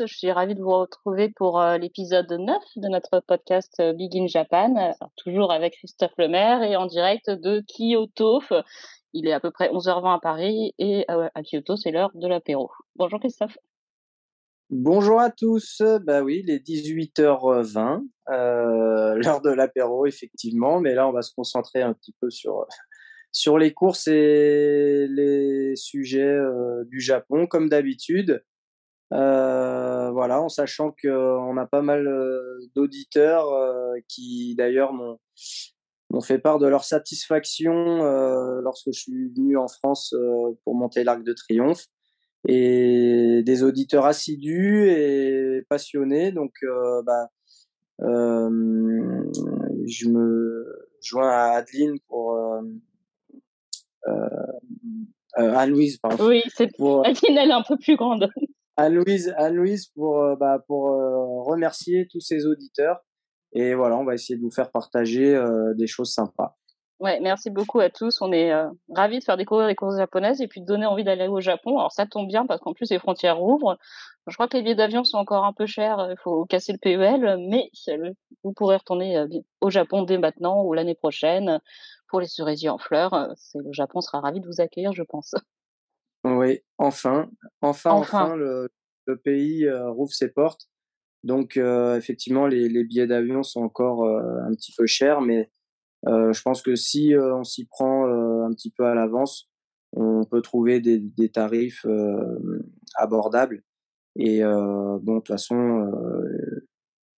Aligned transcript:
Je 0.00 0.14
suis 0.14 0.32
ravie 0.32 0.54
de 0.54 0.62
vous 0.62 0.78
retrouver 0.78 1.28
pour 1.28 1.60
euh, 1.60 1.76
l'épisode 1.76 2.30
9 2.30 2.62
de 2.76 2.88
notre 2.88 3.20
podcast 3.20 3.74
euh, 3.80 3.92
Big 3.92 4.16
in 4.16 4.26
Japan, 4.26 4.74
Alors, 4.76 5.12
toujours 5.16 5.52
avec 5.52 5.74
Christophe 5.74 6.16
Lemaire 6.16 6.62
et 6.62 6.76
en 6.76 6.86
direct 6.86 7.28
de 7.28 7.62
Kyoto. 7.68 8.40
Il 9.12 9.28
est 9.28 9.32
à 9.32 9.40
peu 9.40 9.50
près 9.50 9.68
11h20 9.68 10.16
à 10.16 10.20
Paris 10.20 10.74
et 10.78 11.04
euh, 11.10 11.28
à 11.34 11.42
Kyoto, 11.42 11.76
c'est 11.76 11.90
l'heure 11.90 12.10
de 12.14 12.26
l'apéro. 12.26 12.70
Bonjour 12.96 13.20
Christophe. 13.20 13.58
Bonjour 14.70 15.20
à 15.20 15.30
tous. 15.30 15.82
Bah 16.04 16.22
oui, 16.22 16.42
il 16.42 16.50
est 16.50 16.66
18h20, 16.66 18.00
euh, 18.30 19.14
l'heure 19.16 19.42
de 19.42 19.50
l'apéro 19.50 20.06
effectivement, 20.06 20.80
mais 20.80 20.94
là 20.94 21.06
on 21.06 21.12
va 21.12 21.20
se 21.20 21.34
concentrer 21.34 21.82
un 21.82 21.92
petit 21.92 22.14
peu 22.18 22.30
sur 22.30 23.58
les 23.58 23.74
courses 23.74 24.08
et 24.08 25.06
les 25.10 25.76
sujets 25.76 26.22
euh, 26.22 26.84
du 26.86 27.00
Japon 27.00 27.46
comme 27.46 27.68
d'habitude. 27.68 28.42
Euh, 29.12 30.10
voilà, 30.10 30.40
en 30.40 30.48
sachant 30.48 30.94
qu'on 31.02 31.56
a 31.56 31.66
pas 31.66 31.82
mal 31.82 32.06
euh, 32.06 32.58
d'auditeurs 32.74 33.52
euh, 33.52 33.94
qui 34.08 34.54
d'ailleurs 34.56 34.92
m'ont 34.92 35.18
m'ont 36.10 36.20
fait 36.20 36.38
part 36.38 36.58
de 36.58 36.66
leur 36.66 36.84
satisfaction 36.84 38.04
euh, 38.04 38.60
lorsque 38.62 38.92
je 38.92 39.00
suis 39.00 39.28
venu 39.34 39.56
en 39.56 39.68
France 39.68 40.14
euh, 40.14 40.52
pour 40.64 40.74
monter 40.74 41.04
l'Arc 41.04 41.22
de 41.24 41.32
Triomphe 41.32 41.86
et 42.48 43.42
des 43.44 43.62
auditeurs 43.62 44.04
assidus 44.04 44.90
et 44.90 45.62
passionnés. 45.68 46.32
Donc, 46.32 46.52
euh, 46.64 47.02
bah, 47.02 47.28
euh, 48.02 49.30
je 49.86 50.08
me 50.08 50.88
joins 51.00 51.30
à 51.30 51.56
Adeline 51.56 51.98
pour 52.08 52.34
euh, 52.34 52.60
euh, 54.08 55.54
Anne-Louise, 55.54 55.98
pardon. 55.98 56.26
Oui, 56.26 56.42
c'est 56.54 56.74
Pour, 56.76 57.06
Adeline, 57.06 57.38
elle 57.38 57.50
est 57.50 57.54
un 57.54 57.62
peu 57.62 57.76
plus 57.76 57.96
grande. 57.96 58.30
Anne-Louise, 58.76 59.34
Anne-Louise 59.36 59.88
pour, 59.94 60.22
euh, 60.22 60.36
bah, 60.36 60.58
pour 60.66 60.92
euh, 60.92 61.42
remercier 61.42 62.06
tous 62.10 62.20
ces 62.20 62.46
auditeurs. 62.46 63.00
Et 63.52 63.74
voilà, 63.74 63.96
on 63.96 64.04
va 64.04 64.14
essayer 64.14 64.36
de 64.36 64.42
vous 64.42 64.50
faire 64.50 64.70
partager 64.70 65.34
euh, 65.34 65.74
des 65.74 65.86
choses 65.86 66.12
sympas. 66.12 66.56
Ouais, 67.00 67.20
merci 67.20 67.50
beaucoup 67.50 67.80
à 67.80 67.90
tous. 67.90 68.22
On 68.22 68.32
est 68.32 68.52
ravis 68.94 69.18
de 69.18 69.24
faire 69.24 69.36
découvrir 69.36 69.66
les 69.66 69.74
courses 69.74 69.96
japonaises 69.96 70.40
et 70.40 70.46
puis 70.46 70.60
de 70.60 70.66
donner 70.66 70.86
envie 70.86 71.02
d'aller 71.02 71.26
au 71.26 71.40
Japon. 71.40 71.76
Alors 71.76 71.90
ça 71.90 72.06
tombe 72.06 72.28
bien 72.28 72.46
parce 72.46 72.60
qu'en 72.60 72.74
plus 72.74 72.90
les 72.90 73.00
frontières 73.00 73.38
rouvrent. 73.38 73.76
Je 74.28 74.34
crois 74.34 74.46
que 74.46 74.56
les 74.56 74.62
billets 74.62 74.76
d'avion 74.76 75.02
sont 75.02 75.16
encore 75.16 75.44
un 75.44 75.52
peu 75.52 75.66
chers. 75.66 75.98
Il 76.12 76.16
faut 76.22 76.44
casser 76.44 76.72
le 76.72 76.78
PEL, 76.78 77.38
mais 77.50 77.72
vous 78.44 78.52
pourrez 78.52 78.76
retourner 78.76 79.26
au 79.60 79.68
Japon 79.68 80.04
dès 80.04 80.16
maintenant 80.16 80.62
ou 80.62 80.74
l'année 80.74 80.94
prochaine 80.94 81.58
pour 82.06 82.20
les 82.20 82.28
cerisiers 82.28 82.68
en 82.68 82.78
fleurs. 82.78 83.34
Le 83.56 83.72
Japon 83.72 84.00
sera 84.00 84.20
ravi 84.20 84.38
de 84.38 84.46
vous 84.46 84.60
accueillir, 84.60 84.92
je 84.92 85.02
pense. 85.02 85.34
Oui, 86.24 86.60
enfin, 86.78 87.30
enfin, 87.60 87.90
Enfin. 87.92 88.24
enfin, 88.24 88.36
le, 88.36 88.68
le 89.06 89.16
pays 89.16 89.66
euh, 89.66 89.90
rouvre 89.90 90.12
ses 90.12 90.28
portes. 90.28 90.68
Donc, 91.24 91.56
euh, 91.56 91.96
effectivement, 91.96 92.46
les, 92.46 92.68
les 92.68 92.84
billets 92.84 93.06
d'avion 93.06 93.42
sont 93.42 93.62
encore 93.62 94.04
euh, 94.04 94.40
un 94.44 94.52
petit 94.54 94.72
peu 94.76 94.86
chers, 94.86 95.20
mais 95.20 95.50
euh, 96.06 96.32
je 96.32 96.42
pense 96.42 96.62
que 96.62 96.74
si 96.74 97.14
euh, 97.14 97.36
on 97.36 97.44
s'y 97.44 97.64
prend 97.66 98.06
euh, 98.06 98.44
un 98.44 98.52
petit 98.52 98.70
peu 98.70 98.84
à 98.86 98.94
l'avance, 98.94 99.48
on 99.94 100.24
peut 100.24 100.42
trouver 100.42 100.80
des, 100.80 100.98
des 100.98 101.28
tarifs 101.30 101.84
euh, 101.86 102.62
abordables. 102.96 103.62
Et 104.16 104.42
euh, 104.44 104.98
bon, 105.00 105.14
de 105.14 105.18
toute 105.20 105.28
façon, 105.28 105.56
euh, 105.56 106.66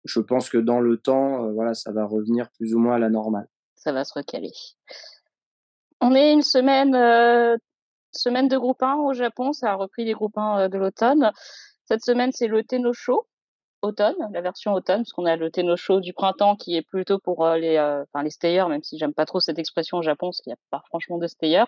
je 0.04 0.20
pense 0.20 0.48
que 0.50 0.58
dans 0.58 0.80
le 0.80 0.96
temps, 0.98 1.46
euh, 1.46 1.52
voilà, 1.52 1.74
ça 1.74 1.92
va 1.92 2.04
revenir 2.04 2.50
plus 2.52 2.74
ou 2.74 2.78
moins 2.78 2.96
à 2.96 2.98
la 2.98 3.10
normale. 3.10 3.48
Ça 3.74 3.92
va 3.92 4.04
se 4.04 4.12
recaler. 4.14 4.52
On 6.00 6.14
est 6.14 6.32
une 6.32 6.42
semaine, 6.42 6.94
euh, 6.94 7.56
semaine 8.16 8.48
de 8.48 8.56
groupe 8.58 8.82
1 8.82 8.96
au 8.96 9.12
Japon. 9.14 9.52
Ça 9.52 9.72
a 9.72 9.74
repris 9.74 10.04
les 10.04 10.12
groupes 10.12 10.36
1 10.38 10.60
euh, 10.60 10.68
de 10.68 10.78
l'automne. 10.78 11.32
Cette 11.84 12.02
semaine, 12.04 12.32
c'est 12.32 12.46
le 12.48 12.62
Tenosho 12.64 13.26
automne, 13.82 14.16
la 14.32 14.40
version 14.40 14.72
automne, 14.72 15.00
parce 15.02 15.12
qu'on 15.12 15.26
a 15.26 15.36
le 15.36 15.50
Tenosho 15.50 16.00
du 16.00 16.14
printemps 16.14 16.56
qui 16.56 16.74
est 16.76 16.82
plutôt 16.82 17.18
pour 17.18 17.44
euh, 17.44 17.58
les, 17.58 17.76
euh, 17.76 18.02
enfin 18.04 18.22
les 18.22 18.30
stayers, 18.30 18.66
même 18.68 18.82
si 18.82 18.96
j'aime 18.98 19.12
pas 19.12 19.26
trop 19.26 19.40
cette 19.40 19.58
expression 19.58 19.98
au 19.98 20.02
Japon, 20.02 20.28
parce 20.28 20.40
qu'il 20.40 20.50
n'y 20.50 20.54
a 20.54 20.58
pas 20.70 20.82
franchement 20.88 21.18
de 21.18 21.26
stayers. 21.26 21.64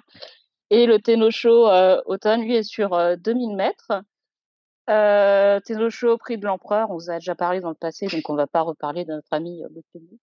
Et 0.71 0.87
le 0.87 0.99
Tenosho 0.99 1.69
euh, 1.69 2.01
automne, 2.07 2.43
lui, 2.43 2.57
est 2.57 2.63
sur 2.63 2.95
euh, 2.95 3.17
2000 3.17 3.55
mètres. 3.55 3.93
Euh, 4.89 5.59
Tenosho 5.61 6.13
au 6.13 6.17
prix 6.19 6.39
de 6.39 6.47
l'empereur, 6.47 6.91
on 6.91 6.95
vous 6.95 7.11
a 7.11 7.15
déjà 7.19 7.35
parlé 7.35 7.61
dans 7.61 7.71
le 7.71 7.75
passé, 7.75 8.07
donc 8.07 8.29
on 8.31 8.35
va 8.37 8.47
pas 8.47 8.63
reparler 8.63 9.05
de 9.05 9.13
notre 9.13 9.33
ami 9.33 9.63
euh, 9.65 9.69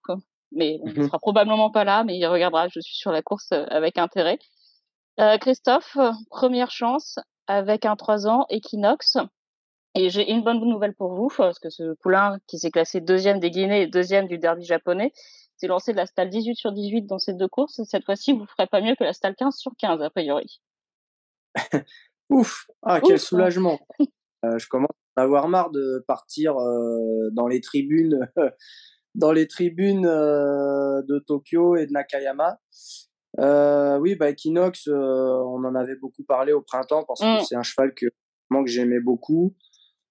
quoi. 0.03 0.17
Mais 0.53 0.77
bon, 0.79 0.87
il 0.95 0.99
Mhm. 0.99 1.07
sera 1.07 1.19
probablement 1.19 1.69
pas 1.69 1.83
là, 1.83 2.03
mais 2.03 2.17
il 2.17 2.25
regardera, 2.25 2.67
je 2.69 2.79
suis 2.79 2.95
sur 2.95 3.11
la 3.11 3.21
course 3.21 3.51
euh, 3.51 3.65
avec 3.69 3.97
intérêt. 3.97 4.39
Euh, 5.19 5.37
Christophe, 5.37 5.97
première 6.29 6.71
chance 6.71 7.19
avec 7.47 7.85
un 7.85 7.95
3 7.95 8.27
ans, 8.27 8.45
Equinox. 8.49 9.17
Et 9.95 10.09
j'ai 10.09 10.31
une 10.31 10.43
bonne 10.43 10.59
nouvelle 10.59 10.95
pour 10.95 11.13
vous, 11.13 11.27
parce 11.35 11.59
que 11.59 11.69
ce 11.69 11.93
poulain 12.01 12.39
qui 12.47 12.57
s'est 12.57 12.71
classé 12.71 12.99
deuxième 12.99 13.39
des 13.39 13.51
Guinées 13.51 13.83
et 13.83 13.87
deuxième 13.87 14.27
du 14.27 14.39
derby 14.39 14.65
japonais, 14.65 15.13
s'est 15.57 15.67
lancé 15.67 15.91
de 15.91 15.97
la 15.97 16.07
stalle 16.07 16.29
18 16.29 16.55
sur 16.55 16.71
18 16.71 17.03
dans 17.03 17.19
ces 17.19 17.33
deux 17.33 17.47
courses. 17.47 17.81
Cette 17.83 18.05
fois-ci, 18.05 18.33
vous 18.33 18.45
ferez 18.45 18.67
pas 18.67 18.81
mieux 18.81 18.95
que 18.95 19.03
la 19.03 19.13
stalle 19.13 19.35
15 19.35 19.55
sur 19.55 19.71
15, 19.77 20.01
a 20.01 20.09
priori. 20.09 20.61
Ouf, 22.29 22.65
ah 22.81 22.99
quel 22.99 23.15
Ouf. 23.15 23.21
soulagement. 23.21 23.79
Euh, 24.45 24.57
je 24.57 24.67
commence 24.67 24.89
à 25.15 25.21
avoir 25.21 25.47
marre 25.47 25.69
de 25.69 26.03
partir 26.07 26.57
euh, 26.57 27.29
dans 27.31 27.47
les 27.47 27.61
tribunes, 27.61 28.19
dans 29.15 29.31
les 29.31 29.47
tribunes 29.47 30.07
euh, 30.07 31.01
de 31.03 31.19
Tokyo 31.19 31.75
et 31.75 31.85
de 31.85 31.91
Nakayama. 31.91 32.57
Euh, 33.39 33.97
oui, 33.99 34.15
bah 34.15 34.29
Equinox, 34.29 34.87
euh, 34.87 34.93
on 34.93 35.63
en 35.63 35.75
avait 35.75 35.95
beaucoup 35.95 36.23
parlé 36.23 36.53
au 36.53 36.61
printemps 36.61 37.03
parce 37.07 37.21
que 37.21 37.41
Mm. 37.41 37.43
c'est 37.43 37.55
un 37.55 37.63
cheval 37.63 37.93
que 37.95 38.05
vraiment 38.49 38.63
que 38.63 38.69
j'aimais 38.69 38.99
beaucoup. 38.99 39.55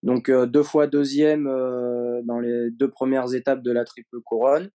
Donc 0.03 0.28
euh, 0.28 0.47
deux 0.47 0.65
fois 0.65 0.88
deuxième 0.88 1.47
euh, 1.47 2.21
dans 2.25 2.41
les 2.41 2.71
deux 2.72 2.91
premières 2.91 3.33
étapes 3.34 3.62
de 3.62 3.71
la 3.71 3.84
triple 3.84 4.21
couronne, 4.25 4.71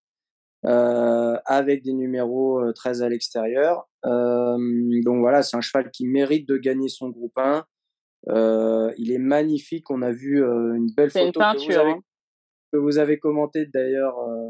euh, 0.66 1.35
avec 1.46 1.84
des 1.84 1.91
numéros 1.94 2.59
euh, 2.62 2.72
13 2.74 3.03
à 3.03 3.09
l'extérieur. 3.09 3.90
Euh, 4.06 4.58
donc 5.03 5.19
voilà, 5.19 5.44
c'est 5.44 5.58
un 5.58 5.62
cheval 5.62 5.91
qui 5.91 6.08
mérite 6.08 6.47
de 6.47 6.58
gagner 6.58 6.88
son 6.88 7.09
groupe 7.09 7.38
1. 7.38 7.66
Euh, 8.29 8.91
il 8.97 9.12
est 9.12 9.18
magnifique. 9.19 9.90
On 9.91 10.02
a 10.02 10.12
vu 10.12 10.41
euh, 10.44 10.74
une 10.75 10.88
belle 10.96 11.12
C'est 11.12 11.22
une 11.22 11.28
photo 11.34 11.40
que 11.41 11.46
vous 11.46 11.66
peinture. 11.66 11.81
avez, 11.81 11.91
hein. 11.91 12.00
que 12.72 12.78
vous 12.78 12.97
avez 12.97 13.19
commentée 13.19 13.66
d'ailleurs 13.66 14.18
euh, 14.19 14.50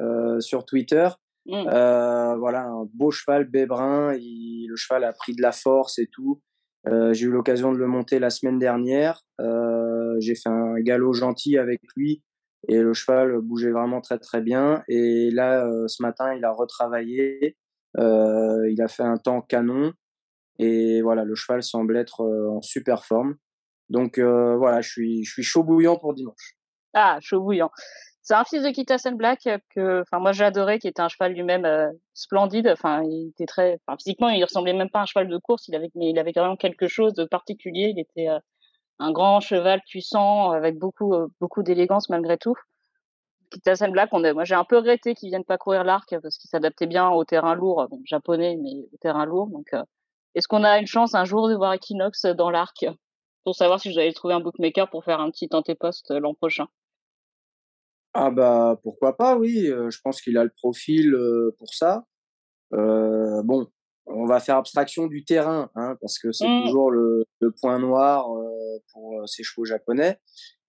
euh, 0.00 0.40
sur 0.40 0.64
Twitter. 0.64 1.08
Mm. 1.46 1.68
Euh, 1.68 2.36
voilà, 2.36 2.64
un 2.64 2.88
beau 2.92 3.10
cheval 3.10 3.44
bébrun. 3.44 4.14
Il, 4.14 4.66
le 4.68 4.76
cheval 4.76 5.04
a 5.04 5.12
pris 5.12 5.34
de 5.34 5.42
la 5.42 5.52
force 5.52 5.98
et 5.98 6.06
tout. 6.06 6.40
Euh, 6.86 7.12
j'ai 7.14 7.26
eu 7.26 7.30
l'occasion 7.30 7.72
de 7.72 7.78
le 7.78 7.86
monter 7.86 8.18
la 8.18 8.30
semaine 8.30 8.58
dernière. 8.58 9.22
Euh, 9.40 10.16
j'ai 10.20 10.34
fait 10.34 10.50
un 10.50 10.78
galop 10.80 11.12
gentil 11.12 11.58
avec 11.58 11.80
lui 11.96 12.22
et 12.68 12.80
le 12.80 12.94
cheval 12.94 13.40
bougeait 13.40 13.70
vraiment 13.70 14.00
très 14.00 14.18
très 14.18 14.40
bien. 14.40 14.82
Et 14.88 15.30
là, 15.30 15.66
ce 15.86 16.02
matin, 16.02 16.34
il 16.34 16.44
a 16.44 16.52
retravaillé. 16.52 17.56
Il 17.98 18.82
a 18.82 18.88
fait 18.88 19.02
un 19.02 19.16
temps 19.16 19.42
canon. 19.42 19.92
Et 20.58 21.02
voilà, 21.02 21.24
le 21.24 21.34
cheval 21.34 21.62
semble 21.62 21.96
être 21.96 22.20
en 22.22 22.62
super 22.62 23.04
forme. 23.04 23.36
Donc 23.90 24.18
voilà, 24.18 24.80
je 24.80 24.88
suis, 24.88 25.24
je 25.24 25.32
suis 25.32 25.42
chaud 25.42 25.62
bouillant 25.62 25.96
pour 25.96 26.14
dimanche. 26.14 26.56
Ah, 26.94 27.18
chaud 27.20 27.40
bouillant. 27.40 27.70
C'est 28.24 28.32
un 28.32 28.44
fils 28.44 28.62
de 28.62 28.70
Kitasen 28.70 29.16
Black 29.18 29.46
euh, 29.46 29.58
que, 29.68 30.00
enfin, 30.00 30.18
moi 30.18 30.32
j'ai 30.32 30.44
adoré, 30.44 30.78
qui 30.78 30.88
était 30.88 31.02
un 31.02 31.08
cheval 31.08 31.34
lui-même 31.34 31.66
euh, 31.66 31.90
splendide. 32.14 32.66
Enfin, 32.68 33.02
il 33.04 33.28
était 33.28 33.44
très, 33.44 33.78
physiquement, 33.98 34.30
il 34.30 34.42
ressemblait 34.42 34.72
même 34.72 34.88
pas 34.88 35.00
à 35.00 35.02
un 35.02 35.06
cheval 35.06 35.28
de 35.28 35.36
course. 35.36 35.68
Il 35.68 35.74
avait, 35.74 35.90
mais 35.94 36.08
il 36.08 36.18
avait 36.18 36.32
quand 36.32 36.56
quelque 36.56 36.88
chose 36.88 37.12
de 37.12 37.26
particulier. 37.26 37.92
Il 37.94 38.00
était 38.00 38.30
euh, 38.30 38.38
un 38.98 39.12
grand 39.12 39.40
cheval 39.40 39.82
puissant 39.86 40.52
avec 40.52 40.78
beaucoup, 40.78 41.14
beaucoup 41.40 41.62
d'élégance 41.62 42.08
malgré 42.08 42.38
tout. 42.38 42.56
Kitasen 43.50 43.92
Black, 43.92 44.08
on 44.12 44.20
moi 44.34 44.44
j'ai 44.44 44.54
un 44.54 44.64
peu 44.64 44.78
regretté 44.78 45.14
qu'il 45.14 45.28
vienne 45.28 45.44
pas 45.44 45.58
courir 45.58 45.84
l'arc 45.84 46.16
parce 46.22 46.38
qu'il 46.38 46.48
s'adaptait 46.48 46.86
bien 46.86 47.10
au 47.10 47.24
terrain 47.24 47.54
lourd, 47.54 47.88
japonais, 48.04 48.56
mais 48.56 48.88
au 48.92 48.96
terrain 49.00 49.26
lourd. 49.26 49.48
Donc, 49.48 49.70
est-ce 50.34 50.48
qu'on 50.48 50.64
a 50.64 50.78
une 50.78 50.86
chance 50.86 51.14
un 51.14 51.24
jour 51.24 51.48
de 51.48 51.54
voir 51.54 51.74
Equinox 51.74 52.24
dans 52.26 52.50
l'arc? 52.50 52.86
Pour 53.44 53.54
savoir 53.54 53.80
si 53.80 53.90
aller 53.98 54.14
trouver 54.14 54.34
un 54.34 54.40
bookmaker 54.40 54.88
pour 54.88 55.04
faire 55.04 55.20
un 55.20 55.30
petit 55.30 55.48
antéposte 55.52 56.10
l'an 56.10 56.34
prochain? 56.34 56.68
Ah 58.14 58.30
bah 58.30 58.78
pourquoi 58.82 59.16
pas, 59.16 59.36
oui. 59.36 59.66
euh, 59.68 59.90
je 59.90 59.98
pense 60.02 60.20
qu'il 60.22 60.38
a 60.38 60.44
le 60.44 60.50
profil 60.50 61.14
euh, 61.14 61.54
pour 61.58 61.74
ça. 61.74 62.06
Euh, 62.74 63.42
bon, 63.42 63.66
on 64.06 64.26
va 64.26 64.40
faire 64.40 64.56
abstraction 64.56 65.06
du 65.06 65.24
terrain, 65.24 65.70
hein, 65.74 65.96
parce 66.00 66.18
que 66.18 66.32
c'est 66.32 66.46
Mm. 66.48 66.66
toujours 66.66 66.90
le, 66.90 67.24
le 67.40 67.50
point 67.52 67.78
noir 67.78 68.30
euh, 68.36 68.78
pour 68.92 69.28
ces 69.28 69.42
chevaux 69.42 69.64
japonais. 69.64 70.18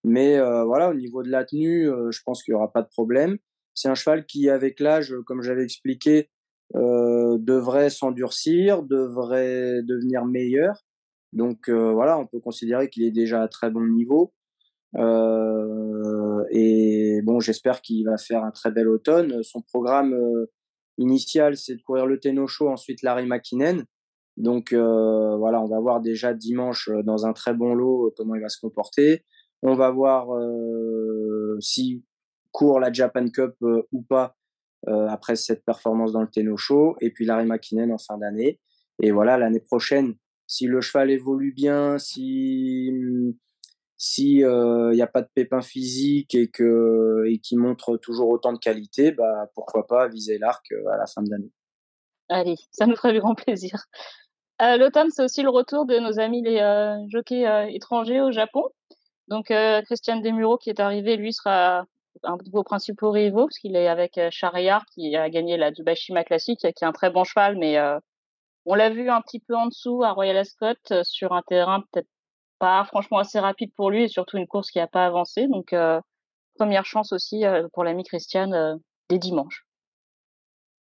Mais 0.04 0.36
euh, 0.38 0.64
voilà, 0.64 0.90
au 0.90 0.94
niveau 0.94 1.22
de 1.22 1.30
la 1.30 1.44
tenue, 1.44 1.88
je 2.10 2.20
pense 2.24 2.42
qu'il 2.42 2.52
y 2.52 2.54
aura 2.54 2.72
pas 2.72 2.82
de 2.82 2.88
problème. 2.88 3.38
C'est 3.74 3.88
un 3.88 3.94
cheval 3.94 4.24
qui, 4.26 4.48
avec 4.48 4.80
l'âge, 4.80 5.14
comme 5.26 5.42
j'avais 5.42 5.64
expliqué, 5.64 6.30
euh, 6.74 7.38
devrait 7.38 7.90
s'endurcir, 7.90 8.82
devrait 8.82 9.82
devenir 9.82 10.24
meilleur. 10.24 10.74
Donc 11.32 11.68
euh, 11.68 11.92
voilà, 11.92 12.18
on 12.18 12.26
peut 12.26 12.40
considérer 12.40 12.88
qu'il 12.88 13.02
est 13.04 13.10
déjà 13.10 13.42
à 13.42 13.48
très 13.48 13.70
bon 13.70 13.86
niveau. 13.86 14.32
Euh, 14.98 16.44
et 16.50 17.20
bon, 17.22 17.40
j'espère 17.40 17.82
qu'il 17.82 18.06
va 18.06 18.16
faire 18.16 18.44
un 18.44 18.50
très 18.50 18.70
bel 18.70 18.88
automne. 18.88 19.42
Son 19.42 19.62
programme 19.62 20.14
euh, 20.14 20.50
initial, 20.98 21.56
c'est 21.56 21.76
de 21.76 21.82
courir 21.82 22.06
le 22.06 22.18
Tenosho, 22.18 22.68
ensuite 22.68 23.02
Larry 23.02 23.26
Makinen. 23.26 23.84
Donc 24.36 24.72
euh, 24.72 25.36
voilà, 25.36 25.62
on 25.62 25.66
va 25.66 25.80
voir 25.80 26.00
déjà 26.00 26.34
dimanche 26.34 26.88
euh, 26.88 27.02
dans 27.02 27.26
un 27.26 27.32
très 27.32 27.54
bon 27.54 27.74
lot 27.74 28.06
euh, 28.06 28.14
comment 28.16 28.34
il 28.34 28.42
va 28.42 28.48
se 28.48 28.60
comporter. 28.60 29.24
On 29.62 29.74
va 29.74 29.90
voir 29.90 30.28
si 31.60 32.04
court 32.52 32.78
la 32.78 32.92
Japan 32.92 33.26
Cup 33.30 33.54
ou 33.90 34.02
pas 34.02 34.36
après 34.86 35.34
cette 35.34 35.64
performance 35.64 36.12
dans 36.12 36.20
le 36.20 36.28
Tenno 36.28 36.58
Show. 36.58 36.94
Et 37.00 37.10
puis 37.10 37.24
Larry 37.24 37.46
McKinnon 37.46 37.94
en 37.94 37.98
fin 37.98 38.18
d'année. 38.18 38.60
Et 39.02 39.10
voilà, 39.10 39.38
l'année 39.38 39.60
prochaine, 39.60 40.14
si 40.46 40.66
le 40.66 40.82
cheval 40.82 41.10
évolue 41.10 41.52
bien, 41.52 41.98
si 41.98 42.92
si 43.98 44.36
il 44.36 44.44
euh, 44.44 44.92
n'y 44.92 45.02
a 45.02 45.06
pas 45.06 45.22
de 45.22 45.28
pépin 45.34 45.62
physique 45.62 46.34
et 46.34 46.50
qui 46.50 47.56
montre 47.56 47.96
toujours 47.96 48.28
autant 48.28 48.52
de 48.52 48.58
qualité, 48.58 49.10
bah 49.12 49.50
pourquoi 49.54 49.86
pas 49.86 50.06
viser 50.08 50.38
l'arc 50.38 50.70
euh, 50.72 50.88
à 50.92 50.98
la 50.98 51.06
fin 51.06 51.22
de 51.22 51.30
l'année. 51.30 51.50
Allez, 52.28 52.56
ça 52.70 52.86
nous 52.86 52.96
ferait 52.96 53.12
du 53.12 53.20
grand 53.20 53.34
plaisir. 53.34 53.84
Euh, 54.60 54.76
L'automne, 54.76 55.10
c'est 55.10 55.22
aussi 55.22 55.42
le 55.42 55.50
retour 55.50 55.86
de 55.86 55.98
nos 55.98 56.18
amis 56.18 56.42
les 56.42 56.58
jockeys 57.08 57.74
étrangers 57.74 58.20
au 58.20 58.32
Japon. 58.32 58.64
Donc 59.28 59.52
Christian 59.84 60.20
Demuro 60.20 60.56
qui 60.56 60.70
est 60.70 60.80
arrivé, 60.80 61.16
lui 61.16 61.32
sera 61.32 61.84
un 62.22 62.36
de 62.36 62.50
vos 62.50 62.62
principaux 62.62 63.10
rivaux 63.10 63.46
parce 63.46 63.58
qu'il 63.58 63.76
est 63.76 63.88
avec 63.88 64.18
Shariar 64.30 64.84
qui 64.86 65.14
a 65.14 65.28
gagné 65.30 65.56
la 65.56 65.70
Dubashima 65.70 66.24
Classic, 66.24 66.58
qui 66.58 66.66
est 66.66 66.82
un 66.82 66.92
très 66.92 67.10
bon 67.10 67.24
cheval, 67.24 67.56
mais 67.56 67.76
on 68.64 68.74
l'a 68.74 68.90
vu 68.90 69.10
un 69.10 69.20
petit 69.20 69.40
peu 69.40 69.54
en 69.54 69.66
dessous 69.66 70.02
à 70.02 70.12
Royal 70.12 70.38
Ascot 70.38 71.02
sur 71.02 71.32
un 71.32 71.42
terrain 71.42 71.82
peut-être 71.92 72.08
pas 72.58 72.84
franchement 72.84 73.18
assez 73.18 73.38
rapide 73.38 73.70
pour 73.76 73.90
lui 73.90 74.04
et 74.04 74.08
surtout 74.08 74.36
une 74.36 74.46
course 74.46 74.70
qui 74.70 74.78
n'a 74.78 74.86
pas 74.86 75.06
avancé. 75.06 75.46
Donc, 75.48 75.72
euh, 75.72 76.00
première 76.54 76.86
chance 76.86 77.12
aussi 77.12 77.44
euh, 77.44 77.68
pour 77.72 77.84
l'ami 77.84 78.04
Christiane 78.04 78.54
euh, 78.54 78.74
des 79.08 79.18
dimanches. 79.18 79.66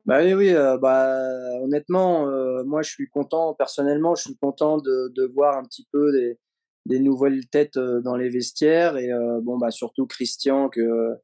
Bah 0.06 0.18
oui, 0.22 0.34
oui 0.34 0.52
bah, 0.82 1.18
honnêtement, 1.62 2.26
moi 2.66 2.82
je 2.82 2.90
suis 2.90 3.08
content, 3.08 3.54
personnellement, 3.54 4.14
je 4.14 4.24
suis 4.24 4.36
content 4.36 4.76
de, 4.76 5.10
de 5.14 5.24
voir 5.34 5.56
un 5.56 5.64
petit 5.64 5.88
peu 5.90 6.12
des, 6.12 6.38
des 6.84 7.00
nouvelles 7.00 7.46
têtes 7.48 7.78
dans 7.78 8.14
les 8.14 8.28
vestiaires 8.28 8.98
et 8.98 9.08
bon, 9.40 9.56
bah, 9.56 9.70
surtout 9.70 10.06
Christian 10.06 10.68
que, 10.68 11.14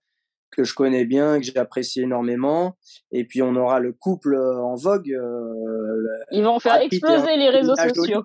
que 0.51 0.65
je 0.65 0.73
connais 0.75 1.05
bien, 1.05 1.41
que 1.41 1.45
j'apprécie 1.45 2.01
énormément. 2.01 2.79
Et 3.13 3.27
puis 3.27 3.43
on 3.43 3.55
aura 3.55 3.81
le 3.81 3.93
couple 3.93 4.35
en 4.35 4.77
vogue. 4.77 5.15
Ils 6.31 6.43
vont 6.43 6.59
faire 6.59 6.81
exploser 6.81 7.37
les 7.37 7.51
réseaux 7.51 7.77
sociaux. 7.77 8.25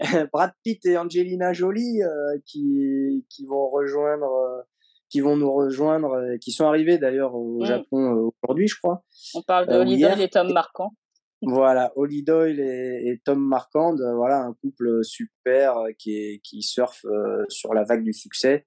Brad 0.32 0.52
Pitt 0.62 0.84
et 0.86 0.96
Angelina 0.96 1.52
Jolie 1.52 2.02
euh, 2.02 2.38
qui, 2.44 3.24
qui 3.30 3.46
vont 3.46 3.68
rejoindre, 3.70 4.30
euh, 4.30 4.62
qui 5.08 5.20
vont 5.20 5.36
nous 5.36 5.52
rejoindre, 5.52 6.12
euh, 6.12 6.36
qui 6.38 6.52
sont 6.52 6.66
arrivés 6.66 6.98
d'ailleurs 6.98 7.34
au 7.34 7.62
mm. 7.62 7.66
Japon 7.66 8.30
aujourd'hui, 8.42 8.68
je 8.68 8.76
crois. 8.78 9.04
On 9.34 9.42
parle 9.42 9.68
de 9.68 9.74
Holly 9.74 10.00
Doyle 10.00 10.20
et 10.20 10.28
Tom 10.28 10.52
Marquand. 10.52 10.90
Voilà, 11.42 11.92
Holly 11.96 12.24
Doyle 12.24 12.60
et, 12.60 13.20
Tom 13.22 13.38
Marquand, 13.38 13.94
voilà 14.16 14.40
un 14.40 14.54
couple 14.54 15.04
super 15.04 15.84
qui, 15.98 16.40
qui 16.42 16.62
surfe 16.62 17.04
sur 17.50 17.74
la 17.74 17.84
vague 17.84 18.02
du 18.02 18.14
succès. 18.14 18.66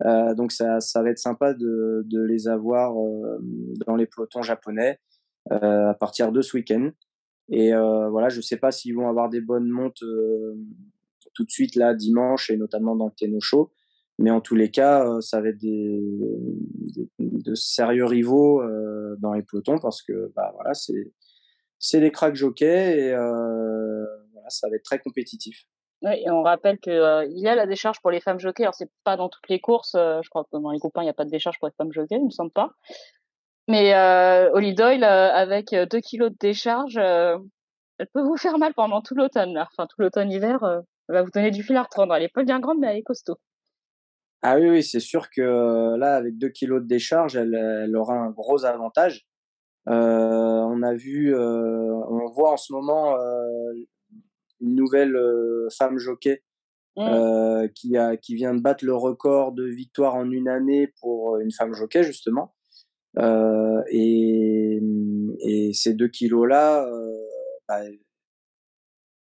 donc 0.00 0.52
ça, 0.52 0.78
ça 0.78 1.02
va 1.02 1.10
être 1.10 1.18
sympa 1.18 1.54
de, 1.54 2.06
de 2.06 2.22
les 2.22 2.46
avoir 2.46 2.94
dans 3.84 3.96
les 3.96 4.06
pelotons 4.06 4.42
japonais 4.42 5.00
à 5.50 5.94
partir 5.98 6.30
de 6.30 6.40
ce 6.40 6.56
week-end. 6.56 6.92
Et 7.50 7.74
euh, 7.74 8.08
voilà, 8.08 8.28
je 8.28 8.40
sais 8.40 8.56
pas 8.56 8.72
s'ils 8.72 8.94
vont 8.94 9.08
avoir 9.08 9.28
des 9.28 9.40
bonnes 9.40 9.68
montes 9.68 10.02
euh, 10.02 10.54
tout 11.34 11.44
de 11.44 11.50
suite 11.50 11.76
là 11.76 11.94
dimanche 11.94 12.50
et 12.50 12.56
notamment 12.56 12.96
dans 12.96 13.06
le 13.06 13.12
Tenno 13.16 13.40
Show. 13.40 13.70
Mais 14.18 14.30
en 14.30 14.40
tous 14.40 14.54
les 14.54 14.70
cas, 14.70 15.06
euh, 15.06 15.20
ça 15.20 15.40
va 15.40 15.48
être 15.48 15.58
des, 15.58 16.00
de 17.18 17.54
sérieux 17.54 18.04
rivaux 18.04 18.62
dans 19.18 19.32
les 19.32 19.42
pelotons 19.42 19.78
parce 19.78 20.02
que 20.02 20.32
bah 20.34 20.52
voilà, 20.54 20.74
c'est 20.74 21.12
c'est 21.78 22.00
des 22.00 22.10
cracks 22.10 22.36
jockeys 22.36 22.98
et 22.98 23.10
ça 24.48 24.68
va 24.68 24.76
être 24.76 24.84
très 24.84 24.98
compétitif. 24.98 25.66
Oui, 26.02 26.22
et 26.24 26.30
on 26.30 26.42
rappelle 26.42 26.78
que 26.78 26.90
euh, 26.90 27.26
y 27.30 27.48
a 27.48 27.54
la 27.54 27.66
décharge 27.66 28.00
pour 28.00 28.10
les 28.10 28.20
femmes 28.20 28.38
jockeys. 28.38 28.64
Alors 28.64 28.74
c'est 28.74 28.90
pas 29.04 29.16
dans 29.16 29.28
toutes 29.28 29.48
les 29.48 29.60
courses. 29.60 29.92
je 29.94 30.28
crois 30.28 30.44
que 30.44 30.56
dans 30.58 30.70
les 30.70 30.78
copains 30.78 31.02
il 31.02 31.06
n'y 31.06 31.10
a 31.10 31.14
pas 31.14 31.24
de 31.24 31.30
décharge 31.30 31.58
pour 31.58 31.68
les 31.68 31.74
femmes 31.76 31.92
jockeys, 31.92 32.16
il 32.16 32.26
me 32.26 32.30
semble 32.30 32.52
pas. 32.52 32.72
Mais 33.68 33.94
euh, 33.94 34.50
Holly 34.52 34.74
Doyle, 34.74 35.04
euh, 35.04 35.32
avec 35.32 35.70
2 35.70 35.76
euh, 35.76 36.00
kilos 36.00 36.30
de 36.30 36.36
décharge, 36.38 36.98
euh, 36.98 37.38
elle 37.98 38.08
peut 38.12 38.22
vous 38.22 38.36
faire 38.36 38.58
mal 38.58 38.74
pendant 38.74 39.00
tout 39.00 39.14
l'automne. 39.14 39.56
Enfin, 39.56 39.86
tout 39.86 40.00
l'automne-hiver, 40.00 40.82
elle 41.08 41.14
va 41.14 41.22
vous 41.22 41.30
donner 41.30 41.50
du 41.50 41.62
fil 41.62 41.76
à 41.76 41.82
reprendre. 41.82 42.14
Elle 42.14 42.24
est 42.24 42.32
pas 42.32 42.44
bien 42.44 42.60
grande, 42.60 42.78
mais 42.80 42.88
elle 42.88 42.98
est 42.98 43.02
costaud. 43.02 43.36
Ah 44.42 44.56
oui, 44.58 44.68
oui 44.68 44.82
c'est 44.82 45.00
sûr 45.00 45.30
que 45.30 45.96
là, 45.96 46.16
avec 46.16 46.36
2 46.36 46.48
kilos 46.50 46.82
de 46.82 46.86
décharge, 46.86 47.36
elle, 47.36 47.54
elle 47.54 47.96
aura 47.96 48.14
un 48.14 48.30
gros 48.30 48.66
avantage. 48.66 49.26
on 49.86 50.82
a 50.82 50.94
vu, 50.94 51.34
on 51.34 52.26
voit 52.32 52.52
en 52.52 52.56
ce 52.58 52.72
moment 52.72 53.16
une 54.60 54.74
nouvelle 54.74 55.16
femme 55.78 55.96
jockey 55.96 56.42
mmh. 56.96 57.68
qui, 57.74 57.96
a, 57.96 58.18
qui 58.18 58.34
vient 58.34 58.54
de 58.54 58.60
battre 58.60 58.84
le 58.84 58.94
record 58.94 59.52
de 59.52 59.64
victoire 59.64 60.16
en 60.16 60.30
une 60.30 60.48
année 60.48 60.92
pour 61.00 61.38
une 61.38 61.52
femme 61.52 61.72
jockey, 61.72 62.02
justement. 62.02 62.54
Euh, 63.18 63.82
et, 63.90 64.80
et, 65.40 65.72
ces 65.72 65.94
deux 65.94 66.08
kilos-là 66.08 66.84
euh, 66.86 67.16
bah, 67.68 67.80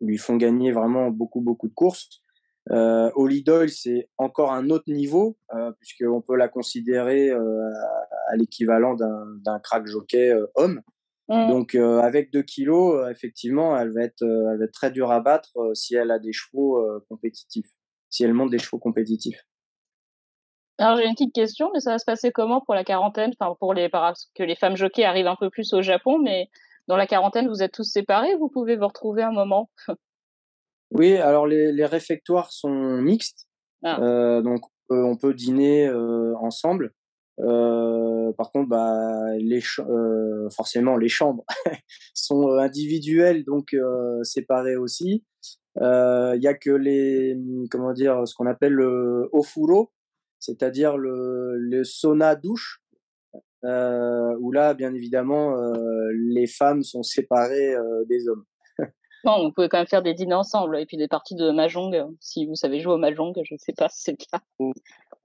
lui 0.02 0.18
font 0.18 0.36
gagner 0.36 0.72
vraiment 0.72 1.12
beaucoup, 1.12 1.42
beaucoup 1.42 1.68
de 1.68 1.74
courses. 1.74 2.22
Euh, 2.72 3.12
Holly 3.16 3.44
Doyle, 3.44 3.70
c'est 3.70 4.10
encore 4.18 4.52
un 4.54 4.70
autre 4.70 4.92
niveau, 4.92 5.38
euh, 5.54 5.72
puisqu'on 5.80 6.22
peut 6.22 6.36
la 6.36 6.48
considérer 6.48 7.32
à 7.32 8.36
l'équivalent 8.36 8.96
d'un 8.96 9.60
crack 9.60 9.86
jockey 9.86 10.34
homme. 10.56 10.82
Mmh. 11.30 11.48
Donc, 11.48 11.76
avec 11.76 12.32
2 12.32 12.42
kilos, 12.42 13.10
effectivement, 13.10 13.78
elle 13.78 13.92
va, 13.92 14.04
être, 14.04 14.24
elle 14.24 14.58
va 14.58 14.66
être 14.66 14.74
très 14.74 14.92
dure 14.92 15.12
à 15.12 15.20
battre 15.20 15.52
si 15.74 15.96
elle 15.96 16.12
a 16.12 16.20
des 16.20 16.34
chevaux 16.34 16.82
compétitifs, 17.10 17.70
si 18.10 18.24
elle 18.24 18.34
monte 18.34 18.52
des 18.52 18.60
chevaux 18.60 18.80
compétitifs. 18.80 19.46
Alors 20.80 20.98
j'ai 20.98 21.06
une 21.06 21.14
petite 21.14 21.34
question, 21.34 21.70
mais 21.74 21.80
ça 21.80 21.92
va 21.92 22.00
se 22.00 22.06
passer 22.06 22.32
comment 22.32 22.62
pour 22.62 22.74
la 22.74 22.84
quarantaine? 22.84 23.32
Enfin 23.40 23.56
pour 23.60 23.74
les 23.74 23.90
parce 23.90 24.30
que 24.36 24.44
les 24.44 24.56
femmes 24.56 24.76
jockeys 24.76 25.04
arrivent 25.04 25.28
un 25.28 25.36
peu 25.36 25.50
plus 25.50 25.74
au 25.74 25.82
Japon, 25.82 26.18
mais 26.18 26.50
dans 26.88 26.98
la 26.98 27.08
quarantaine 27.08 27.48
vous 27.48 27.62
êtes 27.62 27.74
tous 27.74 27.84
séparés, 27.84 28.36
vous 28.36 28.50
pouvez 28.50 28.76
vous 28.76 28.88
retrouver 28.88 29.22
un 29.22 29.32
moment? 29.32 29.70
oui, 30.92 31.16
alors 31.18 31.46
les, 31.46 31.72
les, 31.72 31.86
réfectoires 31.86 32.52
sont 32.52 32.98
mixtes, 33.02 33.48
ah. 33.84 34.02
euh, 34.02 34.42
donc 34.42 34.62
euh, 34.92 35.04
on 35.04 35.16
peut 35.16 35.34
dîner 35.34 35.88
euh, 35.88 36.36
ensemble. 36.38 36.94
Par 37.38 38.52
contre, 38.52 38.70
bah, 38.70 39.38
les 39.38 39.62
forcément 40.56 40.98
les 40.98 41.08
chambres 41.08 41.46
sont 42.14 42.50
individuelles, 42.58 43.44
donc 43.44 43.76
séparées 44.24 44.76
aussi. 44.76 45.24
Il 45.78 46.40
y 46.42 46.48
a 46.48 46.54
que 46.54 46.70
les 46.70 47.36
comment 47.72 47.94
dire 47.94 48.28
ce 48.28 48.36
qu'on 48.36 48.46
appelle 48.46 48.74
le 48.74 49.30
ofuro, 49.32 49.92
c'est-à-dire 50.44 50.98
le, 50.98 51.56
le, 51.58 51.86
sauna 51.86 52.36
douche, 52.36 52.82
euh, 53.64 54.36
où 54.40 54.52
là, 54.52 54.74
bien 54.74 54.94
évidemment, 54.94 55.58
euh, 55.58 56.12
les 56.14 56.48
femmes 56.48 56.84
sont 56.84 57.02
séparées 57.02 57.74
euh, 57.74 58.04
des 58.10 58.28
hommes. 58.28 58.44
non, 59.24 59.46
vous 59.46 59.54
pouvez 59.54 59.70
quand 59.70 59.78
même 59.78 59.88
faire 59.88 60.04
des 60.04 60.14
dîners 60.14 60.34
ensemble 60.34 60.78
et 60.78 60.86
puis 60.86 60.98
des 60.98 61.08
parties 61.08 61.36
de 61.36 61.50
mahjong, 61.50 62.14
si 62.20 62.46
vous 62.46 62.56
savez 62.56 62.82
jouer 62.82 62.94
au 62.94 62.98
mahjong, 62.98 63.34
je 63.42 63.54
ne 63.54 63.58
sais 63.58 63.72
pas 63.72 63.88
si 63.88 64.02
c'est 64.04 64.12
le 64.12 64.18
cas. 64.18 64.74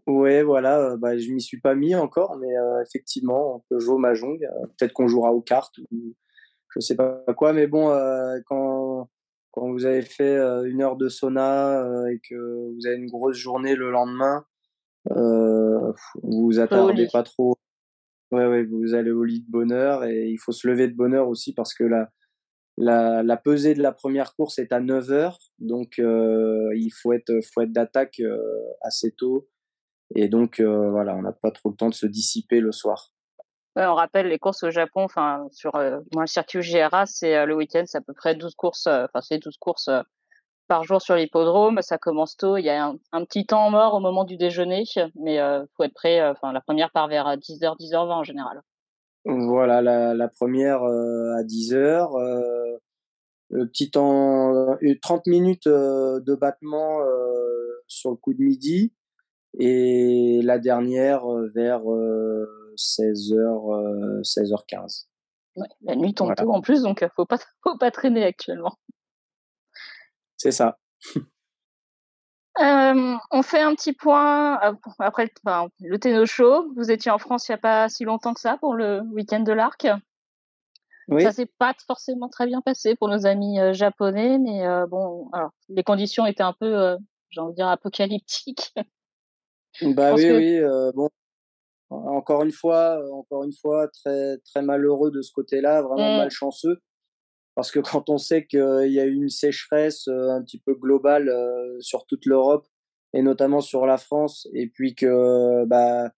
Ouais, 0.07 0.45
voilà, 0.45 0.97
bah, 0.97 1.19
je 1.19 1.33
m'y 1.33 1.41
suis 1.41 1.61
pas 1.61 1.75
mis 1.75 1.97
encore, 1.97 2.37
mais 2.37 2.55
effectivement, 2.87 3.57
on 3.57 3.63
peut 3.69 3.81
jouer 3.81 3.97
au 3.97 3.99
mahjong. 3.99 4.39
Peut-être 4.79 4.93
qu'on 4.93 5.09
jouera 5.09 5.33
aux 5.33 5.43
cartes 5.43 5.79
ou 5.91 6.15
je 6.71 6.81
sais 6.81 6.95
pas 6.95 7.25
quoi, 7.37 7.53
mais 7.53 7.67
bon, 7.67 7.89
quand 8.47 9.11
quand 9.51 9.73
vous 9.73 9.85
avez 9.85 10.03
fait 10.03 10.37
une 10.67 10.81
heure 10.81 10.97
de 10.97 11.09
sauna 11.09 11.85
et 12.13 12.21
que 12.21 12.37
vous 12.75 12.87
avez 12.87 12.97
une 12.97 13.11
grosse 13.11 13.37
journée 13.37 13.75
le 13.75 13.91
lendemain, 13.91 14.47
vous 15.07 15.95
vous 16.23 16.59
attardez 16.61 17.09
pas 17.13 17.23
trop. 17.23 17.57
Ouais, 18.31 18.47
ouais, 18.47 18.65
vous 18.65 18.95
allez 18.95 19.11
au 19.11 19.25
lit 19.25 19.41
de 19.41 19.51
bonheur 19.51 20.05
et 20.05 20.29
il 20.29 20.37
faut 20.37 20.53
se 20.53 20.69
lever 20.69 20.89
de 20.89 20.95
bonheur 20.95 21.29
aussi 21.29 21.55
parce 21.55 21.73
que 21.73 21.85
la, 21.85 22.11
la, 22.77 23.23
la 23.23 23.37
pesée 23.37 23.75
de 23.75 23.83
la 23.83 23.93
première 23.93 24.35
course 24.37 24.59
est 24.59 24.73
à 24.73 24.81
9 24.81 25.11
heures, 25.11 25.39
donc 25.59 25.99
euh, 25.99 26.71
il 26.77 26.91
faut 26.91 27.13
être, 27.13 27.33
faut 27.53 27.63
être 27.63 27.73
d'attaque 27.73 28.21
euh, 28.21 28.39
assez 28.83 29.13
tôt. 29.13 29.49
Et 30.15 30.29
donc 30.29 30.61
euh, 30.61 30.91
voilà, 30.91 31.17
on 31.17 31.23
n'a 31.23 31.33
pas 31.33 31.51
trop 31.51 31.71
le 31.71 31.77
temps 31.77 31.89
de 31.89 31.95
se 31.95 32.07
dissiper 32.07 32.61
le 32.61 32.71
soir. 32.73 33.13
Ouais, 33.77 33.87
on 33.87 33.95
rappelle 33.95 34.29
les 34.29 34.39
courses 34.39 34.63
au 34.63 34.71
Japon, 34.71 35.03
enfin 35.03 35.47
sur 35.51 35.75
euh, 35.77 35.99
le 36.17 36.27
circuit 36.27 36.61
GRA, 36.61 37.07
c'est 37.07 37.47
le 37.47 37.57
week-end, 37.57 37.85
c'est 37.87 37.99
à 37.99 38.03
peu 38.03 38.15
près 38.15 38.35
12 38.35 38.55
courses, 38.55 38.87
enfin 38.87 39.21
c'est 39.23 39.39
12 39.39 39.57
courses 39.59 39.91
par 40.69 40.85
jour 40.85 41.03
sur 41.03 41.17
l'hippodrome. 41.17 41.81
Ça 41.83 41.99
commence 41.99 42.37
tôt. 42.37 42.57
Il 42.57 42.65
y 42.65 42.71
a 42.71 42.95
un, 43.13 43.25
petit 43.25 43.47
temps 43.47 43.71
mort 43.71 43.95
au 43.95 44.01
moment 44.01 44.25
du 44.25 44.37
déjeuner, 44.37 44.85
mais 45.17 45.41
euh, 45.41 45.65
faut 45.77 45.83
être 45.83 45.95
prêt. 45.95 46.21
Euh, 46.21 46.33
enfin, 46.33 46.53
la 46.53 46.61
première 46.61 46.91
part 46.93 47.09
vers 47.09 47.27
10h, 47.37 47.65
euh, 47.65 47.75
10h20 47.81 48.13
en 48.13 48.25
général. 48.25 48.63
Voilà, 49.25 49.83
la, 49.83 50.15
la 50.15 50.29
première 50.29 50.85
euh, 50.85 51.35
à 51.37 51.43
10h. 51.43 52.21
Euh, 52.21 52.79
le 53.51 53.67
petit 53.67 53.91
temps, 53.91 54.77
30 55.01 55.27
minutes 55.27 55.67
de 55.69 56.35
battement 56.35 56.99
sur 57.87 58.11
le 58.11 58.17
coup 58.17 58.35
de 58.35 58.43
midi. 58.43 58.93
Et 59.59 60.41
la 60.43 60.59
dernière 60.59 61.27
vers 61.55 61.81
16h, 62.77 64.21
16h15. 64.21 65.07
Ouais, 65.57 65.67
la 65.81 65.97
nuit 65.97 66.13
tombe 66.13 66.35
tôt 66.35 66.53
en 66.53 66.61
plus, 66.61 66.83
donc 66.83 67.03
faut 67.17 67.25
pas, 67.25 67.39
faut 67.65 67.79
pas 67.79 67.91
traîner 67.91 68.23
actuellement. 68.23 68.75
C'est 70.39 70.53
ça. 70.53 70.79
on 72.61 73.43
fait 73.43 73.61
un 73.61 73.75
petit 73.75 73.93
point 73.93 74.55
après 74.99 75.25
le, 75.25 75.31
enfin, 75.45 75.69
le 75.81 75.99
Tenno 75.99 76.25
Show. 76.27 76.73
Vous 76.77 76.91
étiez 76.91 77.11
en 77.11 77.19
France 77.19 77.49
il 77.49 77.53
n'y 77.53 77.57
a 77.57 77.59
pas 77.59 77.89
si 77.89 78.05
longtemps 78.05 78.35
que 78.35 78.41
ça 78.41 78.57
pour 78.57 78.75
le 78.75 79.03
week-end 79.13 79.41
de 79.41 79.53
l'Arc. 79.53 79.87
Oui. 81.09 81.23
Ça 81.23 81.33
s'est 81.33 81.51
pas 81.59 81.75
forcément 81.87 82.29
très 82.29 82.47
bien 82.47 82.61
passé 82.61 82.95
pour 82.95 83.09
nos 83.09 83.27
amis 83.27 83.59
japonais, 83.73 84.39
mais 84.39 84.65
bon, 84.89 85.29
alors 85.33 85.51
les 85.69 85.83
conditions 85.83 86.27
étaient 86.27 86.43
un 86.43 86.53
peu, 86.53 86.97
j'ai 87.31 87.41
envie 87.41 87.53
de 87.53 87.57
dire, 87.57 87.69
apocalyptiques. 87.69 88.73
Bah 89.83 90.13
oui, 90.15 90.29
oui. 90.31 90.61
bon, 90.95 91.09
encore 91.91 92.43
une 92.43 92.53
fois, 92.53 93.01
encore 93.13 93.45
une 93.45 93.53
fois, 93.53 93.87
très 93.89 94.39
très 94.39 94.63
malheureux 94.63 95.11
de 95.11 95.23
ce 95.23 95.31
côté-là, 95.33 95.83
vraiment 95.83 96.15
mmh. 96.15 96.19
malchanceux, 96.19 96.81
parce 97.59 97.73
que 97.73 97.81
quand 97.81 98.09
on 98.09 98.19
sait 98.19 98.47
qu'il 98.47 98.93
y 98.93 99.01
a 99.01 99.05
eu 99.05 99.15
une 99.15 99.31
sécheresse 99.31 100.07
un 100.07 100.41
petit 100.43 100.61
peu 100.61 100.75
globale 100.75 101.29
sur 101.81 102.07
toute 102.07 102.25
l'Europe 102.25 102.69
et 103.15 103.23
notamment 103.23 103.61
sur 103.61 103.85
la 103.85 103.97
France, 103.97 104.47
et 104.55 104.69
puis 104.69 104.95
que 104.95 105.65
bah 105.65 106.13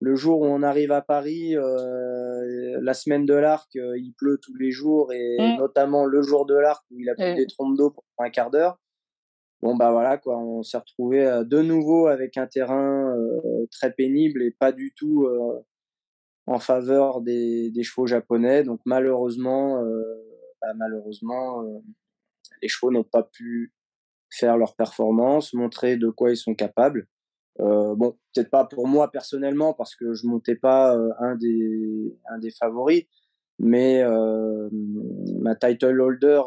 le 0.00 0.14
jour 0.14 0.42
où 0.42 0.44
on 0.44 0.62
arrive 0.62 0.92
à 0.92 1.00
Paris, 1.00 1.54
la 1.54 2.92
semaine 2.92 3.24
de 3.24 3.32
l'arc, 3.32 3.70
il 3.74 4.12
pleut 4.18 4.38
tous 4.42 4.54
les 4.56 4.72
jours 4.72 5.10
et 5.12 5.38
mmh. 5.38 5.56
notamment 5.56 6.04
le 6.04 6.20
jour 6.20 6.44
de 6.44 6.54
l'arc 6.54 6.84
où 6.90 7.00
il 7.00 7.08
a 7.08 7.14
plu 7.14 7.34
des 7.34 7.46
trompes 7.46 7.78
d'eau 7.78 7.90
pour 7.90 8.04
un 8.18 8.28
quart 8.28 8.50
d'heure 8.50 8.78
bon 9.64 9.74
bah 9.74 9.90
voilà 9.90 10.18
quoi, 10.18 10.38
on 10.38 10.62
s'est 10.62 10.76
retrouvé 10.76 11.26
euh, 11.26 11.42
de 11.42 11.62
nouveau 11.62 12.06
avec 12.06 12.36
un 12.36 12.46
terrain 12.46 13.16
euh, 13.16 13.66
très 13.70 13.90
pénible 13.92 14.42
et 14.42 14.50
pas 14.50 14.72
du 14.72 14.92
tout 14.94 15.24
euh, 15.24 15.64
en 16.46 16.58
faveur 16.58 17.22
des, 17.22 17.72
chevaux 17.82 18.06
japonais. 18.06 18.62
Donc 18.62 18.80
malheureusement, 18.84 19.82
malheureusement, 20.76 21.62
les 22.62 22.68
chevaux 22.68 22.90
n'ont 22.90 23.04
pas 23.04 23.22
pu 23.22 23.72
faire 24.30 24.56
leur 24.56 24.74
performance, 24.74 25.52
montrer 25.54 25.96
de 25.96 26.08
quoi 26.08 26.30
ils 26.30 26.36
sont 26.36 26.54
capables. 26.54 27.06
bon, 27.58 28.16
peut-être 28.34 28.50
pas 28.50 28.64
pour 28.64 28.88
moi 28.88 29.10
personnellement 29.10 29.74
parce 29.74 29.94
que 29.94 30.14
je 30.14 30.26
montais 30.26 30.56
pas 30.56 30.96
un 31.18 31.36
des 31.36 32.16
un 32.30 32.38
des 32.38 32.50
favoris, 32.50 33.04
mais 33.58 34.02
ma 35.40 35.54
title 35.56 36.00
holder 36.00 36.42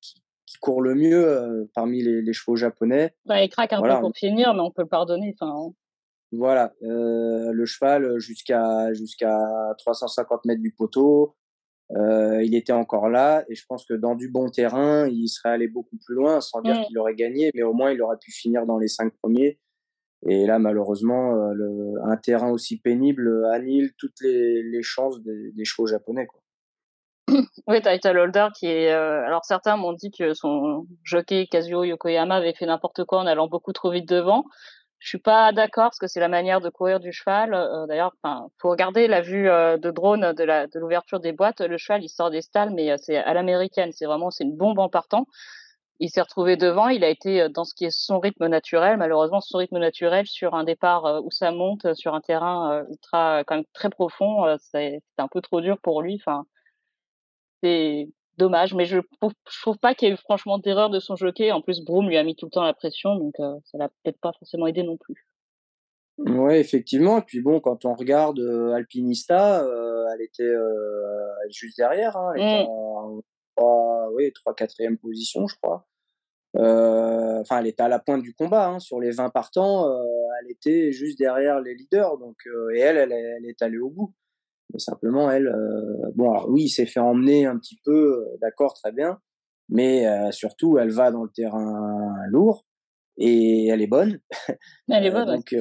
qui, 0.00 0.22
qui 0.48 0.58
court 0.58 0.80
le 0.80 0.94
mieux 0.94 1.28
euh, 1.28 1.70
parmi 1.74 2.02
les, 2.02 2.32
chevaux 2.32 2.56
japonais. 2.56 3.14
Bah, 3.26 3.42
il 3.42 3.48
craque 3.50 3.72
un 3.72 3.82
peu 3.82 4.00
pour 4.00 4.12
finir, 4.16 4.54
mais 4.54 4.60
on 4.60 4.70
peut 4.70 4.82
le 4.82 4.88
pardonner. 4.88 5.34
Enfin, 5.38 5.52
hein. 5.54 5.72
Voilà, 6.32 6.74
euh, 6.82 7.52
le 7.52 7.66
cheval 7.66 8.18
jusqu'à 8.18 8.92
jusqu'à 8.92 9.38
350 9.78 10.44
mètres 10.44 10.60
du 10.62 10.72
poteau, 10.72 11.34
euh, 11.96 12.42
il 12.42 12.54
était 12.54 12.72
encore 12.72 13.08
là 13.08 13.44
et 13.48 13.54
je 13.54 13.64
pense 13.66 13.86
que 13.86 13.94
dans 13.94 14.14
du 14.14 14.28
bon 14.28 14.50
terrain, 14.50 15.06
il 15.08 15.28
serait 15.28 15.50
allé 15.50 15.68
beaucoup 15.68 15.96
plus 16.04 16.14
loin, 16.14 16.40
sans 16.40 16.60
dire 16.60 16.80
qu'il 16.86 16.98
aurait 16.98 17.14
gagné, 17.14 17.50
mais 17.54 17.62
au 17.62 17.72
moins 17.72 17.90
il 17.92 18.02
aurait 18.02 18.18
pu 18.18 18.30
finir 18.30 18.66
dans 18.66 18.78
les 18.78 18.88
cinq 18.88 19.12
premiers. 19.22 19.58
Et 20.26 20.46
là, 20.46 20.58
malheureusement, 20.58 21.32
le, 21.52 21.94
un 22.04 22.16
terrain 22.16 22.50
aussi 22.50 22.80
pénible 22.80 23.46
annule 23.52 23.92
toutes 23.96 24.20
les, 24.20 24.62
les 24.64 24.82
chances 24.82 25.22
des, 25.22 25.52
des 25.52 25.64
chevaux 25.64 25.86
japonais. 25.86 26.26
Quoi. 26.26 26.40
Oui, 27.66 27.80
Title 27.82 28.18
Holder 28.18 28.48
qui 28.54 28.66
est. 28.66 28.92
Euh, 28.92 29.24
alors 29.26 29.44
certains 29.44 29.76
m'ont 29.76 29.92
dit 29.92 30.10
que 30.10 30.34
son 30.34 30.86
jockey 31.04 31.46
Kazuo 31.50 31.84
Yokoyama 31.84 32.36
avait 32.36 32.54
fait 32.54 32.66
n'importe 32.66 33.04
quoi 33.04 33.18
en 33.18 33.26
allant 33.26 33.48
beaucoup 33.48 33.72
trop 33.72 33.90
vite 33.90 34.08
devant. 34.08 34.44
Je 34.98 35.08
suis 35.08 35.18
pas 35.18 35.52
d'accord 35.52 35.86
parce 35.86 35.98
que 35.98 36.08
c'est 36.08 36.20
la 36.20 36.28
manière 36.28 36.60
de 36.60 36.70
courir 36.70 37.00
du 37.00 37.12
cheval. 37.12 37.54
Euh, 37.54 37.86
D'ailleurs, 37.86 38.12
enfin, 38.22 38.48
faut 38.60 38.70
regarder 38.70 39.06
la 39.06 39.20
vue 39.20 39.48
euh, 39.48 39.78
de 39.78 39.90
drone 39.90 40.32
de 40.32 40.44
la 40.44 40.66
de 40.66 40.78
l'ouverture 40.80 41.20
des 41.20 41.32
boîtes. 41.32 41.60
Le 41.60 41.78
cheval, 41.78 42.02
il 42.02 42.08
sort 42.08 42.30
des 42.30 42.42
stalles, 42.42 42.70
mais 42.74 42.90
euh, 42.90 42.96
c'est 43.00 43.16
à 43.16 43.32
l'américaine. 43.34 43.92
C'est 43.92 44.06
vraiment 44.06 44.30
c'est 44.30 44.44
une 44.44 44.56
bombe 44.56 44.78
en 44.80 44.88
partant. 44.88 45.26
Il 46.00 46.10
s'est 46.10 46.20
retrouvé 46.20 46.56
devant. 46.56 46.88
Il 46.88 47.04
a 47.04 47.08
été 47.08 47.48
dans 47.48 47.64
ce 47.64 47.74
qui 47.74 47.84
est 47.84 47.90
son 47.90 48.20
rythme 48.20 48.46
naturel. 48.48 48.96
Malheureusement, 48.98 49.40
son 49.40 49.58
rythme 49.58 49.78
naturel 49.78 50.26
sur 50.26 50.54
un 50.54 50.64
départ 50.64 51.22
où 51.24 51.30
ça 51.30 51.50
monte 51.52 51.94
sur 51.94 52.14
un 52.14 52.20
terrain 52.20 52.84
ultra 52.90 53.42
quand 53.44 53.56
même 53.56 53.64
très 53.74 53.90
profond, 53.90 54.56
c'est 54.60 55.00
un 55.18 55.28
peu 55.28 55.40
trop 55.40 55.60
dur 55.60 55.78
pour 55.82 56.02
lui. 56.02 56.20
Enfin 56.20 56.44
c'est 57.62 58.08
dommage, 58.38 58.74
mais 58.74 58.86
je 58.86 58.98
trouve, 59.20 59.32
trouve 59.60 59.78
pas 59.78 59.94
qu'il 59.94 60.08
y 60.08 60.10
ait 60.10 60.14
eu 60.14 60.16
franchement 60.16 60.58
d'erreur 60.58 60.90
de 60.90 61.00
son 61.00 61.16
jockey. 61.16 61.52
En 61.52 61.60
plus, 61.60 61.84
Broom 61.84 62.08
lui 62.08 62.16
a 62.16 62.24
mis 62.24 62.36
tout 62.36 62.46
le 62.46 62.50
temps 62.50 62.62
la 62.62 62.72
pression, 62.72 63.16
donc 63.16 63.34
euh, 63.40 63.54
ça 63.64 63.78
l'a 63.78 63.88
peut-être 63.88 64.20
pas 64.20 64.32
forcément 64.38 64.66
aidé 64.66 64.82
non 64.82 64.96
plus. 64.96 65.26
Ouais, 66.18 66.60
effectivement. 66.60 67.18
Et 67.18 67.22
puis 67.22 67.40
bon, 67.40 67.60
quand 67.60 67.84
on 67.84 67.94
regarde 67.94 68.40
euh, 68.40 68.72
Alpinista, 68.72 69.62
euh, 69.62 70.06
elle 70.14 70.22
était 70.22 70.54
juste 71.50 71.76
derrière. 71.76 72.16
Hein, 72.16 72.32
elle 72.34 72.42
était 72.42 72.64
mmh. 72.64 72.70
en 72.70 73.20
3, 73.56 74.10
oui, 74.14 74.32
3 74.32 74.54
4 74.54 74.74
position, 75.00 75.46
je 75.46 75.56
crois. 75.60 75.86
Enfin, 76.54 77.60
elle 77.60 77.66
était 77.68 77.82
à 77.82 77.88
la 77.88 77.98
pointe 77.98 78.22
du 78.22 78.34
combat. 78.34 78.68
Hein, 78.68 78.80
sur 78.80 78.98
les 78.98 79.10
20 79.10 79.30
partants, 79.30 79.88
elle 80.40 80.50
était 80.50 80.90
juste 80.92 81.18
derrière 81.18 81.60
les 81.60 81.74
leaders. 81.74 82.18
Donc, 82.18 82.36
et 82.74 82.80
elle, 82.80 82.96
elle, 82.96 83.12
elle 83.12 83.46
est 83.46 83.62
allée 83.62 83.78
au 83.78 83.90
bout. 83.90 84.12
Mais 84.72 84.78
simplement, 84.78 85.30
elle, 85.30 85.48
euh, 85.48 86.10
bon, 86.14 86.30
alors 86.30 86.48
oui, 86.50 86.64
il 86.64 86.68
s'est 86.68 86.86
fait 86.86 87.00
emmener 87.00 87.46
un 87.46 87.58
petit 87.58 87.78
peu, 87.84 88.18
euh, 88.20 88.36
d'accord, 88.40 88.74
très 88.74 88.92
bien, 88.92 89.18
mais 89.68 90.06
euh, 90.06 90.30
surtout, 90.30 90.78
elle 90.78 90.90
va 90.90 91.10
dans 91.10 91.24
le 91.24 91.30
terrain 91.30 92.14
lourd 92.28 92.66
et 93.16 93.68
elle 93.68 93.82
est 93.82 93.86
bonne. 93.86 94.20
Elle 94.88 95.06
est 95.06 95.10
bonne. 95.10 95.26
donc 95.26 95.56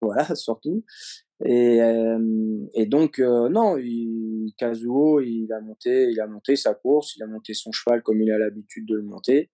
voilà, 0.00 0.24
surtout. 0.34 0.84
Et, 1.44 1.78
et 2.74 2.86
donc 2.86 3.20
non, 3.20 3.76
il, 3.76 4.52
Kazuo, 4.58 5.20
il 5.20 5.52
a 5.52 5.60
monté, 5.60 6.08
il 6.10 6.20
a 6.20 6.26
monté 6.26 6.56
sa 6.56 6.74
course, 6.74 7.14
il 7.14 7.22
a 7.22 7.28
monté 7.28 7.54
son 7.54 7.70
cheval 7.70 8.02
comme 8.02 8.20
il 8.20 8.32
a 8.32 8.38
l'habitude 8.38 8.86
de 8.88 8.96
le 8.96 9.04
monter. 9.04 9.48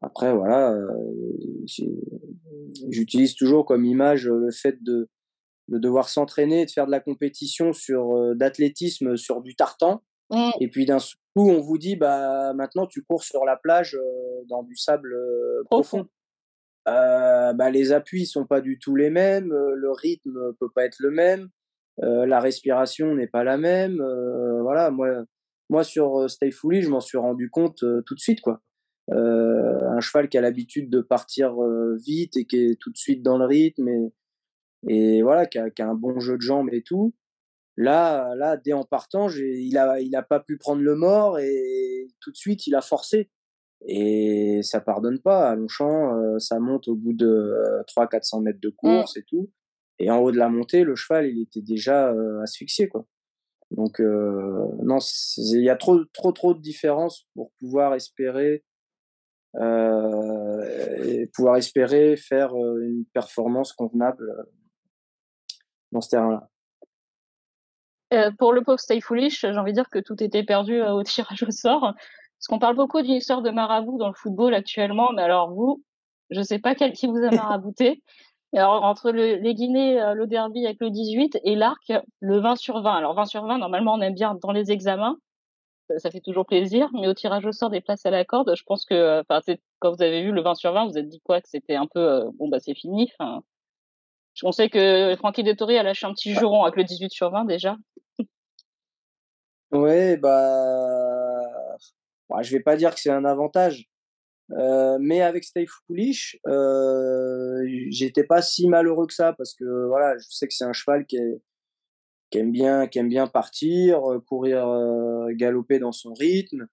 Après 0.00 0.34
voilà, 0.34 0.76
j'utilise 2.90 3.36
toujours 3.36 3.64
comme 3.64 3.84
image 3.84 4.26
le 4.26 4.50
fait 4.50 4.82
de 4.82 5.08
de 5.72 5.78
devoir 5.78 6.08
s'entraîner, 6.08 6.66
de 6.66 6.70
faire 6.70 6.86
de 6.86 6.90
la 6.90 7.00
compétition 7.00 7.72
sur 7.72 8.14
euh, 8.14 8.34
d'athlétisme 8.34 9.16
sur 9.16 9.40
du 9.40 9.56
tartan. 9.56 10.02
Mmh. 10.30 10.50
Et 10.60 10.68
puis 10.68 10.84
d'un 10.84 10.98
coup, 10.98 11.50
on 11.50 11.60
vous 11.60 11.78
dit, 11.78 11.96
bah 11.96 12.52
maintenant 12.52 12.86
tu 12.86 13.02
cours 13.02 13.22
sur 13.22 13.44
la 13.44 13.56
plage 13.56 13.94
euh, 13.94 14.44
dans 14.48 14.62
du 14.62 14.76
sable 14.76 15.14
euh, 15.14 15.62
profond. 15.70 16.06
bah, 16.84 17.70
les 17.70 17.92
appuis 17.92 18.26
sont 18.26 18.46
pas 18.46 18.60
du 18.60 18.78
tout 18.78 18.96
les 18.96 19.10
mêmes, 19.10 19.48
le 19.48 19.90
rythme 19.92 20.52
peut 20.60 20.70
pas 20.74 20.84
être 20.84 20.98
le 20.98 21.10
même, 21.10 21.48
la 21.98 22.40
respiration 22.40 23.14
n'est 23.14 23.28
pas 23.28 23.44
la 23.44 23.56
même. 23.56 24.02
voilà, 24.62 24.90
moi, 24.90 25.24
moi 25.70 25.84
sur 25.84 26.28
Stay 26.28 26.50
Fully, 26.50 26.82
je 26.82 26.90
m'en 26.90 27.00
suis 27.00 27.18
rendu 27.18 27.50
compte 27.50 27.84
tout 28.06 28.14
de 28.14 28.20
suite, 28.20 28.40
quoi. 28.40 28.60
un 29.12 30.00
cheval 30.00 30.28
qui 30.28 30.38
a 30.38 30.40
l'habitude 30.40 30.90
de 30.90 31.00
partir 31.00 31.54
vite 32.04 32.36
et 32.36 32.46
qui 32.46 32.56
est 32.56 32.80
tout 32.80 32.90
de 32.90 32.96
suite 32.96 33.22
dans 33.22 33.38
le 33.38 33.46
rythme 33.46 33.88
et, 33.88 34.12
et 34.88 35.22
voilà, 35.22 35.46
qui 35.46 35.58
a, 35.58 35.70
qui 35.70 35.82
a, 35.82 35.88
un 35.88 35.94
bon 35.94 36.18
jeu 36.20 36.36
de 36.36 36.42
jambes 36.42 36.68
et 36.72 36.82
tout. 36.82 37.14
Là, 37.76 38.34
là, 38.36 38.56
dès 38.56 38.72
en 38.72 38.84
partant, 38.84 39.28
il 39.30 39.78
a, 39.78 40.00
il 40.00 40.14
a 40.14 40.22
pas 40.22 40.40
pu 40.40 40.58
prendre 40.58 40.82
le 40.82 40.94
mort 40.94 41.38
et 41.38 42.08
tout 42.20 42.30
de 42.30 42.36
suite, 42.36 42.66
il 42.66 42.74
a 42.74 42.82
forcé. 42.82 43.30
Et 43.88 44.60
ça 44.62 44.80
pardonne 44.80 45.20
pas. 45.20 45.50
À 45.50 45.56
Longchamp, 45.56 46.16
euh, 46.16 46.38
ça 46.38 46.60
monte 46.60 46.88
au 46.88 46.94
bout 46.94 47.14
de 47.14 47.54
300-400 47.88 48.38
euh, 48.38 48.40
mètres 48.42 48.60
de 48.60 48.68
mmh. 48.68 48.72
course 48.72 49.16
et 49.16 49.24
tout. 49.24 49.50
Et 49.98 50.10
en 50.10 50.18
haut 50.18 50.32
de 50.32 50.38
la 50.38 50.48
montée, 50.48 50.84
le 50.84 50.96
cheval, 50.96 51.26
il 51.28 51.42
était 51.42 51.62
déjà 51.62 52.12
euh, 52.12 52.40
asphyxié, 52.42 52.88
quoi. 52.88 53.06
Donc, 53.70 54.00
euh, 54.00 54.66
non, 54.82 54.98
il 55.38 55.62
y 55.62 55.70
a 55.70 55.76
trop, 55.76 56.04
trop, 56.12 56.32
trop 56.32 56.54
de 56.54 56.60
différences 56.60 57.26
pour 57.34 57.52
pouvoir 57.58 57.94
espérer 57.94 58.64
euh, 59.56 61.26
pouvoir 61.34 61.56
espérer 61.56 62.16
faire 62.16 62.54
une 62.54 63.04
performance 63.12 63.72
convenable 63.72 64.30
dans 65.92 66.00
ce 66.00 66.08
terrain-là. 66.10 66.48
Euh, 68.12 68.30
pour 68.38 68.52
le 68.52 68.62
pauvre 68.62 68.78
Stay 68.78 69.00
Foolish, 69.00 69.40
j'ai 69.40 69.56
envie 69.56 69.72
de 69.72 69.76
dire 69.76 69.88
que 69.88 69.98
tout 69.98 70.22
était 70.22 70.42
perdu 70.42 70.80
euh, 70.82 70.92
au 70.92 71.02
tirage 71.02 71.42
au 71.44 71.50
sort. 71.50 71.80
Parce 71.80 72.48
qu'on 72.48 72.58
parle 72.58 72.76
beaucoup 72.76 73.00
d'une 73.00 73.14
histoire 73.14 73.42
de 73.42 73.50
marabout 73.50 73.98
dans 73.98 74.08
le 74.08 74.14
football 74.14 74.52
actuellement, 74.54 75.12
mais 75.12 75.22
alors 75.22 75.52
vous, 75.52 75.82
je 76.30 76.42
sais 76.42 76.58
pas 76.58 76.74
quel 76.74 76.92
qui 76.92 77.06
vous 77.06 77.18
a 77.18 77.30
marabouté. 77.30 78.02
Alors, 78.54 78.84
entre 78.84 79.12
le, 79.12 79.36
les 79.36 79.54
Guinées, 79.54 80.00
euh, 80.00 80.12
le 80.12 80.26
derby 80.26 80.66
avec 80.66 80.78
le 80.80 80.90
18 80.90 81.40
et 81.44 81.54
l'arc, 81.54 81.90
le 82.20 82.38
20 82.38 82.56
sur 82.56 82.82
20. 82.82 82.96
Alors, 82.96 83.14
20 83.14 83.24
sur 83.24 83.46
20, 83.46 83.58
normalement, 83.58 83.94
on 83.94 84.00
aime 84.02 84.14
bien 84.14 84.36
dans 84.42 84.52
les 84.52 84.70
examens. 84.72 85.16
Ça, 85.98 86.10
fait 86.10 86.20
toujours 86.20 86.46
plaisir. 86.46 86.88
Mais 86.92 87.08
au 87.08 87.14
tirage 87.14 87.46
au 87.46 87.52
sort 87.52 87.70
des 87.70 87.80
places 87.80 88.04
à 88.04 88.10
la 88.10 88.24
corde, 88.24 88.54
je 88.54 88.62
pense 88.64 88.84
que, 88.84 89.22
quand 89.78 89.90
vous 89.90 90.02
avez 90.02 90.22
vu 90.22 90.32
le 90.32 90.42
20 90.42 90.54
sur 90.54 90.72
20, 90.72 90.86
vous 90.88 90.98
êtes 90.98 91.08
dit 91.08 91.20
quoi? 91.20 91.40
Que 91.40 91.48
c'était 91.48 91.76
un 91.76 91.86
peu, 91.86 92.24
bon, 92.38 92.48
bah, 92.48 92.60
c'est 92.60 92.74
fini. 92.74 93.10
On 94.42 94.52
sait 94.52 94.68
que 94.68 95.14
Francky 95.18 95.42
Dettori 95.42 95.76
a 95.78 95.82
lâché 95.82 96.06
un 96.06 96.12
petit 96.12 96.34
juron 96.34 96.62
avec 96.62 96.76
le 96.76 96.84
18 96.84 97.10
sur 97.12 97.30
20 97.30 97.44
déjà. 97.44 97.76
Ouais, 99.72 100.18
bah, 100.18 101.40
bah, 102.28 102.42
je 102.42 102.52
vais 102.52 102.60
pas 102.62 102.76
dire 102.76 102.94
que 102.94 103.00
c'est 103.00 103.10
un 103.10 103.24
avantage, 103.24 103.88
euh, 104.52 104.98
mais 105.00 105.22
avec 105.22 105.44
Stay 105.44 105.66
Foolish, 105.66 106.38
euh, 106.46 107.64
j'étais 107.88 108.24
pas 108.24 108.42
si 108.42 108.68
malheureux 108.68 109.06
que 109.06 109.14
ça 109.14 109.32
parce 109.32 109.54
que 109.54 109.86
voilà, 109.86 110.16
je 110.18 110.26
sais 110.28 110.46
que 110.46 110.54
c'est 110.54 110.64
un 110.64 110.74
cheval 110.74 111.06
qui, 111.06 111.18
aime 112.34 112.52
bien, 112.52 112.86
qui 112.86 112.98
aime 112.98 113.08
bien 113.08 113.26
partir, 113.26 114.10
euh, 114.10 114.20
courir, 114.20 114.68
euh, 114.68 115.28
galoper 115.32 115.78
dans 115.78 115.92
son 115.92 116.12
rythme. 116.12 116.66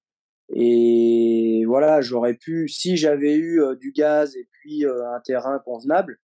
Et 0.56 1.64
voilà, 1.68 2.02
j'aurais 2.02 2.34
pu, 2.34 2.68
si 2.68 2.98
j'avais 2.98 3.36
eu 3.36 3.62
du 3.80 3.92
gaz 3.92 4.36
et 4.36 4.48
puis 4.52 4.84
un 4.86 5.20
terrain 5.24 5.60
convenable, 5.60 6.18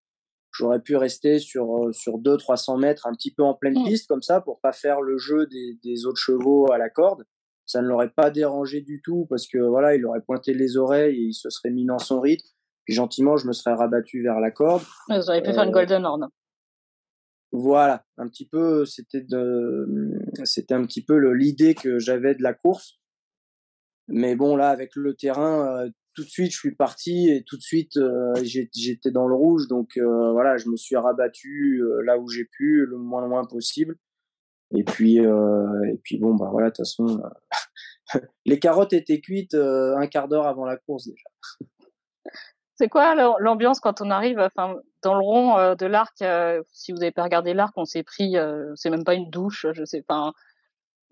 j'aurais 0.57 0.81
pu 0.81 0.95
rester 0.95 1.39
sur 1.39 1.89
sur 1.93 2.19
200-300 2.19 2.79
mètres, 2.79 3.07
un 3.07 3.13
petit 3.13 3.33
peu 3.33 3.43
en 3.43 3.53
pleine 3.53 3.79
mmh. 3.79 3.85
piste 3.85 4.07
comme 4.07 4.21
ça, 4.21 4.41
pour 4.41 4.59
pas 4.59 4.71
faire 4.71 5.01
le 5.01 5.17
jeu 5.17 5.45
des, 5.47 5.77
des 5.83 6.05
autres 6.05 6.19
chevaux 6.19 6.71
à 6.71 6.77
la 6.77 6.89
corde. 6.89 7.25
Ça 7.65 7.81
ne 7.81 7.87
l'aurait 7.87 8.11
pas 8.11 8.29
dérangé 8.29 8.81
du 8.81 9.01
tout 9.03 9.25
parce 9.29 9.47
que 9.47 9.57
voilà, 9.57 9.95
il 9.95 10.05
aurait 10.05 10.21
pointé 10.21 10.53
les 10.53 10.77
oreilles 10.77 11.15
et 11.15 11.23
il 11.27 11.33
se 11.33 11.49
serait 11.49 11.71
mis 11.71 11.85
dans 11.85 11.99
son 11.99 12.19
rythme. 12.19 12.47
Puis 12.85 12.93
gentiment, 12.93 13.37
je 13.37 13.47
me 13.47 13.53
serais 13.53 13.73
rabattu 13.73 14.21
vers 14.21 14.39
la 14.39 14.51
corde. 14.51 14.83
Vous 15.09 15.29
auriez 15.29 15.41
pu 15.41 15.51
faire 15.51 15.63
une 15.63 15.71
Golden 15.71 16.05
Horn. 16.05 16.27
Voilà, 17.51 18.03
un 18.17 18.27
petit 18.27 18.47
peu, 18.47 18.85
c'était 18.85 19.21
de, 19.21 19.87
c'était 20.43 20.73
un 20.73 20.85
petit 20.85 21.03
peu 21.03 21.17
l'idée 21.33 21.73
que 21.73 21.99
j'avais 21.99 22.35
de 22.35 22.43
la 22.43 22.53
course. 22.53 22.99
Mais 24.07 24.35
bon, 24.35 24.55
là, 24.55 24.69
avec 24.69 24.95
le 24.95 25.15
terrain, 25.15 25.87
tout 26.15 26.23
de 26.23 26.29
suite, 26.29 26.51
je 26.51 26.57
suis 26.57 26.75
parti 26.75 27.29
et 27.29 27.43
tout 27.43 27.57
de 27.57 27.61
suite, 27.61 27.99
j'étais 28.41 29.11
dans 29.11 29.27
le 29.27 29.35
rouge. 29.35 29.67
Donc 29.67 29.97
voilà, 29.97 30.57
je 30.57 30.69
me 30.69 30.77
suis 30.77 30.95
rabattu 30.95 31.83
là 32.03 32.17
où 32.17 32.27
j'ai 32.29 32.45
pu, 32.45 32.85
le 32.85 32.97
moins 32.97 33.25
loin 33.25 33.45
possible. 33.45 33.97
Et 34.75 34.83
puis, 34.83 35.17
et 35.17 35.97
puis 36.03 36.17
bon, 36.17 36.35
bah 36.35 36.49
voilà, 36.51 36.69
de 36.69 36.75
toute 36.75 36.85
façon, 36.85 37.21
les 38.45 38.59
carottes 38.59 38.93
étaient 38.93 39.19
cuites 39.19 39.55
un 39.55 40.07
quart 40.07 40.27
d'heure 40.27 40.47
avant 40.47 40.65
la 40.65 40.77
course 40.77 41.07
déjà. 41.07 41.29
C'est 42.75 42.89
quoi 42.89 43.15
l'ambiance 43.39 43.79
quand 43.79 44.01
on 44.01 44.11
arrive 44.11 44.39
enfin, 44.39 44.75
dans 45.01 45.13
le 45.13 45.21
rond 45.21 45.57
euh, 45.57 45.75
de 45.75 45.85
l'arc 45.85 46.23
Si 46.71 46.91
vous 46.91 46.97
n'avez 46.97 47.11
pas 47.11 47.23
regardé 47.23 47.53
l'arc, 47.53 47.73
on 47.77 47.85
s'est 47.85 48.03
pris, 48.03 48.37
euh, 48.37 48.73
c'est 48.75 48.89
même 48.89 49.05
pas 49.05 49.13
une 49.13 49.29
douche, 49.29 49.65
je 49.71 49.85
sais 49.85 50.01
pas. 50.01 50.33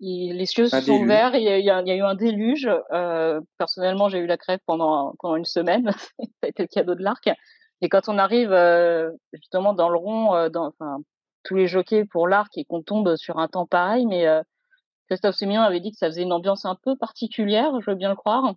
Les 0.00 0.46
cieux 0.46 0.68
se 0.68 0.80
sont 0.80 0.92
ouverts, 0.92 1.34
il 1.34 1.42
y, 1.42 1.48
a, 1.48 1.58
il 1.58 1.64
y, 1.64 1.70
a, 1.70 1.96
eu 1.96 2.02
un 2.02 2.14
déluge. 2.14 2.68
Euh, 2.92 3.40
personnellement, 3.58 4.08
j'ai 4.08 4.18
eu 4.18 4.26
la 4.26 4.36
crève 4.36 4.60
pendant, 4.66 5.14
pendant 5.20 5.36
une 5.36 5.44
semaine. 5.44 5.90
ça 6.18 6.26
a 6.42 6.48
été 6.48 6.62
le 6.62 6.68
cadeau 6.68 6.94
de 6.94 7.02
l'arc. 7.02 7.28
Et 7.80 7.88
quand 7.88 8.08
on 8.08 8.18
arrive 8.18 8.54
justement 9.32 9.74
dans 9.74 9.88
le 9.88 9.96
rond, 9.96 10.48
dans, 10.48 10.68
enfin, 10.68 10.98
tous 11.44 11.54
les 11.54 11.66
jockeys 11.66 12.04
pour 12.04 12.28
l'arc 12.28 12.56
et 12.56 12.64
qu'on 12.64 12.82
tombe 12.82 13.16
sur 13.16 13.38
un 13.38 13.48
temps 13.48 13.66
pareil, 13.66 14.06
mais 14.06 14.26
Christophe 15.08 15.36
Sémillon 15.36 15.62
avait 15.62 15.80
dit 15.80 15.90
que 15.90 15.98
ça 15.98 16.06
faisait 16.06 16.22
une 16.22 16.32
ambiance 16.32 16.64
un 16.64 16.76
peu 16.82 16.96
particulière, 16.96 17.72
je 17.80 17.90
veux 17.90 17.96
bien 17.96 18.10
le 18.10 18.16
croire 18.16 18.54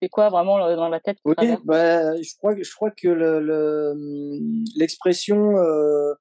c'est 0.00 0.08
quoi 0.08 0.28
vraiment 0.30 0.58
dans 0.76 0.88
la 0.88 1.00
tête 1.00 1.18
Oui, 1.24 1.34
bah, 1.64 2.16
je 2.16 2.36
crois 2.36 2.54
que 2.54 2.62
je 2.62 2.74
crois 2.74 2.90
que 2.90 3.08
l'expression 4.76 5.50
le, 5.50 5.58
euh, 5.58 6.14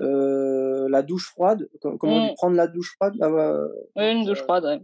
euh, 0.00 0.88
la 0.88 1.02
douche 1.02 1.28
froide, 1.28 1.68
comment 1.80 1.98
on 2.02 2.26
dit 2.26 2.32
mmh. 2.32 2.34
prendre 2.36 2.56
la 2.56 2.66
douche 2.66 2.94
froide 2.96 3.14
Oui, 3.96 4.10
une 4.10 4.24
douche 4.24 4.42
froide. 4.42 4.64
Ouais. 4.64 4.80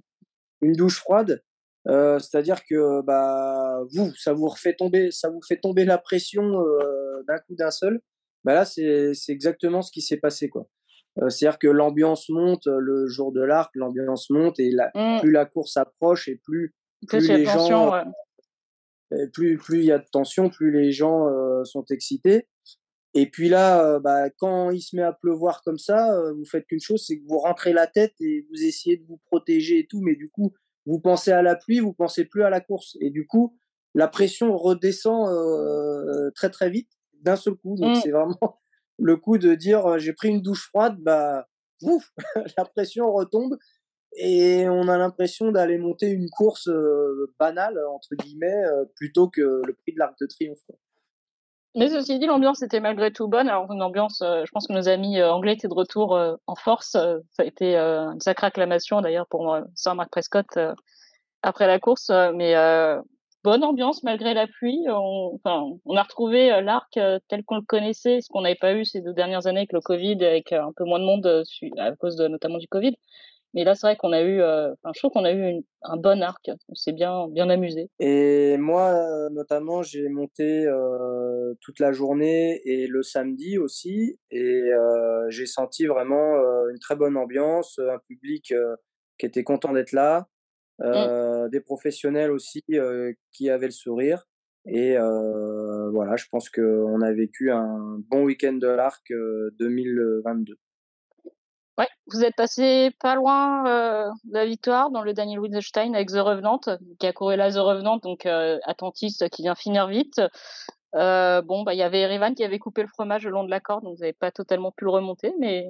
Une 0.63 0.73
douche 0.73 0.99
froide, 0.99 1.43
euh, 1.89 2.19
c'est-à-dire 2.19 2.65
que 2.69 3.03
bah 3.03 3.81
vous, 3.93 4.13
ça 4.17 4.33
vous 4.33 4.49
refait 4.49 4.75
tomber, 4.75 5.11
ça 5.11 5.31
vous 5.31 5.41
fait 5.47 5.59
tomber 5.59 5.85
la 5.85 5.99
pression 5.99 6.61
euh, 6.61 7.23
d'un 7.29 7.39
coup 7.39 7.55
d'un 7.55 7.71
seul. 7.71 8.01
Bah 8.45 8.55
là, 8.55 8.65
c'est 8.65 9.13
exactement 9.29 9.83
ce 9.83 9.91
qui 9.91 10.03
s'est 10.03 10.19
passé 10.19 10.49
quoi. 10.49 10.69
Euh, 11.23 11.31
c'est-à-dire 11.31 11.59
que 11.59 11.69
l'ambiance 11.69 12.29
monte 12.29 12.67
le 12.67 13.07
jour 13.07 13.33
de 13.33 13.41
l'arc, 13.41 13.71
l'ambiance 13.75 14.29
monte 14.31 14.59
et 14.59 14.71
la, 14.71 14.91
mmh. 14.95 15.21
plus 15.21 15.31
la 15.31 15.47
course 15.47 15.77
approche 15.77 16.29
et 16.29 16.41
plus 16.45 16.75
plus 17.07 17.29
les 17.29 17.45
gens, 17.45 17.93
plus 19.33 19.57
plus 19.57 19.79
il 19.79 19.87
y 19.87 19.93
a 19.93 19.99
de 19.99 20.07
tension, 20.11 20.51
plus 20.51 20.73
les 20.73 20.93
gens 20.93 21.29
euh, 21.29 21.65
sont 21.65 21.85
excités. 21.91 22.49
Et 23.17 23.31
puis 23.31 23.49
là, 23.49 23.85
euh, 23.85 23.99
bah, 23.99 24.31
quand 24.31 24.71
il 24.71 24.81
se 24.81 24.95
met 24.95 25.03
à 25.03 25.13
pleuvoir 25.13 25.63
comme 25.63 25.79
ça, 25.79 26.15
euh, 26.15 26.33
vous 26.35 26.45
faites 26.45 26.67
qu'une 26.67 26.81
chose, 26.81 27.05
c'est 27.07 27.19
que 27.19 27.27
vous 27.27 27.39
rentrez 27.39 27.73
la 27.73 27.87
tête 27.87 28.15
et 28.21 28.47
vous 28.51 28.63
essayez 28.63 28.99
de 28.99 29.05
vous 29.07 29.19
protéger 29.27 29.81
et 29.81 29.87
tout, 29.87 30.01
mais 30.03 30.15
du 30.15 30.29
coup, 30.29 30.53
vous 30.85 31.01
pensez 31.01 31.33
à 31.33 31.43
la 31.43 31.57
pluie, 31.57 31.81
vous 31.81 31.95
pensez 31.95 32.25
plus 32.25 32.43
à 32.43 32.51
la 32.51 32.61
course. 32.61 32.97
Et 33.01 33.11
du 33.11 33.27
coup, 33.27 33.57
la 33.95 34.07
pression 34.07 34.57
redescend 34.57 35.29
très 36.35 36.51
très 36.51 36.71
vite 36.71 36.91
d'un 37.23 37.37
seul 37.37 37.55
coup. 37.55 37.77
Donc 37.77 37.97
mmh. 37.97 38.01
c'est 38.03 38.11
vraiment 38.11 38.61
le 38.99 39.17
coup 39.17 39.39
de 39.39 39.55
dire 39.55 39.99
j'ai 39.99 40.13
pris 40.13 40.29
une 40.29 40.43
douche 40.43 40.69
froide, 40.69 40.97
bah 41.01 41.49
ouf, 41.83 42.13
la 42.57 42.65
pression 42.65 43.11
retombe 43.13 43.57
et 44.17 44.69
on 44.69 44.89
a 44.89 44.97
l'impression 44.97 45.53
d'aller 45.53 45.79
monter 45.79 46.09
une 46.09 46.31
course 46.31 46.69
euh, 46.69 47.33
banale 47.39 47.79
entre 47.95 48.15
guillemets 48.15 48.65
euh, 48.65 48.85
plutôt 48.97 49.29
que 49.29 49.61
le 49.65 49.75
prix 49.75 49.93
de 49.93 49.99
l'Arc 49.99 50.15
de 50.21 50.27
Triomphe. 50.27 50.59
Mais 51.77 51.91
ceci 51.91 52.19
dit, 52.19 52.27
l'ambiance 52.27 52.63
était 52.63 52.81
malgré 52.81 53.13
tout 53.13 53.29
bonne. 53.29 53.49
Alors 53.49 53.71
une 53.71 53.83
ambiance, 53.83 54.23
euh, 54.23 54.45
je 54.47 54.51
pense 54.51 54.67
que 54.67 54.73
nos 54.73 54.89
amis 54.89 55.23
anglais 55.23 55.53
étaient 55.53 55.69
de 55.69 55.75
retour 55.75 56.19
en 56.47 56.55
force. 56.55 56.93
ça 56.93 57.21
a 57.39 57.45
été 57.45 57.77
une 57.77 58.21
sacrée 58.21 58.47
acclamation 58.47 59.01
d'ailleurs 59.03 59.27
pour 59.29 59.57
Sir 59.75 59.95
Mark 59.95 60.11
Prescott 60.11 60.59
après 61.43 61.67
la 61.67 61.79
course. 61.79 62.11
Mais 62.35 62.55
bonne 63.45 63.63
ambiance 63.63 64.03
malgré 64.03 64.33
la 64.33 64.47
pluie. 64.47 64.87
On, 64.89 65.39
on 65.45 65.97
a 65.97 66.03
retrouvé 66.03 66.63
l'arc 66.63 66.99
tel 67.29 67.45
qu'on 67.45 67.57
le 67.57 67.63
connaissait, 67.63 68.23
ce 68.23 68.29
qu'on 68.29 68.41
n'avait 68.41 68.55
pas 68.55 68.73
eu 68.73 68.85
ces 68.87 69.03
deux 69.03 69.13
dernières 69.13 69.47
années 69.47 69.61
avec 69.61 69.73
le 69.73 69.81
Covid, 69.81 70.25
avec 70.25 70.53
un 70.53 70.73
peu 70.75 70.85
moins 70.85 70.99
de 70.99 71.05
monde 71.05 71.45
à 71.77 71.93
cause 71.93 72.19
notamment 72.19 72.59
du 72.59 72.69
Covid. 72.69 72.97
Mais 73.57 73.65
là, 73.65 73.75
c'est 73.75 73.87
vrai 73.87 73.97
qu'on 73.97 74.13
a 74.13 74.21
eu, 74.21 74.43
euh, 74.43 74.73
enfin, 74.75 74.93
je 74.95 75.01
trouve 75.01 75.13
qu'on 75.13 75.25
a 75.25 75.33
eu 75.33 75.65
un 75.81 75.97
bon 75.97 76.23
arc. 76.23 76.51
On 76.69 76.75
s'est 76.75 76.93
bien, 76.93 77.27
bien 77.29 77.49
amusé. 77.49 77.89
Et 77.99 78.59
moi, 78.59 79.31
notamment, 79.31 79.83
j'ai 79.83 80.11
monté 80.11 80.67
euh, 80.67 81.55
toute 81.63 81.81
la 81.81 81.93
journée 81.93 82.61
et 82.67 82.87
le 82.87 83.03
samedi 83.03 83.57
aussi. 83.57 84.21
Et 84.31 84.43
euh, 84.43 85.25
j'ai 85.31 85.47
senti 85.47 85.87
vraiment 85.87 86.35
une 86.69 86.79
très 86.81 86.97
bonne 86.97 87.17
ambiance, 87.17 87.79
un 87.79 87.99
public 88.07 88.53
qui 89.19 89.25
était 89.25 89.43
content 89.43 89.73
d'être 89.73 89.93
là, 89.93 90.29
mmh. 90.81 91.49
des 91.51 91.61
professionnels 91.61 92.33
aussi 92.33 92.63
qui 93.33 93.49
avaient 93.49 93.69
le 93.69 93.73
sourire. 93.73 94.29
Et 94.67 94.99
voilà, 94.99 96.17
je 96.17 96.27
pense 96.31 96.51
qu'on 96.51 97.01
a 97.01 97.13
vécu 97.15 97.51
un 97.51 98.03
bon 98.11 98.25
week-end 98.25 98.53
de 98.53 98.69
l'arc 98.69 99.11
2022. 99.59 100.59
Ouais, 101.79 101.89
vous 102.07 102.25
êtes 102.25 102.37
passé 102.37 102.91
pas 103.01 103.15
loin 103.17 103.67
euh, 103.67 104.11
de 104.25 104.33
la 104.33 104.47
victoire 104.47 104.91
dans 104.91 105.03
le 105.03 105.13
Daniel 105.13 105.41
Wittgenstein 105.41 105.95
avec 105.95 106.09
The 106.09 106.21
Revenant, 106.21 106.61
qui 106.99 107.07
a 107.07 107.13
couru 107.13 107.37
là 107.37 107.53
The 107.53 107.57
Revenant, 107.57 107.99
donc 107.99 108.25
euh, 108.25 108.59
attentiste 108.65 109.29
qui 109.29 109.43
vient 109.43 109.55
finir 109.55 109.87
vite. 109.87 110.21
Euh, 110.95 111.43
bon, 111.43 111.65
bah 111.65 111.75
il 111.75 111.79
y 111.79 111.83
avait 111.83 112.01
Erevan 112.01 112.35
qui 112.35 112.45
avait 112.45 112.59
coupé 112.59 112.81
le 112.81 112.89
fromage 112.89 113.27
le 113.27 113.31
long 113.31 113.45
de 113.45 113.51
la 113.51 113.61
corde, 113.61 113.85
donc 113.85 113.97
vous 113.97 114.01
n'avez 114.01 114.15
pas 114.15 114.31
totalement 114.31 114.73
pu 114.73 114.85
le 114.85 114.91
remonter, 114.91 115.35
mais 115.39 115.67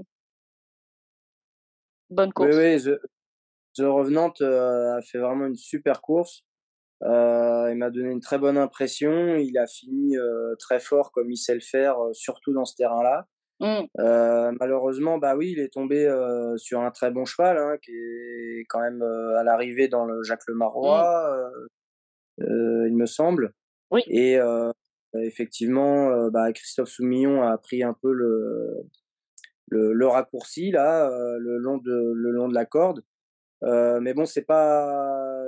bonne 2.11 2.33
course. 2.33 2.51
Oui, 2.55 2.57
oui, 2.57 2.81
The, 2.81 3.01
The 3.75 3.87
Revenant 3.87 4.33
a 4.40 5.03
fait 5.03 5.19
vraiment 5.19 5.47
une 5.47 5.57
super 5.57 6.01
course. 6.03 6.45
il 7.01 7.75
m'a 7.77 7.90
donné 7.90 8.12
une 8.12 8.21
très 8.21 8.38
bonne 8.38 8.59
impression. 8.59 9.35
Il 9.35 9.59
a 9.59 9.66
fini 9.66 10.14
très 10.61 10.79
fort 10.79 11.11
comme 11.11 11.33
il 11.33 11.37
sait 11.37 11.55
le 11.55 11.61
faire, 11.61 11.97
surtout 12.12 12.53
dans 12.53 12.64
ce 12.64 12.77
terrain-là. 12.77 13.27
Mmh. 13.61 13.85
Euh, 14.01 14.53
malheureusement, 14.61 15.19
bah 15.19 15.35
oui, 15.35 15.53
il 15.53 15.61
est 15.61 15.73
tombé 15.73 16.07
euh, 16.07 16.57
sur 16.59 16.81
un 16.83 16.90
très 16.90 17.11
bon 17.11 17.25
cheval, 17.25 17.57
hein, 17.57 17.77
qui 17.83 17.92
est 17.92 18.66
quand 18.69 18.81
même 18.81 19.03
euh, 19.03 19.38
à 19.38 19.45
l'arrivée 19.45 19.88
dans 19.88 20.05
le 20.05 20.23
Jacques 20.23 20.47
Le 20.47 20.55
Marois, 20.55 21.51
mmh. 22.38 22.45
il 22.88 22.97
me 22.97 23.07
semble. 23.07 23.53
Oui. 23.90 24.03
Et 24.09 24.38
effectivement, 25.14 26.29
bah, 26.31 26.53
Christophe 26.53 26.90
Soumillon 26.90 27.42
a 27.42 27.57
pris 27.57 27.83
un 27.83 27.95
peu 27.95 28.12
le, 28.12 28.75
le, 29.69 29.92
le 29.92 30.07
raccourci 30.07 30.71
là, 30.71 31.09
le 31.38 31.57
long 31.59 31.79
de 31.79 32.12
le 32.14 32.31
long 32.33 32.49
de 32.49 32.55
la 32.55 32.66
corde. 32.66 33.03
mais 33.62 34.12
bon, 34.12 34.27
c'est 34.27 34.45
pas, 34.45 35.47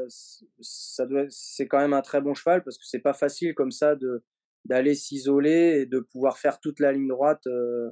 ça 0.61 1.05
doit, 1.05 1.25
c'est 1.29 1.66
quand 1.66 1.79
même 1.79 1.92
un 1.92 2.01
très 2.01 2.23
bon 2.23 2.33
cheval 2.33 2.62
parce 2.64 2.79
que 2.79 2.85
c'est 2.87 3.01
pas 3.01 3.12
facile 3.12 3.55
comme 3.55 3.73
ça 3.73 3.97
de 3.97 4.23
d'aller 4.68 4.94
s'isoler 4.94 5.81
et 5.81 5.87
de 5.87 5.98
pouvoir 6.00 6.38
faire 6.38 6.61
toute 6.61 6.78
la 6.78 6.92
ligne 6.92 7.09
droite 7.09 7.46
euh, 7.46 7.90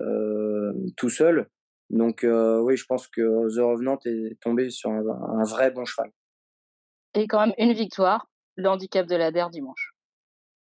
euh, 0.00 0.72
tout 0.96 1.08
seul. 1.08 1.48
Donc 1.88 2.24
euh, 2.24 2.60
oui, 2.60 2.76
je 2.76 2.84
pense 2.84 3.08
que 3.08 3.20
The 3.20 3.60
Revenant 3.60 3.98
est 4.04 4.38
tombé 4.40 4.70
sur 4.70 4.90
un, 4.90 5.44
vrai 5.44 5.70
bon 5.70 5.84
cheval. 5.84 6.10
Et 7.14 7.26
quand 7.26 7.40
même 7.40 7.54
une 7.58 7.72
victoire, 7.72 8.30
le 8.56 8.68
handicap 8.68 9.06
de 9.06 9.16
la 9.16 9.32
DER 9.32 9.46
dimanche. 9.50 9.92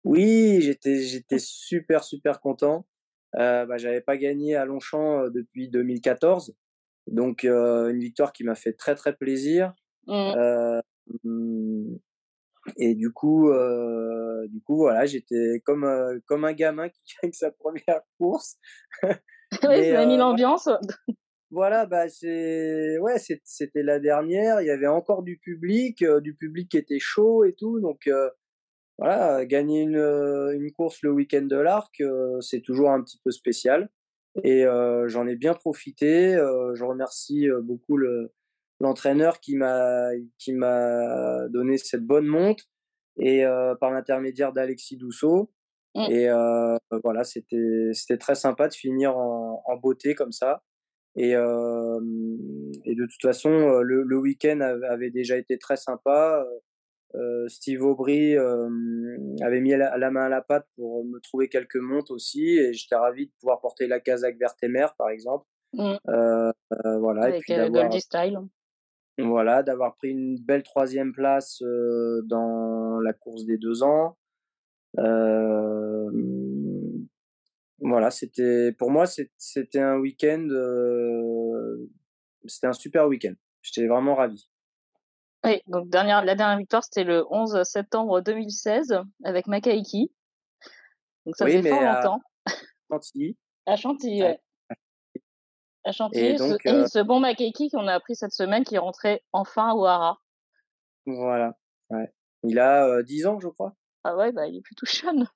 Oui, 0.03 0.61
j'étais 0.61 1.03
j'étais 1.03 1.39
super 1.39 2.03
super 2.03 2.39
content. 2.39 2.85
Euh, 3.35 3.65
bah, 3.65 3.77
j'avais 3.77 4.01
pas 4.01 4.17
gagné 4.17 4.55
à 4.55 4.65
Longchamp 4.65 5.29
depuis 5.29 5.69
2014, 5.69 6.55
donc 7.07 7.43
une 7.43 7.99
victoire 7.99 8.31
qui 8.31 8.43
m'a 8.43 8.55
fait 8.55 8.73
très 8.73 8.95
très 8.95 9.15
plaisir. 9.15 9.73
Mmh. 10.07 10.81
Hum, 11.23 11.99
et 12.77 12.95
du 12.95 13.11
coup, 13.11 13.49
euh, 13.49 14.47
du 14.47 14.61
coup, 14.61 14.77
voilà, 14.77 15.05
j'étais 15.05 15.61
comme 15.65 15.83
euh, 15.83 16.19
comme 16.25 16.45
un 16.45 16.53
gamin 16.53 16.89
qui 16.89 17.01
gagne 17.21 17.31
sa 17.31 17.51
première 17.51 18.01
course. 18.17 18.57
oui, 19.03 19.19
ça 19.61 20.01
a 20.01 20.05
mis 20.05 20.15
euh, 20.15 20.17
l'ambiance. 20.17 20.69
Voilà, 21.51 21.85
bah 21.85 22.09
c'est 22.09 22.97
ouais, 22.99 23.17
c'était 23.43 23.83
la 23.83 23.99
dernière. 23.99 24.61
Il 24.61 24.67
y 24.67 24.71
avait 24.71 24.87
encore 24.87 25.23
du 25.23 25.37
public, 25.37 26.03
du 26.21 26.35
public 26.35 26.69
qui 26.69 26.77
était 26.77 26.99
chaud 26.99 27.45
et 27.45 27.53
tout. 27.53 27.79
Donc 27.79 28.09
voilà, 28.97 29.45
gagner 29.45 29.81
une 29.81 29.95
une 29.95 30.71
course 30.71 31.01
le 31.03 31.11
week-end 31.11 31.43
de 31.43 31.55
l'Arc, 31.55 32.01
c'est 32.41 32.61
toujours 32.61 32.89
un 32.89 33.01
petit 33.01 33.19
peu 33.23 33.31
spécial. 33.31 33.89
Et 34.43 34.65
j'en 35.05 35.27
ai 35.27 35.35
bien 35.35 35.53
profité. 35.53 36.33
je 36.33 36.83
remercie 36.83 37.47
beaucoup 37.61 37.95
le 37.95 38.33
l'entraîneur 38.79 39.39
qui 39.39 39.55
m'a 39.55 40.09
qui 40.37 40.53
m'a 40.53 41.47
donné 41.49 41.77
cette 41.77 42.03
bonne 42.05 42.25
montre 42.25 42.63
et 43.17 43.43
par 43.79 43.91
l'intermédiaire 43.91 44.53
d'Alexis 44.53 44.97
Dousseau. 44.97 45.51
Mmh. 45.95 46.11
Et 46.11 46.29
voilà, 47.03 47.23
c'était 47.23 47.89
c'était 47.93 48.17
très 48.17 48.35
sympa 48.35 48.67
de 48.67 48.73
finir 48.73 49.17
en, 49.17 49.63
en 49.65 49.77
beauté 49.77 50.15
comme 50.15 50.31
ça. 50.31 50.63
Et, 51.17 51.33
euh, 51.33 51.99
et 52.83 52.93
de 52.93 53.05
toute 53.05 53.21
façon, 53.21 53.49
le, 53.49 54.03
le 54.03 54.19
week-end 54.19 54.59
avait 54.89 55.11
déjà 55.11 55.37
été 55.37 55.57
très 55.57 55.77
sympa. 55.77 56.45
Euh, 57.15 57.47
Steve 57.47 57.81
Aubry 57.81 58.35
euh, 58.35 58.67
avait 59.41 59.61
mis 59.61 59.69
la, 59.71 59.97
la, 59.97 60.11
main 60.11 60.25
à 60.25 60.29
la 60.29 60.41
pâte 60.41 60.67
pour 60.75 61.05
me 61.05 61.19
trouver 61.21 61.47
quelques 61.47 61.77
montes 61.77 62.11
aussi, 62.11 62.57
et 62.57 62.73
j'étais 62.73 62.97
ravi 62.97 63.27
de 63.27 63.31
pouvoir 63.39 63.61
porter 63.61 63.87
la 63.87 64.01
Kazakh 64.01 64.37
Vertemer, 64.37 64.87
par 64.97 65.09
exemple. 65.09 65.45
Mmh. 65.71 65.93
Euh, 66.09 66.51
voilà. 66.99 67.23
Avec 67.27 67.49
et 67.49 67.55
puis 67.55 67.71
Goldie 67.71 68.01
Style. 68.01 68.39
Voilà, 69.17 69.63
d'avoir 69.63 69.95
pris 69.95 70.09
une 70.09 70.37
belle 70.37 70.63
troisième 70.63 71.13
place 71.13 71.61
dans 71.61 72.99
la 72.99 73.13
course 73.13 73.45
des 73.45 73.57
deux 73.57 73.81
ans. 73.81 74.17
Euh, 74.99 76.09
voilà, 77.79 78.09
c'était 78.09 78.71
pour 78.71 78.91
moi 78.91 79.05
c'était 79.05 79.79
un 79.79 79.97
week-end, 79.97 80.47
euh, 80.49 81.89
c'était 82.45 82.67
un 82.67 82.73
super 82.73 83.07
week-end. 83.07 83.33
J'étais 83.61 83.87
vraiment 83.87 84.15
ravi. 84.15 84.49
Oui, 85.43 85.61
donc 85.67 85.89
dernière, 85.89 86.23
la 86.23 86.35
dernière 86.35 86.57
victoire 86.57 86.83
c'était 86.83 87.03
le 87.03 87.25
11 87.29 87.63
septembre 87.63 88.21
2016 88.21 88.99
avec 89.23 89.47
Makaiki. 89.47 90.11
Donc 91.25 91.35
ça 91.35 91.45
fait 91.45 91.61
fort 91.61 91.81
longtemps. 91.81 92.21
À 92.45 92.51
Chantilly. 92.89 93.37
À 93.65 93.75
Chantilly, 93.75 94.21
ouais. 94.21 94.39
À 95.85 95.91
Chantilly, 95.91 96.25
et 96.25 96.33
donc, 96.35 96.59
ce, 96.63 96.69
euh, 96.69 96.87
ce, 96.87 96.99
bon 96.99 97.19
Makaiki 97.19 97.69
qu'on 97.69 97.87
a 97.87 97.93
appris 97.93 98.15
cette 98.15 98.33
semaine 98.33 98.63
qui 98.63 98.73
est 98.73 98.79
rentré 98.79 99.23
enfin 99.31 99.73
au 99.73 99.85
Hara. 99.85 100.19
Voilà, 101.05 101.55
ouais. 101.91 102.11
Il 102.41 102.57
a 102.57 102.87
euh, 102.87 103.03
10 103.03 103.27
ans, 103.27 103.39
je 103.39 103.47
crois. 103.47 103.73
Ah 104.03 104.15
ouais, 104.15 104.31
bah 104.31 104.47
il 104.47 104.57
est 104.57 104.61
plutôt 104.61 104.85
jeune. 104.87 105.27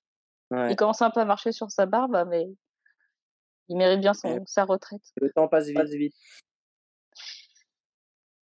Il 0.51 0.75
commence 0.75 1.03
un 1.03 1.12
peu 1.12 1.19
à 1.19 1.25
marcher 1.25 1.51
sur 1.51 1.69
sa 1.69 1.85
barbe, 1.85 2.25
mais 2.27 2.47
il 3.67 3.77
mérite 3.77 3.99
bien 3.99 4.15
son, 4.15 4.43
sa 4.47 4.65
retraite. 4.65 5.03
Le 5.21 5.29
temps 5.31 5.47
passe 5.47 5.67
vite. 5.67 6.15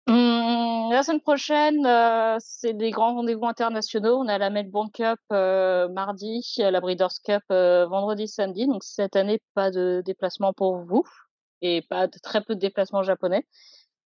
Mmh, 0.06 0.92
la 0.92 1.02
semaine 1.02 1.20
prochaine, 1.20 1.84
euh, 1.86 2.36
c'est 2.38 2.74
des 2.74 2.90
grands 2.90 3.14
rendez-vous 3.14 3.46
internationaux. 3.46 4.18
On 4.18 4.28
a 4.28 4.38
la 4.38 4.50
Melbourne 4.50 4.90
Cup 4.92 5.18
euh, 5.32 5.88
mardi, 5.88 6.44
la 6.58 6.80
Breeders' 6.80 7.20
Cup 7.24 7.42
euh, 7.50 7.86
vendredi, 7.86 8.28
samedi. 8.28 8.66
Donc 8.66 8.84
cette 8.84 9.16
année, 9.16 9.40
pas 9.54 9.70
de 9.70 10.02
déplacement 10.04 10.52
pour 10.52 10.76
vous 10.76 11.04
pas 11.88 12.06
de, 12.06 12.18
très 12.18 12.42
peu 12.42 12.54
de 12.54 12.60
déplacements 12.60 13.02
japonais. 13.02 13.46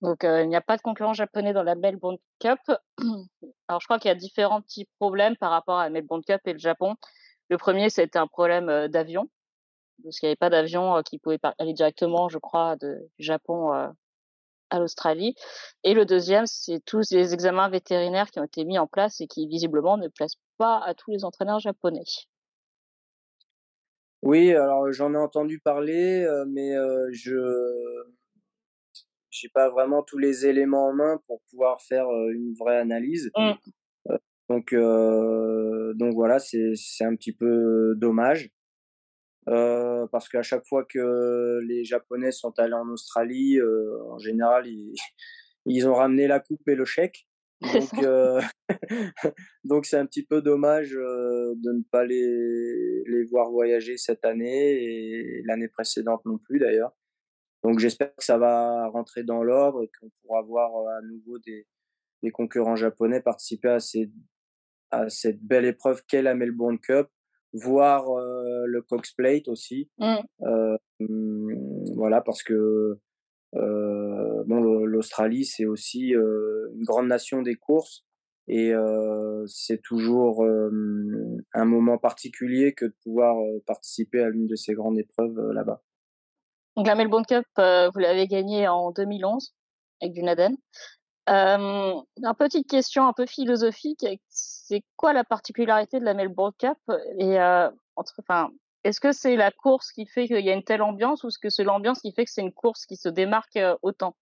Donc 0.02 0.20
il 0.22 0.48
n'y 0.48 0.56
a 0.56 0.60
pas 0.60 0.76
de 0.76 0.82
concurrent 0.82 1.12
japonais 1.12 1.52
dans 1.52 1.62
la 1.62 1.74
Melbourne 1.74 2.16
Cup. 2.38 2.58
Alors 3.68 3.80
je 3.80 3.86
crois 3.86 3.98
qu'il 3.98 4.08
y 4.08 4.12
a 4.12 4.14
différents 4.14 4.62
petits 4.62 4.88
problèmes 4.98 5.36
par 5.36 5.50
rapport 5.50 5.78
à 5.78 5.84
la 5.84 5.90
Melbourne 5.90 6.24
Cup 6.24 6.40
et 6.46 6.52
le 6.52 6.58
Japon. 6.58 6.96
Le 7.50 7.58
premier, 7.58 7.90
c'était 7.90 8.18
un 8.18 8.28
problème 8.28 8.88
d'avion, 8.88 9.28
parce 10.04 10.20
qu'il 10.20 10.28
n'y 10.28 10.30
avait 10.30 10.36
pas 10.36 10.50
d'avion 10.50 11.02
qui 11.02 11.18
pouvait 11.18 11.40
aller 11.58 11.74
directement, 11.74 12.28
je 12.28 12.38
crois, 12.38 12.76
de, 12.76 13.08
du 13.18 13.24
Japon 13.24 13.92
à 14.70 14.78
l'Australie. 14.78 15.34
Et 15.84 15.94
le 15.94 16.06
deuxième, 16.06 16.46
c'est 16.46 16.80
tous 16.84 17.10
les 17.10 17.34
examens 17.34 17.68
vétérinaires 17.68 18.30
qui 18.30 18.40
ont 18.40 18.44
été 18.44 18.64
mis 18.64 18.78
en 18.78 18.86
place 18.86 19.20
et 19.20 19.26
qui 19.26 19.46
visiblement 19.46 19.96
ne 19.96 20.08
plaisent 20.08 20.38
pas 20.56 20.80
à 20.84 20.94
tous 20.94 21.10
les 21.10 21.24
entraîneurs 21.24 21.60
japonais. 21.60 22.04
Oui, 24.22 24.52
alors 24.52 24.92
j'en 24.92 25.14
ai 25.14 25.16
entendu 25.16 25.60
parler, 25.60 26.26
mais 26.48 26.72
je 27.12 28.04
j'ai 29.30 29.48
pas 29.48 29.68
vraiment 29.70 30.02
tous 30.02 30.18
les 30.18 30.46
éléments 30.46 30.88
en 30.88 30.92
main 30.92 31.20
pour 31.26 31.40
pouvoir 31.50 31.80
faire 31.82 32.06
une 32.30 32.52
vraie 32.58 32.78
analyse. 32.78 33.30
Mmh. 33.36 33.52
Donc, 34.50 34.72
euh, 34.72 35.94
donc 35.94 36.14
voilà, 36.14 36.40
c'est 36.40 37.04
un 37.04 37.14
petit 37.14 37.32
peu 37.32 37.94
dommage. 37.96 38.50
Euh, 39.48 40.06
parce 40.10 40.28
qu'à 40.28 40.42
chaque 40.42 40.66
fois 40.66 40.84
que 40.84 41.60
les 41.66 41.84
Japonais 41.84 42.32
sont 42.32 42.52
allés 42.58 42.74
en 42.74 42.88
Australie, 42.88 43.58
euh, 43.58 44.02
en 44.10 44.18
général, 44.18 44.66
ils, 44.66 44.92
ils, 45.66 45.86
ont 45.88 45.94
ramené 45.94 46.26
la 46.26 46.40
coupe 46.40 46.68
et 46.68 46.74
le 46.74 46.84
chèque. 46.84 47.28
Donc, 47.60 48.02
euh, 48.02 48.40
donc 49.64 49.86
c'est 49.86 49.98
un 49.98 50.06
petit 50.06 50.24
peu 50.24 50.40
dommage 50.40 50.94
euh, 50.94 51.54
de 51.56 51.72
ne 51.72 51.82
pas 51.90 52.04
les, 52.04 53.02
les 53.06 53.24
voir 53.24 53.50
voyager 53.50 53.96
cette 53.98 54.24
année 54.24 54.82
et 54.82 55.42
l'année 55.44 55.68
précédente 55.68 56.24
non 56.24 56.38
plus 56.38 56.58
d'ailleurs. 56.58 56.92
Donc 57.62 57.78
j'espère 57.78 58.14
que 58.14 58.24
ça 58.24 58.38
va 58.38 58.88
rentrer 58.88 59.22
dans 59.22 59.42
l'ordre 59.42 59.82
et 59.82 59.90
qu'on 60.00 60.10
pourra 60.22 60.42
voir 60.42 60.70
à 60.88 61.02
nouveau 61.02 61.38
des, 61.38 61.66
des 62.22 62.30
concurrents 62.30 62.76
japonais 62.76 63.20
participer 63.20 63.68
à 63.68 63.80
ces 63.80 64.10
à 64.90 65.08
cette 65.08 65.40
belle 65.40 65.64
épreuve 65.64 66.02
qu'est 66.06 66.22
la 66.22 66.34
Melbourne 66.34 66.78
Cup, 66.78 67.08
voir 67.52 68.08
euh, 68.10 68.64
le 68.66 68.82
Cox 68.82 69.12
Plate 69.12 69.48
aussi. 69.48 69.90
Euh, 70.00 70.76
mmh, 71.00 71.94
voilà, 71.94 72.20
parce 72.20 72.42
que 72.42 72.54
euh, 72.54 73.00
bon, 73.52 74.60
l'Australie, 74.60 75.44
c'est 75.44 75.66
aussi 75.66 76.14
euh, 76.14 76.70
une 76.74 76.84
grande 76.84 77.08
nation 77.08 77.42
des 77.42 77.54
courses 77.54 78.04
et 78.48 78.72
euh, 78.72 79.44
c'est 79.46 79.80
toujours 79.82 80.44
un 80.44 81.64
moment 81.64 81.98
particulier 81.98 82.72
que 82.74 82.86
de 82.86 82.94
pouvoir 83.02 83.36
participer 83.66 84.20
à 84.20 84.28
l'une 84.28 84.46
de 84.46 84.56
ces 84.56 84.74
grandes 84.74 84.98
épreuves 84.98 85.52
là-bas. 85.52 85.82
Donc 86.76 86.86
la 86.86 86.94
Melbourne 86.94 87.26
Cup, 87.26 87.46
vous 87.56 87.98
l'avez 87.98 88.26
gagnée 88.26 88.66
en 88.68 88.90
2011 88.90 89.54
avec 90.00 90.14
Dunaden. 90.14 90.56
Euh, 91.28 91.94
une 92.16 92.34
petite 92.36 92.68
question 92.68 93.06
un 93.06 93.12
peu 93.12 93.26
philosophique, 93.26 94.04
c'est 94.28 94.82
quoi 94.96 95.12
la 95.12 95.22
particularité 95.22 96.00
de 96.00 96.04
la 96.04 96.14
Melbourne 96.14 96.52
Cup 96.58 96.78
et 97.18 97.38
euh, 97.38 97.70
est-ce 98.84 99.00
que 99.00 99.12
c'est 99.12 99.36
la 99.36 99.50
course 99.50 99.92
qui 99.92 100.06
fait 100.06 100.26
qu'il 100.26 100.44
y 100.44 100.50
a 100.50 100.54
une 100.54 100.64
telle 100.64 100.82
ambiance 100.82 101.24
ou 101.24 101.28
est-ce 101.28 101.38
que 101.38 101.50
c'est 101.50 101.64
l'ambiance 101.64 102.00
qui 102.00 102.12
fait 102.12 102.24
que 102.24 102.30
c'est 102.30 102.42
une 102.42 102.52
course 102.52 102.86
qui 102.86 102.96
se 102.96 103.08
démarque 103.08 103.56
euh, 103.56 103.76
autant? 103.82 104.16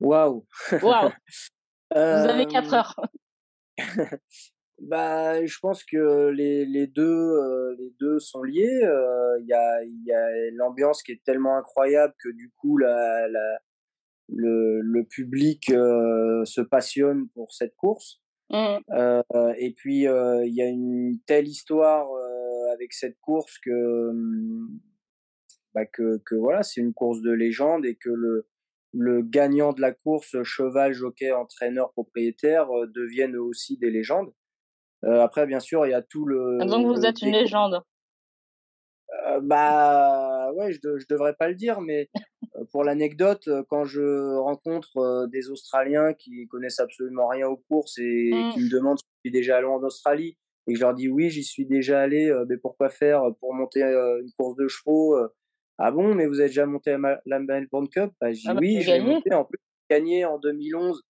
Waouh 0.00 0.46
Waouh 0.82 1.10
Vous 1.94 1.98
avez 1.98 2.46
quatre 2.46 2.74
heures. 2.74 3.00
bah, 4.78 5.44
je 5.44 5.58
pense 5.58 5.82
que 5.82 6.28
les, 6.28 6.66
les 6.66 6.86
deux 6.86 7.74
les 7.78 7.90
deux 7.98 8.20
sont 8.20 8.42
liés. 8.42 8.80
Il 9.40 9.46
y 9.46 9.54
a 9.54 9.82
il 9.82 10.04
y 10.04 10.12
a 10.12 10.50
l'ambiance 10.52 11.02
qui 11.02 11.12
est 11.12 11.24
tellement 11.24 11.56
incroyable 11.56 12.14
que 12.22 12.28
du 12.28 12.52
coup 12.58 12.76
la, 12.76 13.26
la 13.28 13.58
le, 14.28 14.80
le 14.80 15.04
public 15.04 15.70
euh, 15.70 16.44
se 16.44 16.60
passionne 16.60 17.28
pour 17.30 17.52
cette 17.52 17.74
course. 17.76 18.20
Mmh. 18.50 18.78
Euh, 18.90 19.22
et 19.58 19.72
puis 19.72 20.06
euh, 20.06 20.44
il 20.46 20.54
y 20.54 20.62
a 20.62 20.66
une 20.68 21.18
telle 21.26 21.46
histoire 21.46 22.08
avec 22.72 22.92
cette 22.92 23.18
course 23.20 23.58
que, 23.58 24.10
bah, 25.74 25.86
que, 25.86 26.18
que 26.24 26.34
voilà, 26.34 26.62
c'est 26.62 26.80
une 26.80 26.94
course 26.94 27.20
de 27.20 27.32
légende 27.32 27.84
et 27.84 27.96
que 27.96 28.10
le, 28.10 28.46
le 28.92 29.22
gagnant 29.22 29.72
de 29.72 29.80
la 29.80 29.92
course, 29.92 30.42
cheval, 30.42 30.92
jockey, 30.92 31.32
entraîneur, 31.32 31.92
propriétaire, 31.92 32.68
deviennent 32.94 33.36
aussi 33.36 33.76
des 33.78 33.90
légendes. 33.90 34.32
Euh, 35.04 35.22
après, 35.22 35.46
bien 35.46 35.60
sûr, 35.60 35.86
il 35.86 35.90
y 35.90 35.94
a 35.94 36.02
tout 36.02 36.24
le. 36.24 36.58
Donc 36.66 36.86
vous 36.86 37.04
êtes 37.04 37.22
une 37.22 37.32
légende. 37.32 37.82
Euh, 39.26 39.40
bah 40.52 40.64
ouais, 40.64 40.72
je, 40.72 40.78
je 40.98 41.06
devrais 41.08 41.34
pas 41.34 41.48
le 41.48 41.54
dire, 41.54 41.80
mais 41.80 42.08
euh, 42.56 42.64
pour 42.72 42.84
l'anecdote, 42.84 43.48
euh, 43.48 43.62
quand 43.68 43.84
je 43.84 44.36
rencontre 44.36 45.26
des 45.30 45.50
Australiens 45.50 46.14
qui 46.14 46.46
connaissent 46.48 46.80
absolument 46.80 47.28
rien 47.28 47.48
aux 47.48 47.56
courses 47.68 47.98
et 47.98 48.30
mmh. 48.32 48.52
qui 48.52 48.60
me 48.60 48.70
demandent 48.70 48.98
si 48.98 49.06
je 49.06 49.28
suis 49.28 49.32
déjà 49.32 49.58
allé 49.58 49.66
en 49.66 49.82
Australie 49.82 50.36
et 50.66 50.72
que 50.72 50.78
je 50.78 50.84
leur 50.84 50.94
dis 50.94 51.08
oui, 51.08 51.30
j'y 51.30 51.44
suis 51.44 51.66
déjà 51.66 52.00
allé, 52.00 52.32
mais 52.48 52.58
pourquoi 52.58 52.90
faire 52.90 53.22
pour 53.40 53.54
monter 53.54 53.82
une 53.82 54.30
course 54.36 54.54
de 54.56 54.68
chevaux 54.68 55.16
Ah 55.78 55.90
bon, 55.90 56.14
mais 56.14 56.26
vous 56.26 56.40
avez 56.40 56.50
déjà 56.50 56.66
monté 56.66 56.94
la 57.24 57.38
Melbourne 57.38 57.88
Cup? 57.88 58.10
Bah, 58.20 58.32
Je 58.32 58.40
dis 58.40 58.44
ah 58.48 58.52
bah, 58.52 58.60
oui, 58.60 58.82
j'ai 58.82 59.00
monté 59.00 59.32
en 59.32 59.46
plus 59.46 59.58
gagné 59.88 60.26
en 60.26 60.38
2011. 60.38 61.02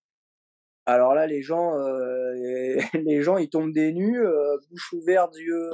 Alors 0.86 1.12
là, 1.12 1.26
les 1.26 1.42
gens, 1.42 1.74
les 2.94 3.22
gens, 3.22 3.36
ils 3.36 3.50
tombent 3.50 3.72
des 3.72 3.92
nues, 3.92 4.22
bouche 4.70 4.92
ouverte, 4.92 5.36
yeux 5.36 5.72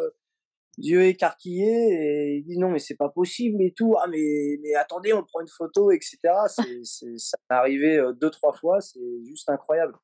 yeux 0.78 1.04
écarquillés 1.04 1.66
et 1.66 2.36
il 2.36 2.44
dit 2.44 2.58
non 2.58 2.70
mais 2.70 2.78
c'est 2.78 2.96
pas 2.96 3.08
possible 3.08 3.62
et 3.62 3.72
tout. 3.72 3.94
Ah 3.98 4.06
mais 4.08 4.58
mais 4.62 4.74
attendez 4.74 5.12
on 5.12 5.22
prend 5.22 5.40
une 5.40 5.48
photo 5.48 5.90
etc 5.90 6.18
c'est 6.84 7.18
ça 7.18 7.36
m'est 7.50 7.56
arrivé 7.56 7.96
euh, 7.96 8.12
deux 8.12 8.30
trois 8.30 8.52
fois. 8.52 8.80
C'est 8.80 9.24
juste 9.24 9.48
incroyable. 9.48 9.94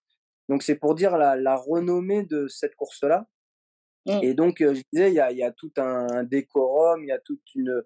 Donc 0.49 0.63
c'est 0.63 0.77
pour 0.77 0.95
dire 0.95 1.17
la, 1.17 1.37
la 1.37 1.57
renommée 1.57 2.25
de 2.25 2.49
cette 2.49 2.75
course 2.75 3.03
là 3.05 3.27
mmh. 4.07 4.19
et 4.23 4.35
donc 4.35 4.61
euh, 4.61 4.75
je 4.75 4.83
disais 4.93 5.11
il 5.11 5.15
y 5.15 5.21
a 5.21 5.31
il 5.31 5.39
y 5.39 5.45
a 5.45 5.53
tout 5.53 5.73
un, 5.77 6.25
décorum 6.25 7.05
il 7.05 7.09
y 7.09 7.13
a 7.13 7.21
toute 7.21 7.55
une 7.55 7.83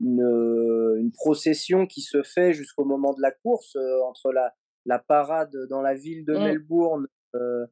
une, 0.00 0.96
une 0.98 1.12
procession 1.12 1.86
qui 1.86 2.00
se 2.00 2.22
fait 2.22 2.54
jusqu'au 2.54 2.84
moment 2.84 3.12
de 3.12 3.20
la 3.20 3.32
course 3.32 3.76
euh, 3.76 4.02
entre 4.04 4.32
la 4.32 4.54
la 4.86 4.98
parade 4.98 5.54
dans 5.68 5.82
la 5.82 5.94
ville 5.94 6.24
de 6.24 6.34
mmh. 6.34 6.42
Melbourne 6.42 7.06
euh, 7.34 7.38
euh, 7.38 7.66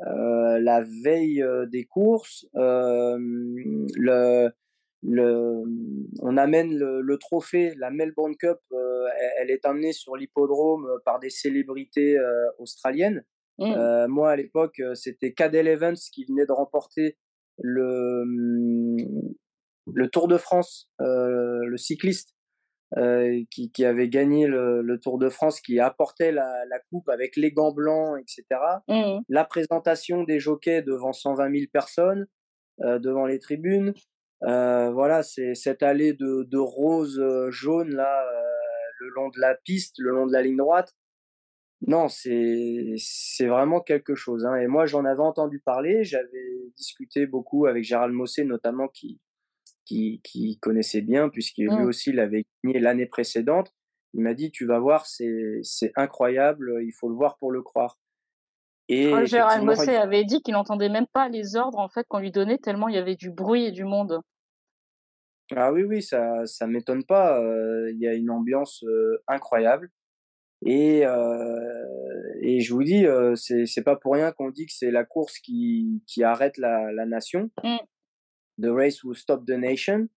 la 0.00 0.82
veille 1.04 1.42
euh, 1.42 1.66
des 1.66 1.84
courses, 1.84 2.46
euh, 2.56 3.16
le, 3.18 4.50
le, 5.02 5.62
on 6.22 6.36
amène 6.36 6.76
le, 6.76 7.18
trophée, 7.18 7.74
la 7.76 7.90
Melbourne 7.90 8.36
Cup, 8.36 8.58
elle, 9.40 9.50
est 9.50 9.64
amenée 9.64 9.92
sur 9.92 10.16
l'hippodrome 10.16 10.88
par 11.04 11.18
des 11.20 11.30
célébrités 11.30 12.16
australiennes. 12.58 13.24
Mmh. 13.58 14.06
moi, 14.06 14.30
à 14.30 14.36
l'époque, 14.36 14.80
c'était 14.94 15.32
Cadel 15.32 15.66
Evans 15.68 15.96
qui 16.12 16.24
venait 16.24 16.46
de 16.46 16.52
remporter 16.52 17.16
le, 17.60 18.24
le 19.92 20.08
Tour 20.08 20.28
de 20.28 20.36
France, 20.36 20.90
le 20.98 21.76
cycliste 21.76 22.37
euh, 22.96 23.42
qui, 23.50 23.70
qui, 23.70 23.84
avait 23.84 24.08
gagné 24.08 24.46
le, 24.46 24.80
le, 24.80 24.98
Tour 24.98 25.18
de 25.18 25.28
France, 25.28 25.60
qui 25.60 25.78
apportait 25.78 26.32
la, 26.32 26.64
la, 26.70 26.78
coupe 26.90 27.10
avec 27.10 27.36
les 27.36 27.52
gants 27.52 27.72
blancs, 27.72 28.18
etc. 28.18 28.44
Mmh. 28.88 29.20
La 29.28 29.44
présentation 29.44 30.24
des 30.24 30.40
jockeys 30.40 30.82
devant 30.82 31.12
120 31.12 31.52
000 31.52 31.64
personnes, 31.70 32.26
euh, 32.80 32.98
devant 32.98 33.26
les 33.26 33.38
tribunes. 33.38 33.92
Euh, 34.44 34.90
voilà, 34.90 35.22
c'est 35.22 35.54
cette 35.54 35.82
allée 35.82 36.14
de, 36.14 36.44
de 36.44 36.58
rose 36.58 37.22
jaune 37.50 37.94
là, 37.94 38.24
le 39.00 39.08
long 39.10 39.28
de 39.28 39.38
la 39.38 39.54
piste, 39.54 39.96
le 39.98 40.10
long 40.10 40.26
de 40.26 40.32
la 40.32 40.40
ligne 40.40 40.56
droite. 40.56 40.94
Non, 41.86 42.08
c'est 42.08 42.94
c'est 42.96 43.46
vraiment 43.46 43.80
quelque 43.80 44.14
chose. 44.14 44.44
Hein. 44.44 44.56
Et 44.56 44.66
moi, 44.66 44.86
j'en 44.86 45.04
avais 45.04 45.20
entendu 45.22 45.60
parler. 45.60 46.04
J'avais 46.04 46.72
discuté 46.76 47.26
beaucoup 47.26 47.66
avec 47.66 47.84
Gérald 47.84 48.12
Mossé, 48.14 48.44
notamment, 48.44 48.88
qui 48.88 49.20
qui, 49.88 50.58
connaissait 50.60 51.00
bien, 51.00 51.28
puisqu'il 51.28 51.64
lui 51.64 51.82
mmh. 51.82 51.86
aussi 51.86 52.12
l'avait 52.12 52.44
gagné 52.62 52.80
l'année 52.80 53.06
précédente. 53.06 53.72
Il 54.14 54.22
m'a 54.22 54.34
dit, 54.34 54.50
tu 54.50 54.66
vas 54.66 54.78
voir, 54.78 55.06
c'est 55.06 55.92
incroyable, 55.96 56.80
il 56.82 56.92
faut 56.92 57.08
le 57.08 57.14
voir 57.14 57.36
pour 57.38 57.50
le 57.50 57.62
croire. 57.62 57.98
Et 58.88 59.12
oh, 59.12 59.24
Gérald 59.24 59.64
Mossé 59.64 59.96
avait 59.96 60.24
dit 60.24 60.40
qu'il 60.40 60.54
n'entendait 60.54 60.88
même 60.88 61.06
pas 61.12 61.28
les 61.28 61.56
ordres 61.56 61.78
en 61.78 61.88
fait 61.88 62.06
qu'on 62.08 62.20
lui 62.20 62.30
donnait 62.30 62.56
tellement 62.56 62.88
il 62.88 62.94
y 62.94 62.98
avait 62.98 63.16
du 63.16 63.30
bruit 63.30 63.66
et 63.66 63.70
du 63.70 63.84
monde. 63.84 64.20
Ah 65.54 65.72
oui, 65.72 65.82
oui, 65.82 66.02
ça 66.02 66.46
ça 66.46 66.66
m'étonne 66.66 67.04
pas. 67.04 67.38
Euh, 67.38 67.90
il 67.92 67.98
y 67.98 68.08
a 68.08 68.14
une 68.14 68.30
ambiance 68.30 68.82
euh, 68.84 69.22
incroyable. 69.28 69.90
Et, 70.64 71.06
euh, 71.06 72.34
et 72.40 72.60
je 72.60 72.74
vous 72.74 72.82
dis, 72.82 73.06
c'est 73.36 73.84
pas 73.84 73.94
pour 73.94 74.14
rien 74.14 74.32
qu'on 74.32 74.50
dit 74.50 74.66
que 74.66 74.72
c'est 74.72 74.90
la 74.90 75.04
course 75.04 75.38
qui, 75.38 76.02
qui 76.06 76.24
arrête 76.24 76.56
la, 76.56 76.90
la 76.92 77.06
nation. 77.06 77.50
Mmh. 77.62 77.76
The 78.60 78.66
Race 78.66 79.02
Will 79.04 79.16
Stop 79.16 79.44
the 79.46 79.50
Nation, 79.50 80.08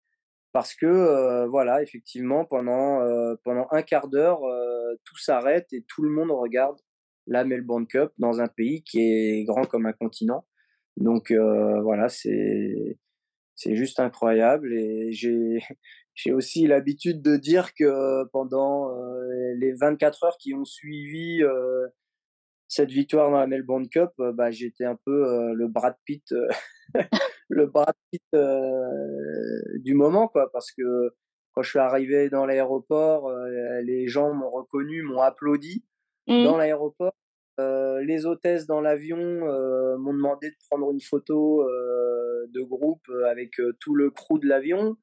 parce 0.53 0.75
que 0.75 0.85
euh, 0.85 1.47
voilà, 1.47 1.81
effectivement, 1.81 2.45
pendant 2.45 3.01
euh, 3.01 3.35
pendant 3.43 3.67
un 3.71 3.81
quart 3.81 4.07
d'heure, 4.07 4.43
euh, 4.43 4.95
tout 5.05 5.17
s'arrête 5.17 5.67
et 5.73 5.83
tout 5.87 6.01
le 6.03 6.09
monde 6.09 6.31
regarde 6.31 6.77
la 7.27 7.45
Melbourne 7.45 7.87
Cup 7.87 8.11
dans 8.17 8.41
un 8.41 8.47
pays 8.47 8.83
qui 8.83 8.99
est 9.01 9.43
grand 9.45 9.65
comme 9.65 9.85
un 9.85 9.93
continent. 9.93 10.45
Donc 10.97 11.31
voilà, 11.31 12.09
c'est 12.09 12.99
c'est 13.55 13.75
juste 13.75 13.99
incroyable 13.99 14.73
et 14.73 15.13
j'ai 15.13 15.59
j'ai 16.15 16.33
aussi 16.33 16.67
l'habitude 16.67 17.21
de 17.21 17.37
dire 17.37 17.73
que 17.73 18.25
pendant 18.33 18.91
les 19.55 19.73
24 19.73 20.23
heures 20.25 20.37
qui 20.37 20.53
ont 20.53 20.65
suivi 20.65 21.43
cette 22.71 22.89
victoire 22.89 23.29
dans 23.29 23.37
la 23.37 23.47
Melbourne 23.47 23.89
Cup, 23.89 24.11
euh, 24.21 24.31
bah, 24.31 24.49
j'étais 24.49 24.85
un 24.85 24.97
peu 25.05 25.27
euh, 25.27 25.53
le 25.53 25.67
Brad 25.67 25.93
Pitt, 26.05 26.23
euh, 26.31 26.47
le 27.51 27.65
Brad 27.67 27.93
Pitt 28.11 28.23
du 29.83 29.93
moment, 29.93 30.27
quoi, 30.27 30.51
parce 30.51 30.71
que 30.71 31.13
quand 31.53 31.61
je 31.61 31.69
suis 31.69 31.79
arrivé 31.79 32.29
dans 32.29 32.45
l'aéroport, 32.45 33.31
les 33.83 34.07
gens 34.07 34.33
m'ont 34.33 34.49
reconnu, 34.49 35.03
m'ont 35.03 35.21
applaudi 35.21 35.83
mmh. 36.27 36.43
dans 36.43 36.57
l'aéroport. 36.57 37.13
les 37.57 38.25
hôtesses 38.25 38.65
dans 38.65 38.81
l'avion 38.81 39.17
m'ont 39.17 40.13
demandé 40.13 40.49
de 40.49 40.55
prendre 40.69 40.91
une 40.91 41.01
photo 41.01 41.65
de 42.47 42.61
groupe 42.61 43.05
avec 43.29 43.51
tout 43.79 43.95
le 43.95 44.11
crew 44.11 44.39
de 44.39 44.47
l'avion. 44.47 44.95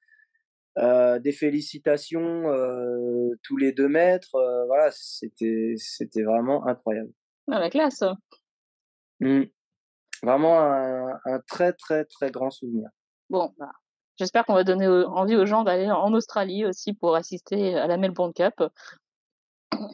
des 0.76 1.32
félicitations 1.32 2.44
tous 3.42 3.56
les 3.58 3.72
deux 3.72 3.88
mètres. 3.88 4.36
voilà, 4.66 4.90
c'était 4.90 5.74
c'était 5.76 6.22
vraiment 6.22 6.66
incroyable. 6.66 7.12
Ah, 7.50 7.60
la 7.60 7.70
classe. 7.70 8.04
Mmh. 9.20 9.44
Vraiment 10.22 10.60
un, 10.60 11.40
très, 11.46 11.72
très, 11.72 12.04
très 12.04 12.30
grand 12.30 12.50
souvenir. 12.50 12.88
Bon, 13.30 13.52
bah, 13.58 13.70
j'espère 14.16 14.44
qu'on 14.44 14.54
va 14.54 14.64
donner 14.64 14.88
envie 14.88 15.36
aux 15.36 15.46
gens 15.46 15.64
d'aller 15.64 15.90
en 15.90 16.12
Australie 16.12 16.64
aussi 16.64 16.92
pour 16.92 17.14
assister 17.14 17.76
à 17.76 17.86
la 17.86 17.96
Melbourne 17.96 18.32
Cup. 18.32 18.62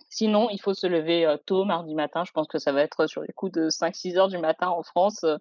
Sinon, 0.09 0.49
il 0.51 0.61
faut 0.61 0.75
se 0.75 0.87
lever 0.87 1.27
euh, 1.27 1.37
tôt 1.47 1.65
mardi 1.65 1.95
matin. 1.95 2.25
Je 2.25 2.33
pense 2.33 2.47
que 2.47 2.59
ça 2.59 2.73
va 2.73 2.83
être 2.83 3.07
sur 3.07 3.23
les 3.23 3.33
coups 3.33 3.53
de 3.53 3.69
5-6 3.69 4.17
heures 4.17 4.29
du 4.29 4.39
matin 4.39 4.69
en 4.69 4.83
France 4.83 5.25
euh, 5.25 5.37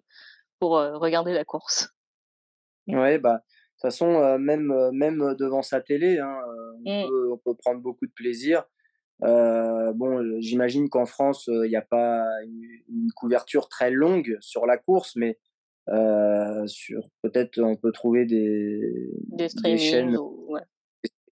pour 0.60 0.76
euh, 0.76 0.96
regarder 0.98 1.32
la 1.32 1.44
course. 1.44 1.88
Ouais, 2.88 3.18
bah, 3.18 3.34
de 3.34 3.38
toute 3.38 3.82
façon, 3.82 4.38
même, 4.38 4.90
même 4.92 5.34
devant 5.36 5.62
sa 5.62 5.80
télé, 5.80 6.18
hein, 6.18 6.36
mmh. 6.84 7.04
on, 7.32 7.38
peut, 7.38 7.54
prendre 7.54 7.80
beaucoup 7.80 8.06
de 8.06 8.12
plaisir. 8.12 8.64
Euh, 9.22 9.92
bon, 9.92 10.40
j'imagine 10.40 10.88
qu'en 10.88 11.06
France, 11.06 11.44
il 11.48 11.68
n'y 11.68 11.76
a 11.76 11.82
pas 11.82 12.24
une, 12.42 13.10
couverture 13.14 13.68
très 13.68 13.90
longue 13.90 14.36
sur 14.40 14.66
la 14.66 14.76
course, 14.76 15.14
mais 15.16 15.38
euh, 15.88 16.66
sur 16.66 17.08
peut-être 17.22 17.60
on 17.60 17.76
peut 17.76 17.92
trouver 17.92 18.24
des, 18.24 19.10
des, 19.28 19.78
chaînes 19.78 20.16
ou, 20.16 20.56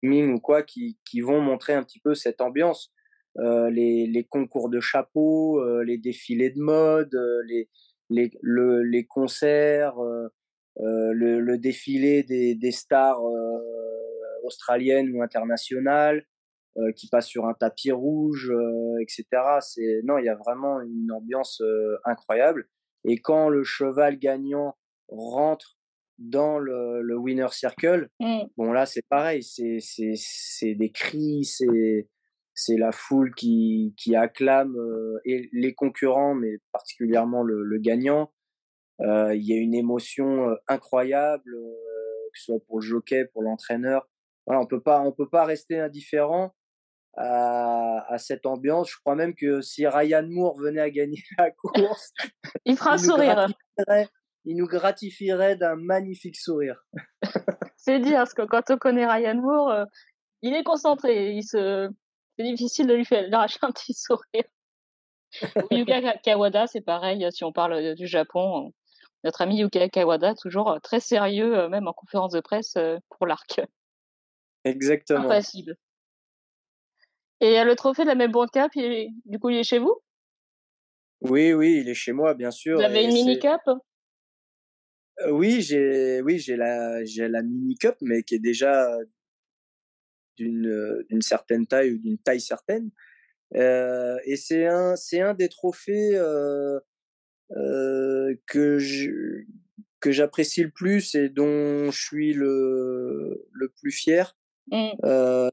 streaming 0.01 0.33
ou 0.33 0.39
quoi 0.39 0.63
qui, 0.63 0.97
qui 1.05 1.21
vont 1.21 1.41
montrer 1.41 1.73
un 1.73 1.83
petit 1.83 1.99
peu 1.99 2.15
cette 2.15 2.41
ambiance. 2.41 2.91
Euh, 3.37 3.69
les, 3.69 4.07
les 4.07 4.25
concours 4.25 4.69
de 4.69 4.81
chapeaux, 4.81 5.61
euh, 5.61 5.83
les 5.83 5.97
défilés 5.97 6.49
de 6.49 6.59
mode, 6.59 7.15
euh, 7.15 7.41
les, 7.47 7.69
les, 8.09 8.31
le, 8.41 8.83
les 8.83 9.05
concerts, 9.05 9.99
euh, 9.99 10.27
le, 10.77 11.39
le, 11.39 11.57
défilé 11.57 12.23
des, 12.23 12.55
des 12.55 12.71
stars 12.71 13.21
australiennes 14.43 15.15
ou 15.15 15.21
internationales, 15.21 16.25
euh, 16.77 16.93
qui 16.93 17.09
passe 17.09 17.27
sur 17.27 17.47
un 17.47 17.53
tapis 17.53 17.91
rouge, 17.91 18.49
euh, 18.49 18.95
etc. 19.01 19.25
C'est 19.59 19.99
non, 20.05 20.17
il 20.19 20.23
y 20.23 20.29
a 20.29 20.35
vraiment 20.35 20.79
une 20.79 21.11
ambiance 21.11 21.59
euh, 21.59 21.97
incroyable. 22.05 22.69
Et 23.03 23.17
quand 23.17 23.49
le 23.49 23.65
cheval 23.65 24.17
gagnant 24.17 24.77
rentre 25.09 25.77
dans 26.17 26.59
le, 26.59 27.01
le 27.01 27.17
winner 27.17 27.49
circle, 27.51 28.07
mmh. 28.21 28.43
bon 28.55 28.71
là 28.71 28.85
c'est 28.85 29.05
pareil, 29.09 29.43
c'est 29.43 29.79
c'est 29.81 30.13
c'est 30.15 30.73
des 30.73 30.91
cris, 30.91 31.43
c'est 31.43 32.07
c'est 32.55 32.77
la 32.77 32.93
foule 32.93 33.35
qui 33.35 33.93
qui 33.97 34.15
acclame 34.15 34.73
et 35.25 35.49
les 35.51 35.73
concurrents, 35.73 36.35
mais 36.35 36.59
particulièrement 36.71 37.43
le, 37.43 37.63
le 37.63 37.77
gagnant. 37.79 38.31
Il 39.01 39.43
y 39.43 39.51
a 39.51 39.57
une 39.57 39.75
émotion 39.75 40.55
incroyable, 40.69 41.51
que 41.51 42.39
ce 42.39 42.45
soit 42.45 42.59
pour 42.65 42.79
le 42.79 42.85
jockey, 42.85 43.25
pour 43.33 43.41
l'entraîneur. 43.41 44.07
Voilà, 44.45 44.61
on 44.61 44.67
peut 44.67 44.81
pas 44.81 45.01
on 45.01 45.11
peut 45.11 45.27
pas 45.27 45.43
rester 45.43 45.77
indifférent 45.77 46.53
à, 47.15 48.05
à, 48.07 48.17
cette 48.17 48.45
ambiance. 48.45 48.91
Je 48.91 48.97
crois 48.99 49.15
même 49.15 49.35
que 49.35 49.61
si 49.61 49.85
Ryan 49.87 50.25
Moore 50.27 50.57
venait 50.57 50.81
à 50.81 50.89
gagner 50.89 51.23
la 51.37 51.51
course, 51.51 52.11
il 52.65 52.77
fera 52.77 52.93
un 52.93 52.97
sourire. 52.97 53.47
Il 54.45 54.57
nous 54.57 54.67
gratifierait 54.67 55.55
d'un 55.55 55.75
magnifique 55.75 56.35
sourire. 56.35 56.83
C'est 57.77 57.99
dire, 57.99 58.17
parce 58.17 58.33
que 58.33 58.43
quand 58.43 58.69
on 58.69 58.77
connaît 58.77 59.05
Ryan 59.05 59.35
Moore, 59.35 59.69
euh, 59.71 59.85
il 60.41 60.55
est 60.55 60.63
concentré. 60.63 61.33
Il 61.33 61.43
se... 61.43 61.89
C'est 62.37 62.45
difficile 62.45 62.87
de 62.87 62.93
lui 62.93 63.05
faire 63.05 63.27
lâcher 63.29 63.59
un 63.61 63.71
petit 63.71 63.93
sourire. 63.93 64.43
Yuka 65.71 66.17
Kawada, 66.17 66.67
c'est 66.67 66.81
pareil, 66.81 67.25
si 67.31 67.43
on 67.43 67.51
parle 67.51 67.73
euh, 67.73 67.95
du 67.95 68.07
Japon. 68.07 68.73
Notre 69.23 69.41
ami 69.41 69.57
Yuka 69.57 69.89
Kawada, 69.89 70.33
toujours 70.35 70.71
euh, 70.71 70.79
très 70.79 70.99
sérieux, 70.99 71.67
même 71.69 71.87
en 71.87 71.93
conférence 71.93 72.33
de 72.33 72.39
presse 72.39 72.75
pour 73.09 73.27
l'arc. 73.27 73.61
Exactement. 74.63 75.25
Impassible. 75.25 75.75
Et 77.41 77.63
le 77.63 77.75
trophée 77.75 78.03
de 78.03 78.07
la 78.07 78.15
Melbourne 78.15 78.49
Cup, 78.53 78.71
du 78.73 79.39
coup, 79.39 79.49
il 79.49 79.57
est 79.57 79.63
chez 79.63 79.79
vous? 79.79 79.99
Oui, 81.21 81.53
oui, 81.53 81.79
il 81.81 81.89
est 81.89 81.95
chez 81.95 82.13
moi, 82.13 82.35
bien 82.35 82.51
sûr. 82.51 82.77
Vous 82.77 82.83
avez 82.83 83.03
une 83.03 83.13
mini 83.13 83.39
cup 83.39 83.61
Oui, 85.29 85.61
j'ai, 85.61 86.21
oui, 86.21 86.39
j'ai 86.39 86.55
la, 86.55 87.03
j'ai 87.03 87.27
la 87.27 87.41
mini 87.41 87.75
cup, 87.75 87.95
mais 88.01 88.23
qui 88.23 88.35
est 88.35 88.39
déjà 88.39 88.95
d'une, 90.37 91.03
d'une 91.09 91.21
certaine 91.21 91.65
taille 91.65 91.93
ou 91.93 91.97
d'une 91.97 92.17
taille 92.19 92.41
certaine. 92.41 92.91
Euh, 93.55 94.17
et 94.25 94.35
c'est 94.35 94.65
un, 94.65 94.95
c'est 94.95 95.19
un 95.19 95.33
des 95.33 95.49
trophées 95.49 96.15
euh, 96.15 96.79
euh, 97.57 98.35
que 98.47 98.79
je, 98.79 99.43
que 99.99 100.11
j'apprécie 100.11 100.63
le 100.63 100.71
plus 100.71 101.15
et 101.15 101.29
dont 101.29 101.91
je 101.91 102.01
suis 102.01 102.33
le, 102.33 103.47
le 103.51 103.69
plus 103.69 103.91
fier. 103.91 104.37
Mmh 104.71 105.49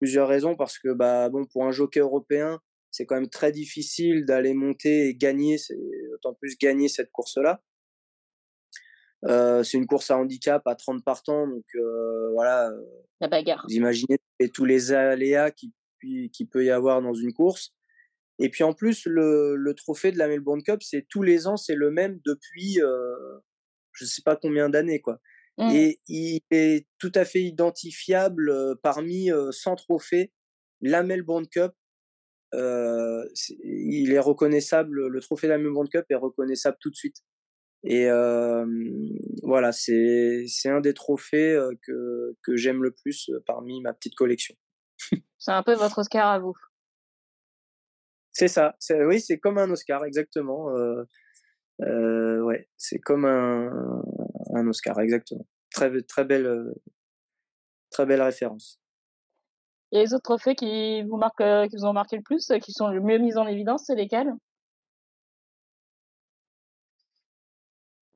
plusieurs 0.00 0.28
raisons 0.28 0.56
parce 0.56 0.78
que 0.78 0.92
bah 0.92 1.28
bon 1.28 1.44
pour 1.44 1.64
un 1.66 1.72
jockey 1.72 2.00
européen 2.00 2.58
c'est 2.90 3.04
quand 3.04 3.14
même 3.14 3.28
très 3.28 3.52
difficile 3.52 4.24
d'aller 4.24 4.54
monter 4.54 5.08
et 5.08 5.14
gagner 5.14 5.56
autant 6.14 6.34
plus 6.34 6.56
gagner 6.58 6.88
cette 6.88 7.12
course 7.12 7.36
là 7.36 7.62
euh, 9.26 9.62
c'est 9.62 9.76
une 9.76 9.86
course 9.86 10.10
à 10.10 10.16
handicap 10.16 10.66
à 10.66 10.74
30 10.74 11.04
partants 11.04 11.46
donc 11.46 11.66
euh, 11.74 12.30
voilà 12.32 12.72
la 13.20 13.28
bagarre. 13.28 13.64
vous 13.68 13.74
imaginez 13.74 14.18
tous 14.54 14.64
les 14.64 14.92
aléas 14.92 15.50
qui 15.50 15.72
qui 16.32 16.46
peut 16.46 16.64
y 16.64 16.70
avoir 16.70 17.02
dans 17.02 17.12
une 17.12 17.34
course. 17.34 17.74
Et 18.38 18.48
puis 18.48 18.64
en 18.64 18.72
plus 18.72 19.04
le, 19.04 19.54
le 19.54 19.74
trophée 19.74 20.12
de 20.12 20.16
la 20.16 20.28
Melbourne 20.28 20.62
Cup 20.62 20.82
c'est 20.82 21.06
tous 21.10 21.22
les 21.22 21.46
ans 21.46 21.58
c'est 21.58 21.74
le 21.74 21.90
même 21.90 22.20
depuis 22.24 22.80
euh, 22.80 23.14
je 23.92 24.06
sais 24.06 24.22
pas 24.24 24.34
combien 24.34 24.70
d'années 24.70 25.02
quoi 25.02 25.20
Mmh. 25.58 25.70
Et 25.72 26.00
il 26.08 26.40
est 26.50 26.86
tout 26.98 27.12
à 27.14 27.24
fait 27.24 27.42
identifiable 27.42 28.76
parmi 28.82 29.30
100 29.50 29.76
trophées. 29.76 30.32
La 30.80 31.02
Melbourne 31.02 31.46
Cup, 31.46 31.72
il 32.52 34.12
est 34.12 34.18
reconnaissable, 34.18 35.08
le 35.08 35.20
trophée 35.20 35.46
de 35.46 35.52
la 35.52 35.58
Melbourne 35.58 35.88
Cup 35.88 36.06
est 36.08 36.14
reconnaissable 36.14 36.78
tout 36.80 36.90
de 36.90 36.96
suite. 36.96 37.16
Et 37.84 38.08
voilà, 39.42 39.72
c'est 39.72 40.46
un 40.66 40.80
des 40.80 40.94
trophées 40.94 41.58
que, 41.82 42.36
que 42.42 42.56
j'aime 42.56 42.82
le 42.82 42.92
plus 42.92 43.30
parmi 43.46 43.80
ma 43.82 43.92
petite 43.92 44.14
collection. 44.14 44.54
c'est 45.38 45.52
un 45.52 45.62
peu 45.62 45.74
votre 45.74 45.98
Oscar 45.98 46.28
à 46.28 46.38
vous. 46.38 46.54
C'est 48.32 48.48
ça, 48.48 48.76
oui, 48.90 49.20
c'est 49.20 49.38
comme 49.38 49.58
un 49.58 49.70
Oscar, 49.70 50.04
exactement. 50.04 50.70
Euh, 51.82 52.40
ouais, 52.42 52.68
c'est 52.76 52.98
comme 52.98 53.24
un, 53.24 54.02
un 54.54 54.66
Oscar, 54.66 54.98
exactement. 55.00 55.46
Très, 55.72 56.02
très 56.02 56.24
belle, 56.24 56.74
très 57.90 58.06
belle 58.06 58.22
référence. 58.22 58.80
Et 59.92 59.98
les 59.98 60.14
autres 60.14 60.22
trophées 60.22 60.54
qui 60.54 61.02
vous 61.02 61.16
marquent, 61.16 61.68
qui 61.68 61.76
vous 61.76 61.84
ont 61.84 61.92
marqué 61.92 62.16
le 62.16 62.22
plus, 62.22 62.52
qui 62.62 62.72
sont 62.72 62.88
le 62.88 63.00
mieux 63.00 63.18
mis 63.18 63.36
en 63.36 63.46
évidence, 63.46 63.84
c'est 63.86 63.96
lesquels? 63.96 64.32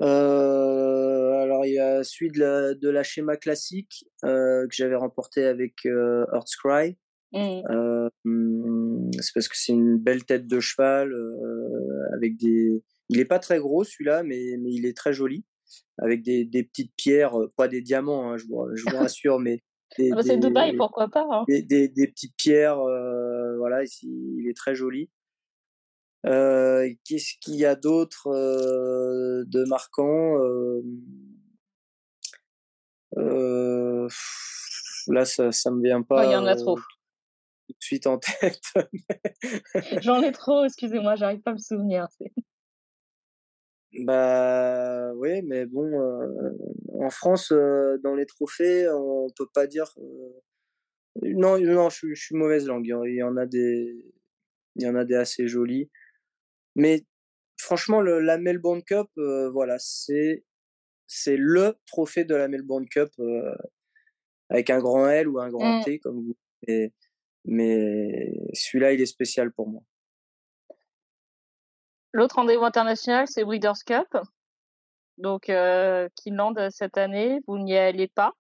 Euh, 0.03 1.43
Alors, 1.43 1.67
il 1.67 1.75
y 1.75 1.79
a 1.79 2.05
celui 2.05 2.31
de 2.31 2.41
la, 2.41 2.75
de 2.75 2.89
la 2.89 3.03
schéma 3.03 3.37
classique 3.37 4.05
euh, 4.25 4.67
que 4.67 4.75
j'avais 4.75 4.97
remporté 4.97 5.47
avec 5.47 5.87
euh, 5.87 6.27
Earth's 6.33 6.57
mmh. 7.33 7.63
mmh, 8.25 9.11
c'est 9.21 9.35
parce 9.35 9.49
que 9.49 9.57
c'est 9.57 9.73
une 9.73 9.99
belle 9.99 10.25
tête 10.25 10.47
de 10.47 10.61
cheval 10.61 11.13
avec 12.15 12.37
des, 12.37 12.83
il 13.09 13.19
n'est 13.19 13.25
pas 13.25 13.39
très 13.39 13.59
gros 13.59 13.85
celui-là, 13.85 14.23
mais, 14.23 14.57
mais 14.61 14.73
il 14.73 14.87
est 14.87 14.97
très 14.97 15.13
joli, 15.13 15.45
avec 15.99 16.23
des, 16.23 16.45
des 16.45 16.63
petites 16.63 16.93
pierres, 16.97 17.37
pas 17.57 17.69
des 17.69 17.83
diamants, 17.83 18.31
hein, 18.31 18.37
je, 18.37 18.47
vous, 18.47 18.67
je 18.75 18.85
vous 18.85 18.97
rassure, 18.97 19.39
mais 19.39 19.63
des, 19.99 20.11
ah 20.13 20.17
bah, 20.17 20.23
c'est 20.25 20.37
Dubaï, 20.39 20.77
pourquoi 20.77 21.09
pas 21.09 21.27
hein. 21.31 21.45
des, 21.47 21.63
des, 21.63 21.89
des, 21.89 22.09
petites 22.09 22.37
pierres, 22.37 22.81
euh, 22.81 23.57
voilà, 23.59 23.85
ici, 23.85 24.09
il 24.39 24.49
est 24.49 24.57
très 24.57 24.75
joli. 24.75 25.11
Euh, 26.27 26.91
qu'est-ce 27.05 27.35
qu'il 27.41 27.57
y 27.57 27.67
a 27.67 27.77
d'autre 27.77 28.29
euh, 28.29 29.45
de 29.47 29.65
marquant 29.65 30.39
Là, 35.07 35.27
ça, 35.27 35.53
ça 35.53 35.71
me 35.71 35.83
vient 35.83 36.03
pas. 36.03 36.25
Il 36.25 36.33
y 36.33 36.37
en 36.37 36.47
a 36.47 36.57
trop. 36.57 36.77
Tout 36.77 37.73
de 37.73 37.77
suite 37.81 38.07
en 38.07 38.19
tête. 38.41 38.63
J'en 40.01 40.23
ai 40.23 40.33
trop, 40.33 40.65
excusez-moi, 40.65 41.15
j'arrive 41.17 41.41
pas 41.41 41.51
à 41.53 41.55
me 41.55 41.59
souvenir. 41.59 42.09
Bah 44.01 45.13
oui, 45.15 45.43
mais 45.43 45.67
bon, 45.67 46.01
euh, 46.01 46.51
en 47.01 47.11
France, 47.11 47.53
euh, 47.53 47.97
dans 48.03 48.15
les 48.15 48.27
trophées, 48.27 48.89
on 48.89 49.29
peut 49.37 49.49
pas 49.55 49.67
dire. 49.67 49.95
Euh, 49.99 50.41
non, 51.23 51.59
non, 51.61 51.91
je, 51.91 52.13
je, 52.13 52.21
suis 52.21 52.35
mauvaise 52.35 52.67
langue. 52.67 52.87
Il 52.87 53.15
y 53.15 53.23
en 53.23 53.37
a 53.37 53.47
des, 53.47 53.95
il 54.77 54.83
y 54.83 54.89
en 54.89 54.97
a 54.97 55.05
des 55.05 55.15
assez 55.15 55.47
jolis. 55.47 55.91
Mais 56.75 57.05
franchement, 57.57 58.01
le, 58.01 58.21
la 58.21 58.37
Melbourne 58.39 58.83
Cup, 58.83 59.09
voilà, 59.53 59.77
c'est 59.79 60.45
c'est 61.07 61.37
le 61.37 61.75
trophée 61.87 62.25
de 62.25 62.35
la 62.35 62.49
Melbourne 62.49 62.89
Cup 62.89 63.11
avec 64.49 64.71
un 64.71 64.81
grand 64.81 65.09
L 65.09 65.29
ou 65.29 65.39
un 65.39 65.51
grand 65.51 65.81
mmh. 65.81 65.85
T 65.85 65.99
comme 66.01 66.21
vous. 66.25 66.37
Mais 67.45 68.33
celui-là, 68.55 68.93
il 68.93 69.01
est 69.01 69.07
spécial 69.07 69.53
pour 69.53 69.69
moi. 69.69 69.83
L'autre 72.15 72.37
rendez-vous 72.37 72.65
international, 72.65 73.27
c'est 73.27 73.43
Breeders' 73.43 73.83
Cup. 73.85 74.17
Donc, 75.19 75.49
euh, 75.49 76.09
Kinland 76.15 76.71
cette 76.71 76.97
année, 76.97 77.41
vous 77.49 77.59
n'y 77.59 77.77
allez 77.77 78.07
pas. 78.07 78.35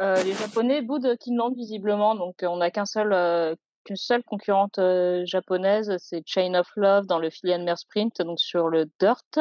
Euh, 0.00 0.22
les 0.22 0.32
Japonais 0.32 0.80
boudent 0.80 1.16
Kinland 1.18 1.56
visiblement, 1.56 2.14
donc 2.14 2.36
on 2.42 2.58
n'a 2.58 2.70
qu'un 2.70 2.86
seul, 2.86 3.12
euh, 3.12 3.56
qu'une 3.82 3.96
seule 3.96 4.22
concurrente 4.22 4.78
euh, 4.78 5.26
japonaise, 5.26 5.92
c'est 5.98 6.22
Chain 6.24 6.54
of 6.54 6.68
Love 6.76 7.06
dans 7.06 7.18
le 7.18 7.30
Philly 7.30 7.56
Sprint, 7.76 8.22
donc 8.22 8.38
sur 8.38 8.68
le 8.68 8.88
dirt. 9.00 9.40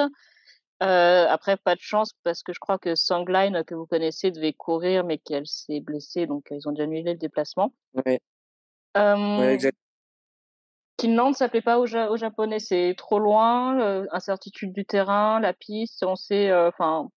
Euh, 0.82 1.28
après, 1.30 1.56
pas 1.56 1.76
de 1.76 1.80
chance 1.80 2.12
parce 2.24 2.42
que 2.42 2.54
je 2.54 2.60
crois 2.60 2.80
que 2.80 2.96
Sangline, 2.96 3.64
que 3.66 3.76
vous 3.76 3.86
connaissez, 3.86 4.32
devait 4.32 4.54
courir, 4.54 5.04
mais 5.04 5.20
qu'elle 5.20 5.46
s'est 5.46 5.80
blessée, 5.80 6.26
donc 6.26 6.48
ils 6.50 6.68
ont 6.68 6.72
dû 6.72 6.82
annuler 6.82 7.14
le 7.14 7.20
déplacement. 7.20 7.72
Oui. 7.94 8.18
Ouais. 8.96 9.74
Kinland, 11.04 11.34
ça 11.36 11.50
plaît 11.50 11.62
pas 11.62 11.80
aux, 11.80 11.86
Japonais, 11.86 12.60
c'est 12.60 12.96
trop 12.98 13.20
loin, 13.20 13.78
euh, 13.82 14.06
incertitude 14.12 14.72
du 14.72 14.86
terrain, 14.86 15.42
la 15.42 15.52
piste, 15.52 16.02
on 16.04 16.16
sait, 16.16 16.50
euh, 16.50 16.70
enfin, 16.70 17.10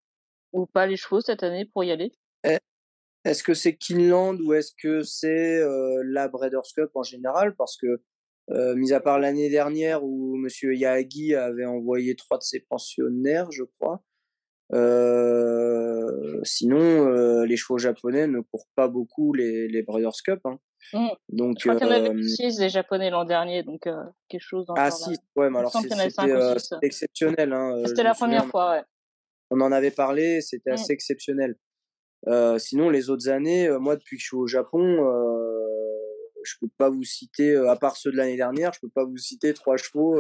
ou 0.53 0.67
pas 0.67 0.89
les 0.89 0.97
chevaux 0.97 1.21
cette 1.21 1.45
année 1.45 1.67
pour 1.73 1.85
y 1.85 1.93
aller. 1.93 2.11
Eh, 2.43 2.59
est-ce 3.25 3.45
que 3.45 3.55
c'est 3.55 3.77
Kinland 3.77 4.41
ou 4.41 4.55
est-ce 4.55 4.73
que 4.83 5.03
c'est 5.03 5.61
euh, 5.61 6.03
la 6.05 6.27
Breeders' 6.27 6.73
Cup 6.75 6.91
en 6.95 7.05
général? 7.05 7.55
Parce 7.55 7.77
que, 7.77 8.03
mis 8.75 8.93
à 8.93 9.01
part 9.01 9.21
l'année 9.21 9.51
dernière 9.51 10.05
où 10.05 10.37
Monsieur 10.37 10.75
Yagi 10.75 11.37
avait 11.37 11.65
envoyé 11.65 12.17
trois 12.17 12.39
de 12.39 12.43
ses 12.43 12.61
pensionnaires, 12.61 13.51
je 13.53 13.63
crois, 13.63 14.03
sinon, 16.45 17.43
les 17.45 17.57
chevaux 17.57 17.79
japonais 17.79 18.27
ne 18.27 18.41
courent 18.41 18.69
pas 18.75 18.89
beaucoup 18.89 19.33
les, 19.33 19.69
les 19.69 19.83
Breeders' 19.83 20.23
Cup. 20.25 20.41
Hein. 20.45 20.59
Mmh. 20.93 21.09
Donc, 21.31 21.57
je 21.59 21.69
crois 21.69 21.81
qu'il 21.81 21.89
y 21.89 21.91
en 21.91 22.05
avait 22.05 22.23
6 22.23 22.57
des 22.59 22.69
Japonais 22.69 23.11
l'an 23.11 23.25
dernier, 23.25 23.63
donc 23.63 23.89
quelque 24.29 24.41
chose 24.41 24.67
dans 24.67 24.75
Ah, 24.77 24.91
6, 24.91 25.19
ouais, 25.37 25.51
mais 25.51 25.59
alors 25.59 25.73
c'était 25.73 26.87
exceptionnel. 26.87 27.53
Hein, 27.53 27.83
c'était 27.87 28.03
la 28.03 28.15
première 28.15 28.47
fois, 28.47 28.73
ouais. 28.73 28.83
On 29.51 29.61
en 29.61 29.71
avait 29.73 29.91
parlé, 29.91 30.41
c'était 30.41 30.71
mmh. 30.71 30.75
assez 30.75 30.93
exceptionnel. 30.93 31.57
Sinon, 32.59 32.91
les 32.91 33.11
autres 33.11 33.29
années, 33.29 33.69
moi, 33.79 33.97
depuis 33.97 34.17
que 34.17 34.23
je 34.23 34.27
suis 34.27 34.37
au 34.37 34.47
Japon, 34.47 34.81
je 36.45 36.55
peux 36.61 36.71
pas 36.77 36.91
vous 36.91 37.05
citer, 37.05 37.57
à 37.57 37.77
part 37.77 37.97
ceux 37.97 38.13
de 38.13 38.17
l'année 38.17 38.37
dernière, 38.37 38.73
je 38.73 38.81
peux 38.81 38.91
pas 38.91 39.05
vous 39.05 39.17
citer 39.17 39.55
trois 39.55 39.77
chevaux 39.77 40.17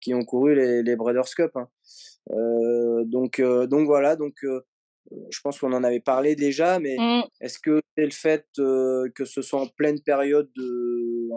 qui 0.00 0.14
ont 0.14 0.24
couru 0.24 0.54
les, 0.54 0.82
les 0.82 0.96
Breeders' 0.96 1.34
Cup. 1.34 1.52
Hein. 1.56 1.68
donc, 3.06 3.40
donc 3.40 3.86
voilà, 3.86 4.16
donc 4.16 4.34
je 5.30 5.40
pense 5.42 5.58
qu'on 5.58 5.72
en 5.72 5.84
avait 5.84 6.00
parlé 6.00 6.34
déjà, 6.36 6.78
mais 6.78 6.96
mmh. 6.98 7.24
est-ce 7.40 7.58
que 7.58 7.80
c'est 7.96 8.04
le 8.04 8.10
fait 8.10 8.46
que 8.56 9.24
ce 9.24 9.42
soit 9.42 9.60
en 9.60 9.66
pleine 9.66 10.00
période 10.00 10.50
de, 10.56 11.28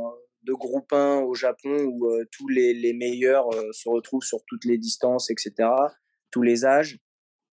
de 0.44 0.54
groupe 0.54 0.92
1 0.92 1.22
au 1.22 1.34
Japon 1.34 1.78
où 1.86 2.10
tous 2.32 2.48
les, 2.48 2.74
les 2.74 2.94
meilleurs 2.94 3.50
se 3.72 3.90
retrouvent 3.90 4.24
sur 4.24 4.40
toutes 4.48 4.66
les 4.66 4.78
distances, 4.78 5.30
etc., 5.30 5.70
tous 6.32 6.42
les 6.42 6.66
âges 6.66 6.98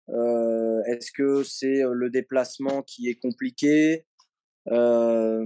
Est-ce 0.10 1.12
que 1.12 1.43
c'est 1.43 1.82
le 1.91 2.10
déplacement 2.10 2.84
qui 2.84 3.10
est 3.10 3.19
compliqué? 3.19 4.06
Voilà, 4.65 5.45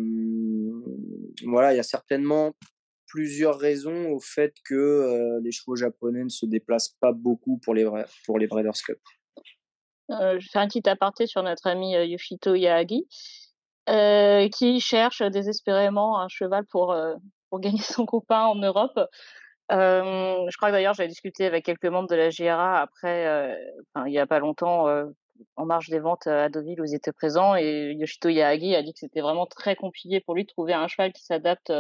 il 1.74 1.78
y 1.78 1.80
a 1.80 1.84
certainement 1.84 2.54
plusieurs 3.08 3.58
raisons 3.58 4.12
au 4.12 4.20
fait 4.20 4.54
que 4.66 5.40
les 5.42 5.52
chevaux 5.52 5.76
japonais 5.76 6.24
ne 6.24 6.30
se 6.30 6.46
déplacent 6.46 6.96
pas 7.00 7.14
beaucoup 7.14 7.60
pour 7.60 7.74
les, 7.74 7.90
pour 8.26 8.40
les 8.40 8.48
Breeders' 8.48 8.82
Cup. 8.86 9.00
Euh, 10.12 10.40
je 10.40 10.48
fais 10.52 10.60
un 10.60 10.68
petit 10.68 10.88
aparté 10.88 11.28
sur 11.28 11.42
notre 11.44 11.68
ami 11.68 11.96
euh, 11.96 12.06
Yoshito 12.06 12.56
Yagi, 12.56 13.08
euh, 13.90 14.48
qui 14.50 14.80
cherche 14.80 15.22
désespérément 15.22 16.20
un 16.20 16.28
cheval 16.28 16.66
pour, 16.66 16.96
pour 17.50 17.60
gagner 17.60 17.82
son 17.82 18.06
copain 18.06 18.46
en 18.46 18.56
Europe. 18.56 19.00
Je 19.70 20.58
crois 20.58 20.70
que 20.70 20.74
d'ailleurs 20.74 20.94
j'ai 20.94 21.08
discuté 21.08 21.46
avec 21.46 21.66
quelques 21.66 21.86
membres 21.86 22.10
de 22.10 22.16
la 22.16 22.30
GRA 22.30 22.82
après, 22.82 23.58
il 24.06 24.12
y 24.12 24.20
a 24.20 24.28
pas 24.28 24.40
longtemps, 24.40 24.88
en 25.56 25.66
marge 25.66 25.90
des 25.90 26.00
ventes 26.00 26.28
à 26.28 26.50
Deauville 26.50 26.80
où 26.80 26.86
ils 26.86 26.96
étaient 26.96 27.12
présents, 27.12 27.56
et 27.56 27.94
Yoshito 27.98 28.30
Yagi 28.30 28.76
a 28.76 28.84
dit 28.84 28.94
que 28.94 29.00
c'était 29.00 29.22
vraiment 29.22 29.48
très 29.48 29.76
compliqué 29.76 30.20
pour 30.22 30.36
lui 30.36 30.44
de 30.44 30.50
trouver 30.50 30.74
un 30.74 30.88
cheval 30.88 31.14
qui 31.14 31.24
s'adapte 31.24 31.74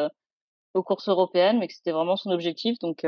aux 0.74 0.84
courses 0.84 1.10
européennes, 1.10 1.60
mais 1.60 1.68
que 1.68 1.76
c'était 1.76 1.92
vraiment 1.92 2.16
son 2.16 2.32
objectif. 2.32 2.78
Donc 2.80 3.06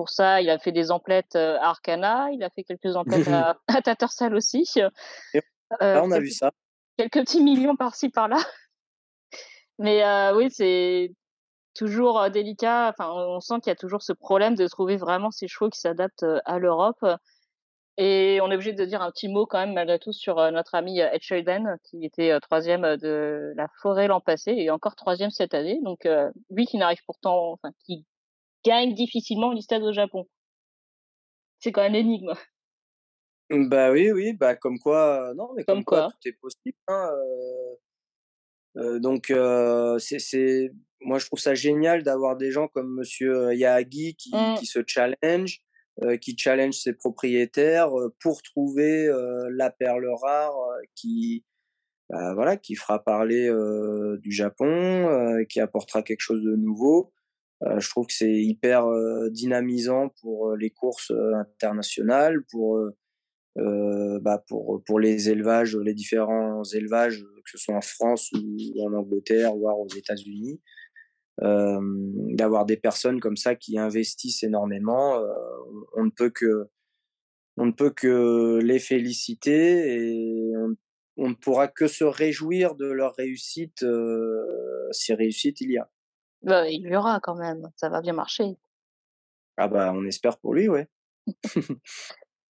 pour 0.00 0.08
ça, 0.08 0.40
il 0.40 0.48
a 0.48 0.58
fait 0.58 0.72
des 0.72 0.90
emplettes 0.90 1.36
à 1.36 1.62
Arcana, 1.62 2.30
il 2.32 2.42
a 2.42 2.48
fait 2.48 2.64
quelques 2.64 2.96
emplettes 2.96 3.28
à, 3.28 3.60
à 3.68 3.82
Tattersall 3.82 4.34
aussi. 4.34 4.66
Euh, 5.82 6.00
on 6.00 6.10
a 6.10 6.18
vu 6.18 6.30
ça. 6.30 6.52
Quelques 6.96 7.20
petits 7.20 7.42
millions 7.42 7.76
par-ci 7.76 8.08
par-là. 8.08 8.38
Mais 9.78 10.02
euh, 10.02 10.34
oui, 10.34 10.48
c'est 10.50 11.12
toujours 11.74 12.18
euh, 12.18 12.30
délicat. 12.30 12.88
Enfin, 12.88 13.12
on 13.12 13.40
sent 13.40 13.56
qu'il 13.62 13.68
y 13.68 13.72
a 13.72 13.76
toujours 13.76 14.00
ce 14.00 14.14
problème 14.14 14.54
de 14.54 14.66
trouver 14.68 14.96
vraiment 14.96 15.30
ces 15.30 15.48
chevaux 15.48 15.68
qui 15.68 15.78
s'adaptent 15.78 16.24
à 16.46 16.58
l'Europe. 16.58 17.04
Et 17.98 18.40
on 18.40 18.50
est 18.50 18.54
obligé 18.54 18.72
de 18.72 18.84
dire 18.86 19.02
un 19.02 19.10
petit 19.10 19.28
mot 19.28 19.44
quand 19.44 19.58
même 19.58 19.74
malgré 19.74 19.98
tout 19.98 20.14
sur 20.14 20.36
notre 20.50 20.74
ami 20.74 21.00
Ed 21.00 21.20
Sheldon, 21.20 21.76
qui 21.84 22.06
était 22.06 22.40
troisième 22.40 22.96
de 22.96 23.52
la 23.54 23.68
forêt 23.82 24.08
l'an 24.08 24.22
passé 24.22 24.52
et 24.52 24.70
encore 24.70 24.96
troisième 24.96 25.28
cette 25.28 25.52
année. 25.52 25.78
Donc 25.84 26.08
lui 26.48 26.64
qui 26.64 26.78
n'arrive 26.78 27.04
pourtant, 27.04 27.52
enfin 27.52 27.72
qui 27.84 28.06
gagne 28.64 28.94
difficilement 28.94 29.52
une 29.52 29.60
stade 29.60 29.82
au 29.82 29.92
Japon. 29.92 30.26
C'est 31.58 31.72
quand 31.72 31.82
même 31.82 31.92
l'énigme. 31.92 32.34
Bah 33.50 33.90
oui, 33.90 34.12
oui, 34.12 34.32
bah 34.32 34.54
comme 34.54 34.78
quoi, 34.78 35.32
non, 35.36 35.48
mais 35.56 35.64
comme, 35.64 35.84
quoi, 35.84 36.08
tout 36.08 36.28
est 36.28 36.38
possible. 36.40 36.76
Hein, 36.86 37.10
euh, 37.12 37.74
euh, 38.76 38.98
donc 39.00 39.30
euh, 39.30 39.98
c'est, 39.98 40.70
moi 41.00 41.18
je 41.18 41.26
trouve 41.26 41.40
ça 41.40 41.54
génial 41.54 42.04
d'avoir 42.04 42.36
des 42.36 42.52
gens 42.52 42.68
comme 42.68 42.94
Monsieur 42.94 43.52
Yagi 43.52 44.14
qui, 44.14 44.30
mmh. 44.32 44.54
qui 44.58 44.66
se 44.66 44.80
challenge. 44.86 45.60
qui 46.20 46.36
challenge 46.38 46.74
ses 46.74 46.92
propriétaires 46.94 47.90
pour 48.22 48.40
trouver 48.42 49.08
la 49.50 49.70
perle 49.70 50.06
rare 50.22 50.54
qui 50.94 51.44
bah, 52.08 52.34
voilà 52.34 52.56
qui 52.56 52.76
fera 52.76 53.02
parler 53.02 53.50
du 54.22 54.30
Japon, 54.30 55.44
qui 55.48 55.60
apportera 55.60 56.02
quelque 56.02 56.22
chose 56.22 56.42
de 56.42 56.54
nouveau. 56.54 57.12
Je 57.62 57.90
trouve 57.90 58.06
que 58.06 58.12
c'est 58.12 58.32
hyper 58.32 58.86
dynamisant 59.30 60.10
pour 60.20 60.56
les 60.56 60.70
courses 60.70 61.12
internationales, 61.34 62.42
pour 62.50 62.80
bah 63.56 64.42
pour 64.48 64.82
pour 64.84 65.00
les 65.00 65.28
élevages, 65.28 65.76
les 65.76 65.94
différents 65.94 66.62
élevages, 66.64 67.20
que 67.20 67.50
ce 67.50 67.58
soit 67.58 67.74
en 67.74 67.82
France 67.82 68.30
ou 68.32 68.82
en 68.86 68.94
Angleterre, 68.94 69.54
voire 69.54 69.78
aux 69.78 69.88
États-Unis. 69.88 70.60
Euh, 71.42 71.80
d'avoir 72.34 72.66
des 72.66 72.76
personnes 72.76 73.18
comme 73.18 73.36
ça 73.36 73.54
qui 73.54 73.78
investissent 73.78 74.42
énormément, 74.42 75.16
euh, 75.16 75.26
on, 75.96 76.04
ne 76.04 76.10
peut 76.10 76.28
que 76.28 76.66
on 77.56 77.64
ne 77.64 77.72
peut 77.72 77.90
que 77.90 78.58
les 78.62 78.78
féliciter 78.78 79.94
et 79.94 80.52
on, 81.16 81.30
ne 81.30 81.34
pourra 81.34 81.66
que 81.66 81.86
se 81.86 82.04
réjouir 82.04 82.74
de 82.74 82.84
leur 82.84 83.14
réussite 83.14 83.82
euh, 83.84 84.42
si 84.90 85.14
réussite 85.14 85.62
il 85.62 85.72
y 85.72 85.78
a. 85.78 85.90
Bah, 86.42 86.68
il 86.68 86.82
y 86.82 86.96
aura 86.96 87.20
quand 87.20 87.34
même, 87.34 87.70
ça 87.76 87.88
va 87.88 88.00
bien 88.00 88.12
marcher. 88.14 88.56
Ah 89.56 89.68
bah 89.68 89.92
on 89.94 90.06
espère 90.06 90.38
pour 90.38 90.54
lui, 90.54 90.68
ouais. 90.68 90.88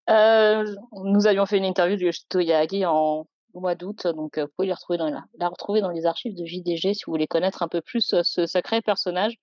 nous 0.09 1.27
avions 1.27 1.47
fait 1.47 1.59
une 1.59 1.65
interview 1.65 1.97
de 1.97 2.03
Yoshito 2.03 2.39
Yagi 2.41 2.87
en, 2.87 3.27
au 3.53 3.61
mois 3.61 3.75
d'août. 3.75 4.07
Donc, 4.07 4.39
vous 4.39 4.49
pouvez 4.57 4.69
les 4.69 4.75
retrouver 4.75 4.99
dans 4.99 5.11
la, 5.11 5.49
retrouver 5.49 5.81
dans 5.81 5.91
les 5.91 6.07
archives 6.07 6.37
de 6.37 6.45
JDG 6.45 6.95
si 6.95 7.03
vous 7.07 7.13
voulez 7.13 7.27
connaître 7.27 7.63
un 7.63 7.69
peu 7.69 7.81
plus 7.81 8.15
ce 8.23 8.47
sacré 8.47 8.81
personnage. 8.81 9.37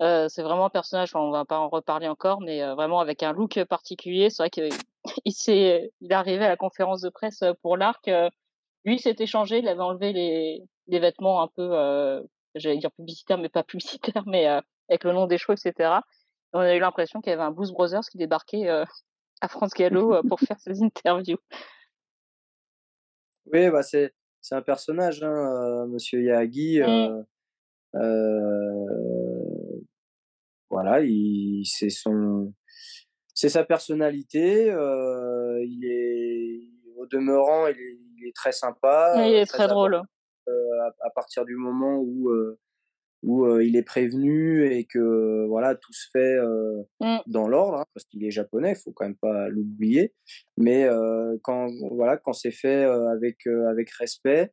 c'est 0.00 0.42
vraiment 0.42 0.66
un 0.66 0.70
personnage, 0.70 1.14
on 1.16 1.30
va 1.30 1.44
pas 1.44 1.58
en 1.58 1.68
reparler 1.68 2.08
encore, 2.08 2.40
mais 2.40 2.62
vraiment 2.74 3.00
avec 3.00 3.22
un 3.22 3.32
look 3.32 3.62
particulier. 3.64 4.30
C'est 4.30 4.42
vrai 4.42 4.50
qu'il 4.50 4.70
s'est, 5.32 5.92
il 6.00 6.12
est 6.12 6.14
arrivé 6.14 6.44
à 6.44 6.48
la 6.48 6.56
conférence 6.56 7.00
de 7.00 7.08
presse 7.08 7.42
pour 7.62 7.76
l'arc. 7.76 8.08
lui, 8.84 8.98
s'était 9.00 9.26
changé, 9.26 9.58
il 9.58 9.68
avait 9.68 9.80
enlevé 9.80 10.12
les, 10.12 10.62
les 10.86 10.98
vêtements 11.00 11.42
un 11.42 11.48
peu, 11.48 12.22
j'allais 12.54 12.78
dire 12.78 12.92
publicitaires, 12.92 13.38
mais 13.38 13.48
pas 13.48 13.62
publicitaires, 13.62 14.24
mais 14.26 14.46
avec 14.46 15.04
le 15.04 15.12
nom 15.12 15.26
des 15.26 15.38
chevaux, 15.38 15.54
etc. 15.54 16.00
on 16.52 16.60
a 16.60 16.74
eu 16.74 16.80
l'impression 16.80 17.20
qu'il 17.20 17.30
y 17.30 17.34
avait 17.34 17.42
un 17.42 17.50
Blues 17.50 17.72
Brothers 17.72 18.04
qui 18.10 18.18
débarquait 18.18 18.68
à 19.40 19.48
France 19.48 19.72
Gallo 19.74 20.22
pour 20.28 20.40
faire 20.40 20.58
ses 20.60 20.82
interviews. 20.82 21.38
Oui, 23.52 23.68
bah 23.70 23.82
c'est 23.82 24.14
c'est 24.44 24.54
un 24.54 24.62
personnage, 24.62 25.22
hein, 25.22 25.32
euh, 25.32 25.86
Monsieur 25.86 26.22
Yagi. 26.22 26.80
Mmh. 26.80 26.84
Euh, 26.84 27.22
euh, 27.94 29.80
voilà, 30.68 31.00
il 31.00 31.64
c'est 31.64 31.88
son 31.88 32.52
c'est 33.32 33.48
sa 33.48 33.64
personnalité. 33.64 34.66
il 34.66 35.84
est 35.86 36.60
au 36.98 37.06
demeurant, 37.06 37.68
il 37.68 37.76
est, 37.76 37.98
il 38.18 38.28
est 38.28 38.36
très 38.36 38.52
sympa. 38.52 39.14
il 39.26 39.34
est 39.34 39.46
très, 39.46 39.66
drôle. 39.66 40.02
À, 41.00 41.10
partir 41.10 41.44
du 41.44 41.56
moment 41.56 41.98
où 41.98 42.30
où 43.24 43.58
il 43.60 43.74
est 43.76 43.82
prévenu 43.82 44.66
et 44.66 44.84
que 44.84 45.46
voilà 45.46 45.74
tout 45.74 45.92
se 45.92 46.08
fait 46.12 46.36
mmh. 47.00 47.18
dans 47.26 47.48
l'ordre 47.48 47.78
hein, 47.78 47.84
parce 47.94 48.04
qu'il 48.04 48.22
est 48.24 48.30
japonais, 48.30 48.72
il 48.72 48.76
faut 48.76 48.92
quand 48.92 49.06
même 49.06 49.16
pas 49.16 49.48
l'oublier. 49.48 50.12
Mais 50.58 50.86
quand 51.42 51.68
voilà 51.90 52.18
quand 52.18 52.34
c'est 52.34 52.50
fait 52.50 52.84
avec 52.84 53.46
avec 53.46 53.90
respect, 53.90 54.52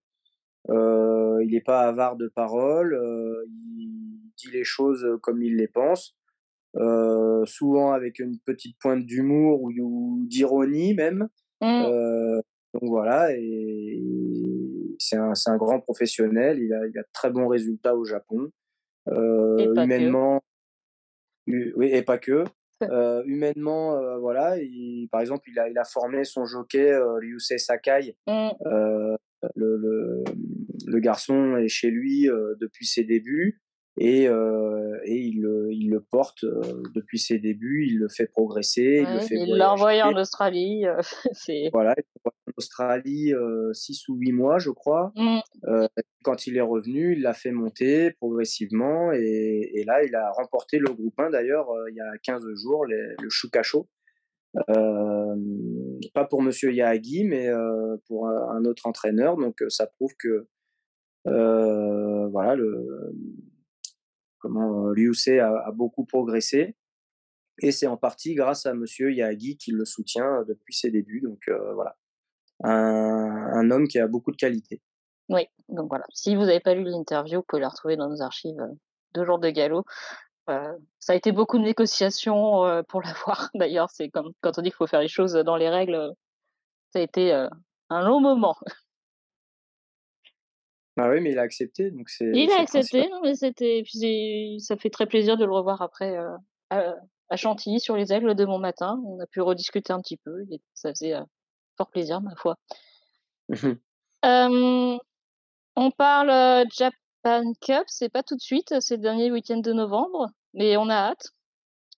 il 0.69 1.49
n'est 1.51 1.61
pas 1.61 1.81
avare 1.81 2.15
de 2.15 2.29
paroles, 2.29 2.97
il 3.77 4.31
dit 4.37 4.51
les 4.51 4.63
choses 4.63 5.05
comme 5.21 5.43
il 5.43 5.57
les 5.57 5.67
pense. 5.67 6.15
souvent 7.45 7.91
avec 7.91 8.19
une 8.19 8.39
petite 8.39 8.77
pointe 8.79 9.05
d'humour 9.05 9.61
ou, 9.63 10.23
d'ironie 10.27 10.93
même. 10.93 11.27
Mmh. 11.59 12.41
donc 12.73 12.89
voilà, 12.89 13.35
et 13.37 14.01
c'est 14.99 15.17
un, 15.17 15.33
un, 15.45 15.57
grand 15.57 15.79
professionnel, 15.79 16.59
il 16.59 16.73
a, 16.73 16.85
il 16.87 16.97
a 16.97 17.01
de 17.01 17.07
très 17.13 17.29
bons 17.29 17.47
résultats 17.47 17.95
au 17.95 18.05
Japon. 18.05 18.51
Euh, 19.09 19.73
humainement, 19.75 20.41
oui, 21.47 21.89
et 21.91 22.01
pas 22.01 22.17
que. 22.17 22.43
Euh, 22.83 23.21
humainement, 23.25 23.95
euh, 23.95 24.17
voilà, 24.17 24.57
il, 24.57 25.07
par 25.11 25.21
exemple, 25.21 25.49
il 25.51 25.59
a, 25.59 25.69
il 25.69 25.77
a 25.77 25.83
formé 25.83 26.23
son 26.23 26.45
jockey, 26.45 26.97
Ryusei 26.97 27.59
Sakai. 27.59 28.15
Mmh. 28.27 28.49
Le, 29.55 29.75
le, 29.75 30.23
le, 30.85 30.99
garçon 30.99 31.57
est 31.57 31.67
chez 31.67 31.89
lui 31.89 32.27
depuis 32.59 32.85
ses 32.85 33.03
débuts 33.03 33.59
et, 33.97 34.25
et 34.25 35.15
il, 35.15 35.47
il, 35.71 35.89
le 35.89 35.99
porte 35.99 36.45
depuis 36.93 37.17
ses 37.17 37.39
débuts, 37.39 37.87
il 37.87 37.97
le 37.97 38.07
fait 38.07 38.27
progresser. 38.27 39.03
il 39.31 39.55
l'a 39.55 39.73
envoyé 39.73 40.03
en 40.03 40.13
Australie. 40.13 40.85
voilà, 41.73 41.95
Australie 42.57 43.33
6 43.73 44.07
ou 44.09 44.15
8 44.15 44.31
mois, 44.31 44.59
je 44.59 44.69
crois. 44.69 45.11
Mmh. 45.15 45.39
quand 46.23 46.47
il 46.47 46.57
est 46.57 46.61
revenu, 46.61 47.13
il 47.13 47.21
l'a 47.21 47.33
fait 47.33 47.51
monter 47.51 48.11
progressivement 48.11 49.11
et, 49.11 49.71
et, 49.73 49.83
là, 49.83 50.03
il 50.03 50.15
a 50.15 50.31
remporté 50.31 50.77
le 50.79 50.93
groupe 50.93 51.19
1 51.19 51.29
d'ailleurs 51.31 51.67
il 51.89 51.95
y 51.95 52.01
a 52.01 52.17
15 52.23 52.43
jours, 52.55 52.85
le 52.85 53.29
Shukacho. 53.29 53.87
pas 56.13 56.25
pour 56.29 56.41
Monsieur 56.41 56.71
Yahagi, 56.71 57.23
mais 57.23 57.49
pour 58.07 58.27
un, 58.27 58.65
autre 58.65 58.87
entraîneur. 58.87 59.37
Donc 59.37 59.63
ça 59.69 59.87
prouve 59.87 60.13
que 60.17 60.47
voilà 61.25 62.55
le 62.55 63.13
comment 64.39 64.89
Liu 64.89 65.13
a, 65.39 65.67
a, 65.67 65.71
beaucoup 65.71 66.05
progressé. 66.05 66.75
Et 67.61 67.71
c'est 67.71 67.87
en 67.87 67.97
partie 67.97 68.33
grâce 68.33 68.65
à 68.65 68.73
Monsieur 68.73 69.13
Yagi 69.13 69.55
qui 69.57 69.71
le 69.71 69.85
soutient 69.85 70.43
depuis 70.47 70.73
ses 70.73 70.89
débuts. 70.89 71.21
Donc 71.21 71.49
voilà, 71.73 71.97
un, 72.63 73.71
homme 73.71 73.87
qui 73.87 73.99
a 73.99 74.07
beaucoup 74.07 74.31
de 74.31 74.37
qualité. 74.37 74.81
Oui, 75.29 75.47
donc 75.69 75.89
voilà. 75.89 76.05
Si 76.13 76.35
vous 76.35 76.45
n'avez 76.45 76.59
pas 76.59 76.73
lu 76.73 76.83
l'interview, 76.83 77.39
vous 77.39 77.45
pouvez 77.47 77.61
la 77.61 77.69
retrouver 77.69 77.95
dans 77.95 78.09
nos 78.09 78.21
archives 78.21 78.61
deux 79.13 79.25
jours 79.25 79.39
de 79.39 79.49
galop. 79.49 79.85
ça 80.47 81.13
a 81.13 81.15
été 81.15 81.31
beaucoup 81.31 81.57
de 81.57 81.63
négociations 81.63 82.83
pour 82.87 83.01
l'avoir. 83.03 83.49
D'ailleurs, 83.53 83.89
c'est 83.89 84.09
comme 84.09 84.31
quand 84.41 84.57
on 84.57 84.61
dit 84.61 84.69
qu'il 84.69 84.77
faut 84.77 84.87
faire 84.87 85.01
les 85.01 85.07
choses 85.07 85.33
dans 85.33 85.55
les 85.55 85.69
règles. 85.69 86.11
Ça 86.93 86.99
a 86.99 87.01
été 87.01 87.31
un 87.89 88.01
long 88.01 88.19
moment. 88.19 88.55
Ah 90.97 91.09
oui, 91.09 91.21
mais 91.21 91.31
il 91.31 91.39
a 91.39 91.43
accepté, 91.43 91.89
donc 91.89 92.09
c'est. 92.09 92.29
Il 92.33 92.51
a 92.51 92.59
accepté, 92.59 93.09
mais 93.23 93.35
c'était, 93.35 93.83
ça 94.59 94.75
fait 94.77 94.89
très 94.89 95.07
plaisir 95.07 95.37
de 95.37 95.45
le 95.45 95.51
revoir 95.51 95.81
après 95.81 96.17
euh, 96.17 96.93
à, 97.29 97.35
Chantilly 97.37 97.79
sur 97.79 97.95
les 97.95 98.11
aigles 98.11 98.35
de 98.35 98.45
mon 98.45 98.59
matin. 98.59 99.01
On 99.05 99.19
a 99.19 99.25
pu 99.25 99.41
rediscuter 99.41 99.93
un 99.93 100.01
petit 100.01 100.17
peu, 100.17 100.41
et 100.51 100.61
ça 100.73 100.89
faisait 100.89 101.13
euh, 101.13 101.23
fort 101.81 101.89
plaisir, 101.89 102.21
ma 102.21 102.35
foi. 102.35 102.55
on 104.23 105.91
parle 105.97 106.65
Japan 106.71 107.53
Cup, 107.59 107.85
c'est 107.87 108.09
pas 108.09 108.23
tout 108.23 108.35
de 108.35 108.41
suite, 108.41 108.79
c'est 108.79 108.97
le 108.97 109.01
dernier 109.01 109.31
week-end 109.31 109.57
de 109.57 109.73
novembre, 109.73 110.29
mais 110.53 110.77
on 110.77 110.89
a 110.89 110.95
hâte. 110.95 111.29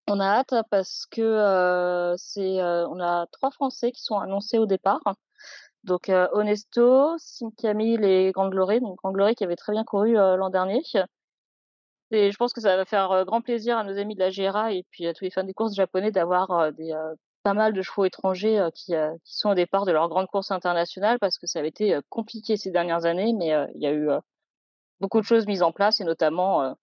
On 0.08 0.20
a 0.20 0.26
hâte 0.26 0.54
parce 0.70 1.06
que 1.12 2.16
c'est, 2.18 2.62
on 2.62 3.00
a 3.00 3.28
trois 3.28 3.52
Français 3.52 3.92
qui 3.92 4.02
sont 4.02 4.18
annoncés 4.18 4.58
au 4.58 4.66
départ. 4.66 5.02
Donc 5.84 6.10
Honesto, 6.10 7.18
Camille 7.58 8.04
et 8.04 8.32
Grande 8.32 8.52
Glory. 8.52 8.80
Donc 8.80 8.98
Grande 9.00 9.16
Glory 9.16 9.36
qui 9.36 9.44
avait 9.44 9.58
très 9.58 9.74
bien 9.74 9.84
couru 9.84 10.14
l'an 10.14 10.50
dernier. 10.50 10.82
Et 12.12 12.32
je 12.32 12.38
pense 12.38 12.54
que 12.54 12.62
ça 12.62 12.78
va 12.78 12.86
faire 12.86 13.26
grand 13.26 13.42
plaisir 13.42 13.78
à 13.78 13.84
nos 13.84 13.98
amis 13.98 14.16
de 14.16 14.20
la 14.20 14.30
GRA 14.30 14.72
et 14.72 14.86
puis 14.92 15.08
à 15.08 15.14
tous 15.14 15.26
les 15.26 15.32
fans 15.32 15.44
des 15.44 15.54
courses 15.54 15.76
japonais 15.76 16.12
d'avoir 16.12 16.72
des 16.74 16.94
pas 17.44 17.54
mal 17.54 17.74
de 17.74 17.82
chevaux 17.82 18.06
étrangers 18.06 18.68
qui, 18.74 18.94
qui 19.24 19.38
sont 19.38 19.50
au 19.50 19.56
départ 19.56 19.86
de 19.86 19.92
leur 19.92 20.10
grande 20.10 20.28
course 20.28 20.52
internationale 20.52 21.20
parce 21.20 21.38
que 21.38 21.48
ça 21.48 21.60
avait 21.60 21.70
été 21.70 22.00
compliqué 22.10 22.58
ces 22.58 22.72
dernières 22.72 23.06
années, 23.06 23.34
mais 23.34 23.52
il 23.76 23.82
y 23.82 23.88
a 23.88 23.94
eu 23.94 24.10
beaucoup 25.00 25.20
de 25.20 25.26
choses 25.26 25.46
mises 25.46 25.64
en 25.64 25.72
place 25.72 26.00
et 26.00 26.06
notamment 26.06 26.76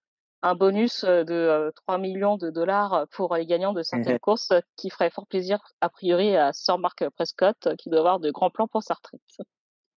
un 0.42 0.54
bonus 0.54 1.04
de 1.04 1.72
3 1.86 1.98
millions 1.98 2.36
de 2.36 2.50
dollars 2.50 3.06
pour 3.10 3.34
les 3.34 3.46
gagnants 3.46 3.72
de 3.72 3.82
certaines 3.82 4.18
courses 4.18 4.52
qui 4.76 4.90
ferait 4.90 5.10
fort 5.10 5.26
plaisir 5.26 5.58
a 5.80 5.88
priori 5.88 6.36
à 6.36 6.52
Sir 6.52 6.78
Mark 6.78 7.08
Prescott 7.10 7.76
qui 7.78 7.90
doit 7.90 8.00
avoir 8.00 8.20
de 8.20 8.30
grands 8.30 8.50
plans 8.50 8.68
pour 8.68 8.82
sa 8.82 8.94
retraite. 8.94 9.20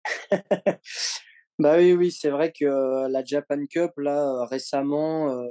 bah 1.58 1.76
oui, 1.78 1.92
oui, 1.92 2.10
c'est 2.10 2.30
vrai 2.30 2.52
que 2.52 3.08
la 3.08 3.24
Japan 3.24 3.64
Cup, 3.70 3.92
là, 3.96 4.44
récemment, 4.46 5.44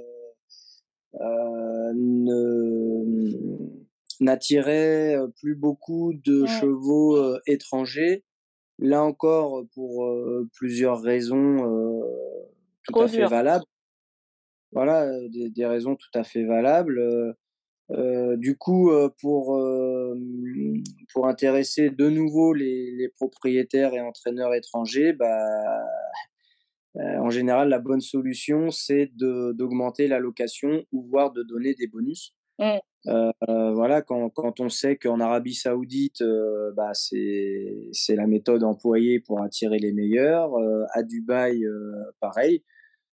n'attirait 4.21 5.15
plus 5.39 5.55
beaucoup 5.55 6.13
de 6.13 6.45
chevaux 6.45 7.37
étrangers. 7.47 8.23
Là 8.79 9.03
encore, 9.03 9.65
pour 9.73 10.09
plusieurs 10.53 11.01
raisons 11.01 11.57
tout 12.83 12.99
à 12.99 13.07
fait 13.07 13.25
valables 13.25 13.65
voilà, 14.73 15.07
des, 15.29 15.65
raisons 15.65 15.95
tout 15.95 16.09
à 16.15 16.23
fait 16.23 16.43
valables. 16.43 16.99
du 18.37 18.57
coup, 18.57 18.91
pour, 19.21 19.61
pour 21.13 21.27
intéresser 21.27 21.89
de 21.89 22.09
nouveau 22.09 22.53
les, 22.53 22.91
les, 22.91 23.09
propriétaires 23.09 23.93
et 23.93 24.01
entraîneurs 24.01 24.53
étrangers, 24.53 25.13
bah, 25.13 25.45
en 26.95 27.29
général, 27.29 27.69
la 27.69 27.79
bonne 27.79 28.01
solution, 28.01 28.71
c'est 28.71 29.11
d'augmenter 29.15 30.07
l'allocation 30.07 30.83
ou 30.91 31.03
voire 31.03 31.31
de 31.31 31.43
donner 31.43 31.73
des 31.75 31.87
bonus. 31.87 32.35
Mmh. 32.59 32.77
Voilà, 33.05 34.01
quand, 34.01 34.29
quand, 34.29 34.59
on 34.59 34.69
sait 34.69 34.97
qu'en 34.97 35.19
Arabie 35.19 35.55
Saoudite, 35.55 36.23
bah, 36.75 36.91
c'est 36.93 38.15
la 38.15 38.27
méthode 38.27 38.63
employée 38.63 39.19
pour 39.19 39.41
attirer 39.41 39.79
les 39.79 39.93
meilleurs. 39.93 40.51
à 40.93 41.03
Dubaï, 41.03 41.65
pareil. 42.19 42.63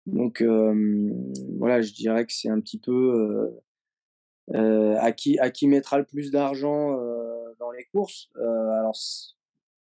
Donc 0.05 0.43
voilà, 0.43 1.81
je 1.81 1.93
dirais 1.93 2.25
que 2.25 2.33
c'est 2.33 2.49
un 2.49 2.59
petit 2.59 2.79
peu 2.79 3.51
à 4.53 5.11
qui 5.11 5.39
à 5.39 5.49
qui 5.49 5.67
mettra 5.67 5.97
le 5.97 6.05
plus 6.05 6.31
d'argent 6.31 6.95
dans 7.59 7.71
les 7.71 7.85
courses. 7.85 8.29
alors 8.35 8.95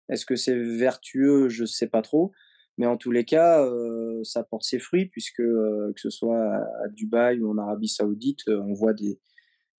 est-ce 0.09 0.27
que 0.27 0.37
c'est 0.37 0.57
vertueux? 0.57 1.49
Je 1.49 1.65
sais 1.65 1.89
pas 1.89 2.03
trop. 2.03 2.33
Mais 2.79 2.87
en 2.87 2.97
tous 2.97 3.11
les 3.11 3.25
cas, 3.25 3.65
euh, 3.65 4.23
ça 4.23 4.45
porte 4.45 4.65
ses 4.65 4.79
fruits 4.79 5.07
puisque 5.07 5.41
euh, 5.41 5.93
que 5.95 6.01
ce 6.01 6.11
soit 6.11 6.57
à, 6.57 6.89
Dubaï 6.91 7.41
ou 7.41 7.51
en 7.51 7.59
Arabie 7.59 7.89
Saoudite, 7.89 8.49
euh, 8.49 8.61
on 8.61 8.75
voit 8.75 8.93
des, 8.93 9.19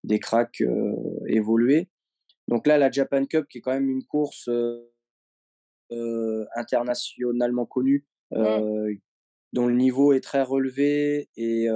des 0.07 0.19
cracks 0.19 0.63
évoluer. 1.27 1.89
Donc 2.47 2.65
là, 2.65 2.77
la 2.77 2.89
Japan 2.89 3.25
Cup, 3.25 3.45
qui 3.49 3.59
est 3.59 3.61
quand 3.61 3.73
même 3.73 3.89
une 3.89 4.03
course 4.03 4.49
internationalement 6.55 7.65
connue, 7.65 8.05
dont 9.53 9.67
le 9.67 9.75
niveau 9.75 10.13
est 10.13 10.21
très 10.21 10.41
relevé 10.41 11.29
et 11.35 11.67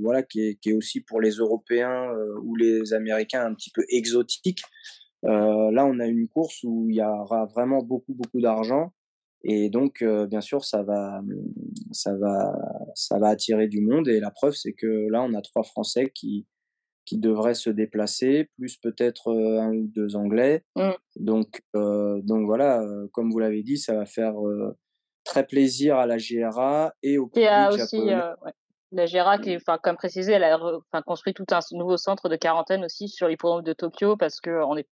voilà, 0.00 0.22
qui 0.22 0.40
est, 0.40 0.54
qui 0.56 0.70
est, 0.70 0.74
aussi 0.74 1.00
pour 1.00 1.20
les 1.20 1.32
Européens 1.32 2.10
ou 2.42 2.54
les 2.54 2.92
Américains 2.92 3.44
un 3.44 3.54
petit 3.54 3.70
peu 3.70 3.84
exotique. 3.88 4.62
là, 5.22 5.86
on 5.86 5.98
a 5.98 6.06
une 6.06 6.28
course 6.28 6.62
où 6.64 6.88
il 6.90 6.96
y 6.96 7.02
aura 7.02 7.46
vraiment 7.46 7.82
beaucoup, 7.82 8.14
beaucoup 8.14 8.40
d'argent. 8.40 8.92
Et 9.44 9.70
donc, 9.70 10.04
bien 10.28 10.40
sûr, 10.40 10.64
ça 10.64 10.82
va, 10.82 11.22
ça, 11.92 12.14
va, 12.16 12.52
ça 12.94 13.18
va 13.18 13.28
attirer 13.28 13.68
du 13.68 13.80
monde. 13.80 14.08
Et 14.08 14.20
la 14.20 14.30
preuve, 14.30 14.54
c'est 14.54 14.72
que 14.72 15.08
là, 15.10 15.22
on 15.22 15.32
a 15.34 15.40
trois 15.40 15.62
Français 15.62 16.10
qui, 16.14 16.46
qui 17.08 17.18
devraient 17.18 17.54
se 17.54 17.70
déplacer, 17.70 18.50
plus 18.58 18.76
peut-être 18.76 19.32
un 19.32 19.72
ou 19.72 19.86
deux 19.86 20.14
Anglais. 20.14 20.62
Mmh. 20.76 20.90
Donc, 21.16 21.62
donc 21.74 22.44
voilà, 22.44 22.84
comme 23.12 23.30
vous 23.30 23.38
l'avez 23.38 23.62
dit, 23.62 23.78
ça 23.78 23.94
va 23.94 24.04
faire 24.04 24.34
très 25.24 25.46
plaisir 25.46 25.96
à 25.96 26.06
la 26.06 26.16
GRA 26.18 26.92
et 27.02 27.18
au 27.18 27.28
public 27.28 27.48
aussi, 27.72 28.10
La 28.90 29.06
GRA, 29.06 29.38
qui, 29.38 29.56
enfin, 29.56 29.78
comme 29.82 29.96
précisé, 29.96 30.32
elle 30.32 30.44
a 30.44 31.02
construit 31.02 31.34
tout 31.34 31.44
un 31.50 31.60
nouveau 31.72 31.96
centre 31.96 32.28
de 32.28 32.36
quarantaine 32.36 32.84
aussi 32.84 33.08
sur 33.08 33.28
l'hippodrome 33.28 33.62
de 33.62 33.72
Tokyo 33.72 34.16
parce 34.16 34.40
qu'on 34.40 34.76
est 34.76 34.88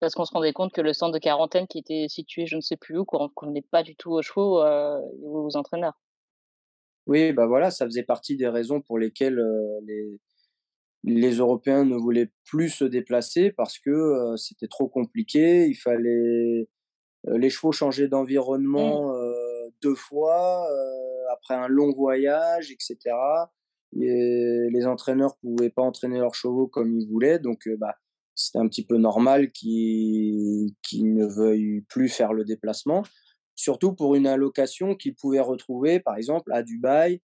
parce 0.00 0.14
qu'on 0.14 0.24
se 0.24 0.32
rendait 0.32 0.54
compte 0.54 0.72
que 0.72 0.80
le 0.80 0.94
centre 0.94 1.12
de 1.12 1.18
quarantaine 1.18 1.66
qui 1.66 1.78
était 1.78 2.06
situé 2.08 2.46
je 2.46 2.56
ne 2.56 2.62
sais 2.62 2.78
plus 2.78 2.96
où 2.96 3.04
n'est 3.48 3.60
pas 3.70 3.82
du 3.82 3.96
tout 3.96 4.12
aux 4.12 4.22
chevaux 4.22 4.62
euh, 4.62 4.98
et 4.98 5.26
aux 5.26 5.56
entraîneurs. 5.56 6.00
Oui, 7.06 7.32
bah 7.32 7.46
voilà, 7.46 7.70
ça 7.70 7.84
faisait 7.84 8.02
partie 8.02 8.36
des 8.36 8.48
raisons 8.48 8.80
pour 8.80 8.98
lesquelles 8.98 9.38
euh, 9.38 9.80
les, 9.84 10.20
les 11.04 11.36
Européens 11.36 11.84
ne 11.84 11.96
voulaient 11.96 12.30
plus 12.44 12.68
se 12.68 12.84
déplacer 12.84 13.52
parce 13.52 13.78
que 13.78 13.90
euh, 13.90 14.36
c'était 14.36 14.68
trop 14.68 14.88
compliqué. 14.88 15.66
Il 15.66 15.76
fallait 15.76 16.68
les 17.26 17.50
chevaux 17.50 17.72
changer 17.72 18.08
d'environnement 18.08 19.12
mmh. 19.12 19.70
deux 19.82 19.94
fois 19.94 20.66
après 21.32 21.54
un 21.54 21.68
long 21.68 21.92
voyage, 21.92 22.70
etc. 22.70 22.96
Et 24.00 24.68
les 24.70 24.86
entraîneurs 24.86 25.36
pouvaient 25.38 25.70
pas 25.70 25.82
entraîner 25.82 26.18
leurs 26.18 26.34
chevaux 26.34 26.66
comme 26.66 26.92
ils 26.92 27.06
voulaient, 27.08 27.38
donc 27.38 27.68
bah 27.78 27.94
c'est 28.34 28.58
un 28.58 28.66
petit 28.68 28.84
peu 28.84 28.96
normal 28.96 29.52
qu'ils 29.52 30.74
ne 30.94 31.26
veuillent 31.26 31.82
plus 31.88 32.08
faire 32.08 32.32
le 32.32 32.44
déplacement, 32.44 33.02
surtout 33.54 33.94
pour 33.94 34.14
une 34.14 34.26
allocation 34.26 34.94
qu'ils 34.94 35.14
pouvaient 35.14 35.40
retrouver, 35.40 36.00
par 36.00 36.16
exemple, 36.16 36.52
à 36.52 36.62
Dubaï 36.62 37.20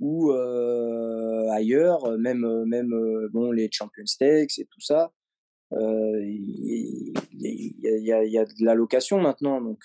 ou 0.00 0.32
euh, 0.32 1.48
ailleurs, 1.50 2.18
même, 2.18 2.64
même 2.66 2.94
bon, 3.32 3.50
les 3.52 3.68
Champion 3.70 4.06
Stakes 4.06 4.58
et 4.58 4.66
tout 4.66 4.80
ça. 4.80 5.12
Il 5.72 7.12
y, 7.34 8.12
a, 8.12 8.24
y, 8.24 8.38
a, 8.38 8.44
de 8.44 8.64
l'allocation 8.64 9.20
maintenant, 9.20 9.60
donc 9.60 9.84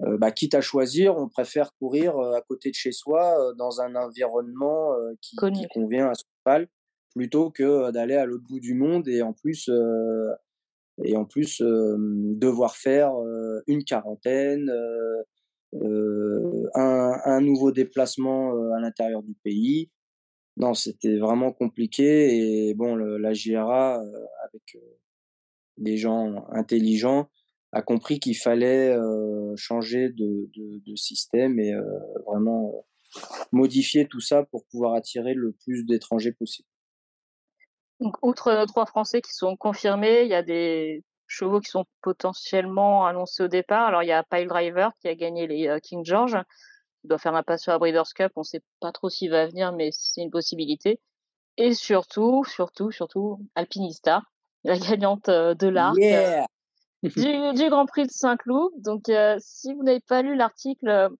bah, 0.00 0.30
quitte 0.30 0.54
à 0.54 0.60
choisir, 0.60 1.16
on 1.16 1.28
préfère 1.28 1.74
courir 1.78 2.18
à 2.18 2.40
côté 2.40 2.70
de 2.70 2.74
chez 2.74 2.92
soi, 2.92 3.36
dans 3.58 3.80
un 3.80 3.94
environnement 3.96 4.94
qui, 5.20 5.36
qui, 5.36 5.66
convient 5.74 6.08
à 6.08 6.14
son 6.14 6.26
cheval 6.38 6.68
plutôt 7.14 7.50
que 7.50 7.90
d'aller 7.90 8.14
à 8.14 8.24
l'autre 8.24 8.44
bout 8.48 8.60
du 8.60 8.74
monde 8.74 9.08
et 9.08 9.22
en 9.22 9.32
plus 9.34 9.70
et 11.04 11.16
en 11.16 11.24
plus 11.24 11.60
devoir 11.60 12.76
faire 12.76 13.12
une 13.66 13.84
quarantaine, 13.84 14.70
un, 15.74 17.20
un, 17.24 17.40
nouveau 17.40 17.72
déplacement 17.72 18.52
à 18.74 18.80
l'intérieur 18.80 19.22
du 19.22 19.34
pays. 19.34 19.90
Non, 20.56 20.74
c'était 20.74 21.18
vraiment 21.18 21.52
compliqué 21.52 22.68
et 22.68 22.74
bon, 22.74 22.96
la 22.96 23.32
JRA 23.32 23.96
avec 23.96 24.78
des 25.76 25.96
gens 25.96 26.46
intelligents 26.50 27.30
a 27.72 27.82
compris 27.82 28.18
qu'il 28.18 28.36
fallait 28.36 28.96
changer 29.56 30.08
de, 30.10 30.96
système 30.96 31.60
et 31.60 31.74
vraiment 32.26 32.86
modifier 33.52 34.06
tout 34.06 34.20
ça 34.20 34.44
pour 34.44 34.66
pouvoir 34.66 34.94
attirer 34.94 35.34
le 35.34 35.52
plus 35.52 35.84
d'étrangers 35.86 36.32
possible. 36.32 36.68
Donc, 38.00 38.14
outre 38.22 38.52
nos 38.52 38.66
trois 38.66 38.86
Français 38.86 39.20
qui 39.20 39.32
sont 39.32 39.56
confirmés, 39.56 40.22
il 40.22 40.28
y 40.28 40.34
a 40.34 40.42
des 40.42 41.04
chevaux 41.28 41.60
qui 41.60 41.70
sont 41.70 41.84
potentiellement 42.02 43.06
annoncés 43.06 43.44
au 43.44 43.48
départ. 43.48 43.86
Alors, 43.86 44.02
il 44.02 44.08
y 44.08 44.12
a 44.12 44.24
Pile 44.24 44.48
Driver 44.48 44.90
qui 45.00 45.08
a 45.08 45.14
gagné 45.14 45.46
les 45.46 45.68
euh, 45.68 45.78
King 45.78 46.04
George. 46.04 46.36
Il 47.04 47.08
doit 47.08 47.18
faire 47.18 47.34
un 47.34 47.44
pas 47.44 47.58
sur 47.58 47.70
la 47.70 47.78
Breeders' 47.78 48.12
Cup. 48.14 48.32
On 48.34 48.40
ne 48.40 48.44
sait 48.44 48.62
pas 48.80 48.90
trop 48.90 49.08
s'il 49.08 49.30
va 49.30 49.46
venir, 49.46 49.72
mais 49.72 49.90
c'est 49.92 50.22
une 50.22 50.30
possibilité. 50.30 50.98
Et 51.58 51.74
surtout, 51.74 52.44
surtout, 52.44 52.90
surtout, 52.90 53.38
Alpinista, 53.54 54.22
la 54.64 54.78
gagnante 54.78 55.28
euh, 55.28 55.54
de 55.54 55.68
l'arc 55.68 55.98
euh, 55.98 56.42
du, 57.02 57.68
Grand 57.68 57.86
Prix 57.86 58.06
de 58.06 58.10
Saint-Cloud. 58.10 58.72
Donc, 58.78 59.10
si 59.38 59.74
vous 59.74 59.84
n'avez 59.84 60.00
pas 60.00 60.22
lu 60.22 60.34
l'article, 60.34 61.10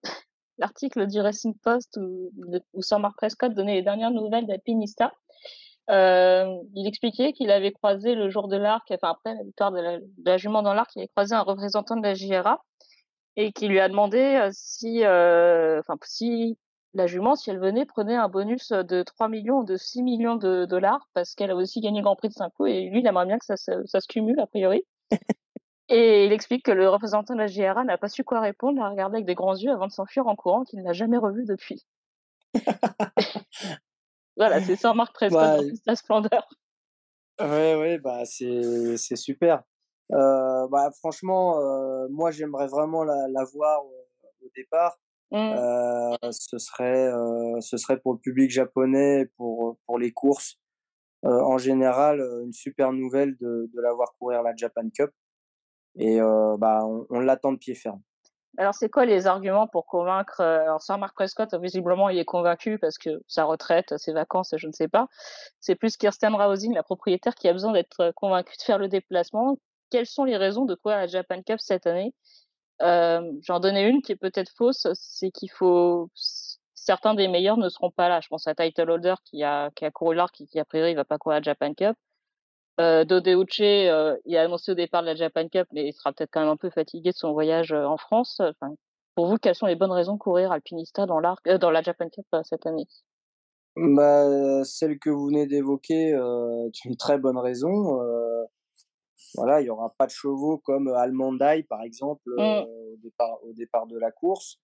l'article 0.57 1.07
du 1.07 1.21
Racing 1.21 1.55
Post 1.63 1.97
où, 1.97 2.31
où 2.73 2.81
Sir 2.81 2.99
Prescott 3.15 3.53
donnait 3.53 3.75
les 3.75 3.83
dernières 3.83 4.11
nouvelles 4.11 4.47
d'Alpinista, 4.47 5.13
euh, 5.89 6.55
il 6.75 6.87
expliquait 6.87 7.33
qu'il 7.33 7.49
avait 7.49 7.71
croisé 7.71 8.13
le 8.13 8.29
jour 8.29 8.47
de 8.47 8.57
l'arc, 8.57 8.91
enfin 8.91 9.11
après 9.11 9.33
la 9.33 9.43
victoire 9.43 9.71
de 9.71 10.01
la, 10.23 10.37
jument 10.37 10.61
dans 10.61 10.73
l'arc, 10.73 10.91
il 10.95 10.99
avait 10.99 11.07
croisé 11.07 11.33
un 11.33 11.41
représentant 11.41 11.95
de 11.95 12.03
la 12.03 12.13
JRA 12.13 12.63
et 13.35 13.51
qui 13.51 13.67
lui 13.67 13.79
a 13.79 13.89
demandé 13.89 14.19
euh, 14.19 14.49
si, 14.51 15.03
euh, 15.03 15.79
enfin 15.79 15.95
si 16.03 16.57
la 16.93 17.07
jument, 17.07 17.35
si 17.35 17.49
elle 17.49 17.59
venait, 17.59 17.85
prenait 17.85 18.15
un 18.15 18.29
bonus 18.29 18.71
de 18.71 19.01
3 19.01 19.29
millions 19.29 19.59
ou 19.59 19.63
de 19.63 19.77
6 19.77 20.03
millions 20.03 20.35
de 20.35 20.65
dollars 20.65 21.07
parce 21.13 21.33
qu'elle 21.33 21.51
a 21.51 21.55
aussi 21.55 21.81
gagné 21.81 21.99
le 21.99 22.03
Grand 22.03 22.15
Prix 22.15 22.29
de 22.29 22.33
Saint-Cloud 22.33 22.69
et 22.69 22.89
lui, 22.89 22.99
il 22.99 23.07
aimerait 23.07 23.25
bien 23.25 23.39
que 23.39 23.45
ça, 23.45 23.57
ça, 23.57 23.99
se 23.99 24.07
cumule 24.07 24.39
a 24.39 24.47
priori. 24.47 24.83
et 25.89 26.25
il 26.25 26.31
explique 26.31 26.65
que 26.65 26.71
le 26.71 26.87
représentant 26.87 27.33
de 27.33 27.39
la 27.39 27.47
JRA 27.47 27.83
n'a 27.83 27.97
pas 27.97 28.09
su 28.09 28.23
quoi 28.23 28.41
répondre, 28.41 28.77
il 28.77 28.81
a 28.81 28.89
regardé 28.89 29.17
avec 29.17 29.25
des 29.25 29.35
grands 29.35 29.55
yeux 29.55 29.71
avant 29.71 29.87
de 29.87 29.91
s'enfuir 29.91 30.27
en 30.27 30.35
courant, 30.35 30.63
qu'il 30.63 30.81
n'a 30.83 30.93
jamais 30.93 31.17
revu 31.17 31.45
depuis. 31.45 31.83
Voilà, 34.39 34.61
c'est 34.63 34.77
ça, 34.77 34.93
Marc 34.93 35.13
Prescott 35.13 35.41
bah, 35.41 35.59
sa 35.85 35.95
splendeur. 35.97 36.49
Ouais, 37.41 37.75
ouais, 37.75 37.97
bah 37.99 38.23
c'est, 38.23 38.95
c'est 38.95 39.17
super. 39.17 39.63
Euh, 40.13 40.67
bah, 40.69 40.89
franchement, 40.97 41.59
euh, 41.59 42.07
moi 42.09 42.31
j'aimerais 42.31 42.67
vraiment 42.67 43.03
la, 43.03 43.27
la 43.27 43.43
voir 43.43 43.85
au, 43.85 43.91
départ. 44.55 44.97
Mmh. 45.31 45.37
Euh, 45.37 46.31
ce 46.31 46.57
serait, 46.57 47.11
ce 47.61 47.77
serait 47.77 47.99
pour 47.99 48.13
le 48.13 48.19
public 48.19 48.49
japonais, 48.49 49.29
pour 49.37 49.77
pour 49.85 49.99
les 49.99 50.11
courses 50.11 50.57
en 51.21 51.57
général, 51.57 52.19
une 52.43 52.53
super 52.53 52.93
nouvelle 52.93 53.37
de, 53.37 53.69
de 53.73 53.81
la 53.81 53.93
voir 53.93 54.15
courir 54.17 54.41
la 54.41 54.55
Japan 54.55 54.89
Cup. 54.89 55.11
Et 55.97 56.19
bah 56.19 56.79
on, 56.85 57.05
on 57.09 57.19
l'attend 57.19 57.51
de 57.51 57.57
pied 57.57 57.75
ferme. 57.75 58.01
Alors, 58.57 58.73
c'est 58.73 58.89
quoi 58.89 59.05
les 59.05 59.27
arguments 59.27 59.67
pour 59.67 59.85
convaincre 59.85 60.41
euh, 60.41 60.61
Alors, 60.63 60.81
Sir 60.81 60.97
Mark 60.97 61.15
Prescott, 61.15 61.53
visiblement, 61.55 62.09
il 62.09 62.17
est 62.17 62.25
convaincu 62.25 62.77
parce 62.79 62.97
que 62.97 63.21
sa 63.27 63.45
retraite, 63.45 63.97
ses 63.97 64.11
vacances, 64.11 64.53
je 64.57 64.67
ne 64.67 64.71
sais 64.73 64.87
pas. 64.87 65.07
C'est 65.59 65.75
plus 65.75 65.97
Kirsten 65.97 66.33
Rausing, 66.35 66.73
la 66.73 66.83
propriétaire, 66.83 67.35
qui 67.35 67.47
a 67.47 67.53
besoin 67.53 67.71
d'être 67.71 68.11
convaincue 68.15 68.57
de 68.57 68.63
faire 68.63 68.79
le 68.79 68.87
déplacement. 68.87 69.57
Quelles 69.91 70.07
sont 70.07 70.23
les 70.23 70.37
raisons 70.37 70.65
de 70.65 70.75
quoi 70.75 70.95
la 70.95 71.07
Japan 71.07 71.41
Cup 71.41 71.59
cette 71.59 71.87
année? 71.87 72.13
Euh, 72.81 73.21
J'en 73.41 73.59
donnais 73.59 73.87
une 73.89 74.01
qui 74.01 74.13
est 74.13 74.15
peut-être 74.15 74.51
fausse, 74.55 74.87
c'est 74.93 75.31
qu'il 75.31 75.51
faut 75.51 76.09
certains 76.75 77.13
des 77.13 77.27
meilleurs 77.27 77.57
ne 77.57 77.69
seront 77.69 77.91
pas 77.91 78.09
là. 78.09 78.19
Je 78.21 78.27
pense 78.29 78.47
à 78.47 78.55
Title 78.55 78.89
Holder 78.89 79.15
qui 79.25 79.43
a 79.43 79.69
qui 79.75 79.85
a 79.85 79.91
couru 79.91 80.15
l'arc 80.15 80.39
et 80.41 80.47
qui 80.47 80.59
a 80.59 80.65
priori 80.65 80.91
il 80.91 80.95
va 80.95 81.05
pas 81.05 81.17
courir 81.17 81.37
la 81.39 81.41
Japan 81.43 81.73
Cup. 81.73 81.95
Euh, 82.79 83.03
Dodeuche, 83.03 83.59
euh, 83.61 84.15
il 84.25 84.37
a 84.37 84.43
annoncé 84.43 84.71
au 84.71 84.75
départ 84.75 85.01
de 85.01 85.07
la 85.07 85.15
Japan 85.15 85.47
Cup, 85.49 85.67
mais 85.73 85.87
il 85.87 85.93
sera 85.93 86.13
peut-être 86.13 86.29
quand 86.31 86.39
même 86.39 86.49
un 86.49 86.57
peu 86.57 86.69
fatigué 86.69 87.11
de 87.11 87.15
son 87.15 87.33
voyage 87.33 87.73
euh, 87.73 87.83
en 87.83 87.97
France. 87.97 88.39
Enfin, 88.39 88.73
pour 89.15 89.27
vous, 89.27 89.37
quelles 89.37 89.55
sont 89.55 89.65
les 89.65 89.75
bonnes 89.75 89.91
raisons 89.91 90.13
de 90.13 90.19
courir 90.19 90.53
alpinista 90.53 91.05
dans, 91.05 91.21
euh, 91.47 91.57
dans 91.57 91.71
la 91.71 91.81
Japan 91.81 92.07
Cup 92.09 92.25
cette 92.43 92.65
année? 92.65 92.87
Bah, 93.75 94.63
Celle 94.63 94.97
que 94.97 95.09
vous 95.09 95.25
venez 95.27 95.45
d'évoquer 95.45 96.09
est 96.11 96.85
une 96.85 96.95
très 96.95 97.17
bonne 97.17 97.37
raison. 97.37 97.99
voilà, 99.35 99.61
il 99.61 99.65
n'y 99.65 99.69
aura 99.69 99.93
pas 99.97 100.05
de 100.05 100.11
chevaux 100.11 100.57
comme 100.57 100.87
Almondai, 100.87 101.65
par 101.69 101.83
exemple, 101.83 102.29
au, 102.37 102.95
départ, 103.03 103.43
au 103.43 103.53
départ 103.53 103.87
de 103.87 103.97
la 103.97 104.11
course. 104.11 104.59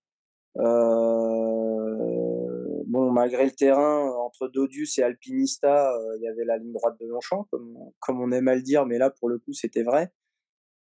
Bon, 2.95 3.11
malgré 3.11 3.45
le 3.45 3.51
terrain, 3.51 4.09
entre 4.25 4.47
Dodius 4.47 4.97
et 4.97 5.03
Alpinista, 5.03 5.93
il 6.17 6.23
y 6.23 6.27
avait 6.27 6.45
la 6.45 6.57
ligne 6.57 6.73
droite 6.73 6.95
de 6.99 7.05
Longchamp, 7.05 7.45
comme, 7.51 7.77
comme 7.99 8.21
on 8.21 8.31
aime 8.31 8.47
à 8.47 8.55
le 8.55 8.61
dire, 8.61 8.85
mais 8.85 8.97
là, 8.97 9.09
pour 9.09 9.29
le 9.29 9.37
coup, 9.39 9.53
c'était 9.53 9.83
vrai. 9.83 10.11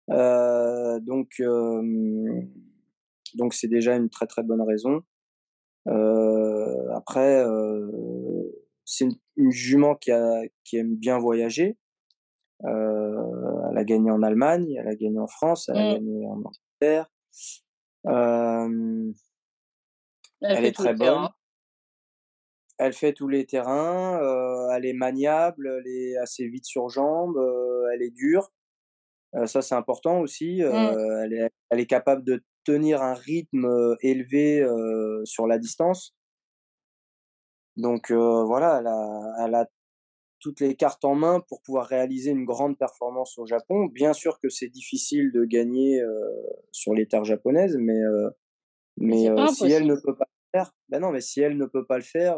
donc, 0.08 1.42
donc 3.34 3.54
c'est 3.54 3.68
déjà 3.68 3.96
une 3.96 4.08
très 4.08 4.26
très 4.26 4.42
bonne 4.42 4.62
raison. 4.62 5.02
après, 6.94 7.44
c'est 8.84 9.08
une, 9.36 9.50
jument 9.50 9.94
qui, 9.96 10.12
a, 10.12 10.42
qui 10.64 10.76
aime 10.76 10.96
bien 10.96 11.18
voyager. 11.18 11.76
Euh, 12.64 13.68
elle 13.70 13.78
a 13.78 13.84
gagné 13.84 14.10
en 14.10 14.22
Allemagne, 14.22 14.74
elle 14.78 14.88
a 14.88 14.94
gagné 14.94 15.18
en 15.18 15.26
France, 15.26 15.68
elle 15.68 15.76
a 15.76 15.90
mmh. 15.90 15.94
gagné 15.94 16.26
en 16.26 16.42
Angleterre. 16.42 17.10
Euh, 18.06 19.12
elle, 20.40 20.64
est 20.64 20.72
très 20.72 20.94
bonne. 20.94 21.28
Elle 22.84 22.92
fait 22.92 23.14
tous 23.14 23.28
les 23.28 23.46
terrains. 23.46 24.20
Euh, 24.22 24.68
elle 24.74 24.84
est 24.84 24.92
maniable, 24.92 25.66
elle 25.78 25.90
est 25.90 26.16
assez 26.18 26.46
vite 26.46 26.66
sur 26.66 26.90
jambes, 26.90 27.40
elle 27.94 28.02
est 28.02 28.10
dure. 28.10 28.52
ça, 29.46 29.62
c'est 29.62 29.74
important 29.74 30.20
aussi. 30.20 30.62
Mmh. 30.62 30.96
elle, 31.24 31.32
est, 31.32 31.50
elle, 31.70 31.80
est, 31.80 31.86
capable 31.86 32.24
de 32.24 32.44
tenir 32.64 33.02
un 33.02 33.14
rythme 33.14 33.96
élevé 34.02 34.66
sur 35.24 35.46
la 35.46 35.58
distance. 35.58 36.14
Donc 37.76 38.12
voilà, 38.12 38.80
elle 38.80 38.86
a, 38.86 39.46
elle 39.46 39.54
a 39.54 39.66
toutes 40.40 40.60
les 40.60 40.76
cartes 40.76 41.06
en 41.06 41.14
main 41.14 41.40
pour 41.48 41.62
pouvoir 41.62 41.86
réaliser 41.86 42.30
une 42.30 42.44
grande 42.44 42.76
performance 42.76 43.38
au 43.38 43.46
Japon. 43.46 43.86
Bien 43.86 44.12
sûr 44.12 44.38
que 44.40 44.50
c'est 44.50 44.68
difficile 44.68 45.32
de 45.32 45.46
gagner 45.46 46.02
sur 46.70 46.92
les 46.92 47.06
terres 47.06 47.24
japonaises, 47.24 47.78
mais, 47.78 48.00
mais 48.98 49.26
si 49.54 49.72
elle 49.72 49.86
ne 49.86 49.96
peut 49.96 50.14
pas 50.14 50.28
faire, 50.54 50.72
ben 50.88 51.00
non, 51.00 51.10
mais 51.10 51.20
si 51.20 51.40
elle 51.40 51.56
ne 51.56 51.66
peut 51.66 51.86
pas 51.86 51.96
le 51.96 52.04
faire, 52.04 52.36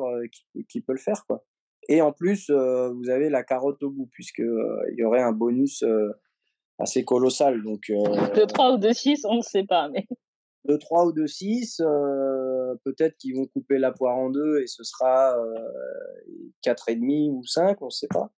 qui, 0.69 0.81
peut 0.81 0.93
le 0.93 0.99
faire 0.99 1.25
quoi 1.27 1.45
Et 1.89 2.01
en 2.01 2.13
plus, 2.13 2.51
vous 2.51 3.11
avez 3.11 3.29
la 3.29 3.43
carotte 3.43 3.83
au 3.83 3.91
bout, 3.91 4.09
puisque 4.13 4.39
il 4.39 4.95
y 4.97 5.05
aurait 5.05 5.23
un 5.23 5.33
bonus 5.33 5.85
assez 6.79 7.05
colossal. 7.05 7.63
Donc, 7.63 7.83
de 7.89 8.45
3 8.45 8.75
ou 8.75 8.79
de 8.79 8.93
6, 8.93 9.25
on 9.25 9.37
ne 9.37 9.43
sait 9.43 9.65
pas, 9.65 9.89
mais 9.89 10.07
de 10.67 10.77
3 10.77 11.07
ou 11.07 11.13
de 11.13 11.27
6, 11.27 11.81
euh, 11.81 12.75
peut-être 12.85 13.17
qu'ils 13.17 13.37
vont 13.37 13.47
couper 13.47 13.79
la 13.79 13.93
poire 13.93 14.17
en 14.17 14.31
deux 14.31 14.61
et 14.61 14.67
ce 14.67 14.83
sera 14.85 15.37
euh, 15.39 15.55
4,5 16.65 17.31
ou 17.31 17.45
5, 17.45 17.81
on 17.83 17.87
ne 17.87 17.91
sait 17.91 18.09
pas. 18.09 18.31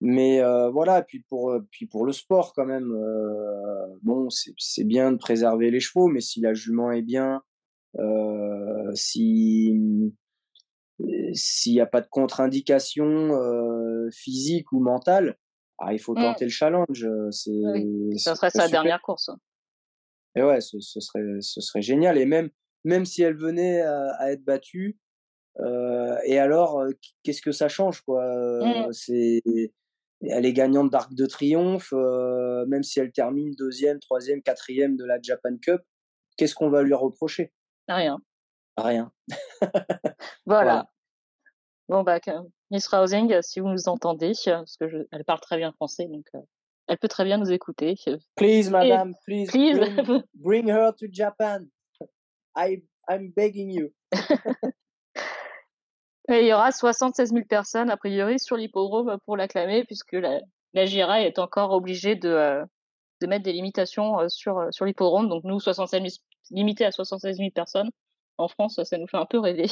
Mais 0.00 0.40
euh, 0.40 0.70
voilà, 0.70 1.02
puis 1.02 1.20
pour, 1.28 1.50
euh, 1.50 1.66
puis 1.70 1.86
pour 1.86 2.04
le 2.04 2.12
sport 2.12 2.52
quand 2.54 2.66
même, 2.66 2.92
euh, 2.92 3.86
bon, 4.02 4.28
c'est 4.30 4.84
bien 4.84 5.12
de 5.12 5.16
préserver 5.16 5.70
les 5.70 5.80
chevaux, 5.80 6.08
mais 6.08 6.20
si 6.20 6.40
la 6.40 6.54
jument 6.54 6.90
est 6.92 7.02
bien, 7.02 7.42
si 8.94 9.74
s'il 11.34 11.72
n'y 11.72 11.80
a 11.80 11.86
pas 11.86 12.00
de 12.00 12.08
contre-indication 12.08 13.30
physique 14.12 14.72
ou 14.72 14.80
mentale, 14.80 15.36
ah, 15.78 15.92
il 15.92 15.98
faut 15.98 16.12
mmh. 16.12 16.22
tenter 16.22 16.44
le 16.44 16.50
challenge. 16.50 17.06
C'est, 17.30 17.50
ça 18.16 18.36
serait 18.36 18.50
sa 18.50 18.68
dernière 18.68 19.02
course. 19.02 19.28
Hein. 19.28 19.38
Et 20.36 20.42
ouais, 20.42 20.60
ce, 20.60 20.80
ce, 20.80 21.00
serait, 21.00 21.22
ce 21.40 21.60
serait 21.60 21.82
génial. 21.82 22.18
Et 22.18 22.26
même, 22.26 22.50
même 22.84 23.04
si 23.04 23.22
elle 23.22 23.36
venait 23.36 23.82
à, 23.82 24.32
être 24.32 24.44
battue, 24.44 24.98
euh, 25.60 26.16
et 26.24 26.38
alors, 26.38 26.80
euh, 26.80 26.90
qu'est-ce 27.22 27.42
que 27.42 27.52
ça 27.52 27.68
change, 27.68 28.02
quoi 28.02 28.24
mmh. 28.60 28.92
C'est, 28.92 29.42
elle 30.22 30.46
est 30.46 30.52
gagnante 30.52 30.90
d'Arc 30.90 31.14
de 31.14 31.26
Triomphe, 31.26 31.92
euh, 31.92 32.66
même 32.66 32.82
si 32.82 32.98
elle 32.98 33.12
termine 33.12 33.52
deuxième, 33.56 34.00
troisième, 34.00 34.42
quatrième 34.42 34.96
de 34.96 35.04
la 35.04 35.18
Japan 35.22 35.56
Cup. 35.60 35.80
Qu'est-ce 36.36 36.54
qu'on 36.54 36.70
va 36.70 36.82
lui 36.82 36.94
reprocher? 36.94 37.52
Rien. 37.88 38.20
Rien. 38.76 39.12
voilà. 40.46 40.88
Bon 41.88 42.02
bah, 42.02 42.18
Miss 42.70 42.86
Rousing, 42.88 43.40
si 43.42 43.60
vous 43.60 43.68
nous 43.68 43.88
entendez, 43.88 44.32
parce 44.44 44.76
que 44.76 44.88
je, 44.88 44.98
elle 45.12 45.24
parle 45.24 45.40
très 45.40 45.58
bien 45.58 45.72
français, 45.72 46.06
donc 46.06 46.26
elle 46.86 46.98
peut 46.98 47.08
très 47.08 47.24
bien 47.24 47.38
nous 47.38 47.52
écouter. 47.52 47.94
Please, 48.36 48.70
madame, 48.70 49.14
please, 49.24 49.50
Bring, 50.34 50.68
her 50.68 50.92
to 50.98 51.06
Japan. 51.10 51.66
I, 52.56 52.82
I'm 53.08 53.32
begging 53.34 53.70
you. 53.70 53.92
il 56.28 56.46
y 56.46 56.52
aura 56.52 56.72
76 56.72 57.30
000 57.30 57.44
personnes, 57.46 57.90
a 57.90 57.96
priori, 57.96 58.38
sur 58.38 58.56
l'hippodrome 58.56 59.18
pour 59.24 59.36
l'acclamer, 59.36 59.84
puisque 59.84 60.12
la, 60.12 60.40
la 60.74 60.84
GIRA 60.84 61.22
est 61.22 61.38
encore 61.38 61.72
obligée 61.72 62.16
de, 62.16 62.28
euh, 62.28 62.64
de 63.20 63.26
mettre 63.26 63.44
des 63.44 63.52
limitations 63.52 64.20
euh, 64.20 64.28
sur, 64.28 64.58
euh, 64.58 64.70
sur 64.70 64.84
l'hippodrome. 64.84 65.28
Donc, 65.28 65.44
nous, 65.44 65.60
76 65.60 66.00
000, 66.00 66.12
limité 66.50 66.84
à 66.84 66.92
76 66.92 67.38
000 67.38 67.50
personnes. 67.50 67.90
En 68.38 68.48
France, 68.48 68.80
ça 68.82 68.98
nous 68.98 69.06
fait 69.06 69.16
un 69.16 69.26
peu 69.26 69.38
rêver. 69.38 69.66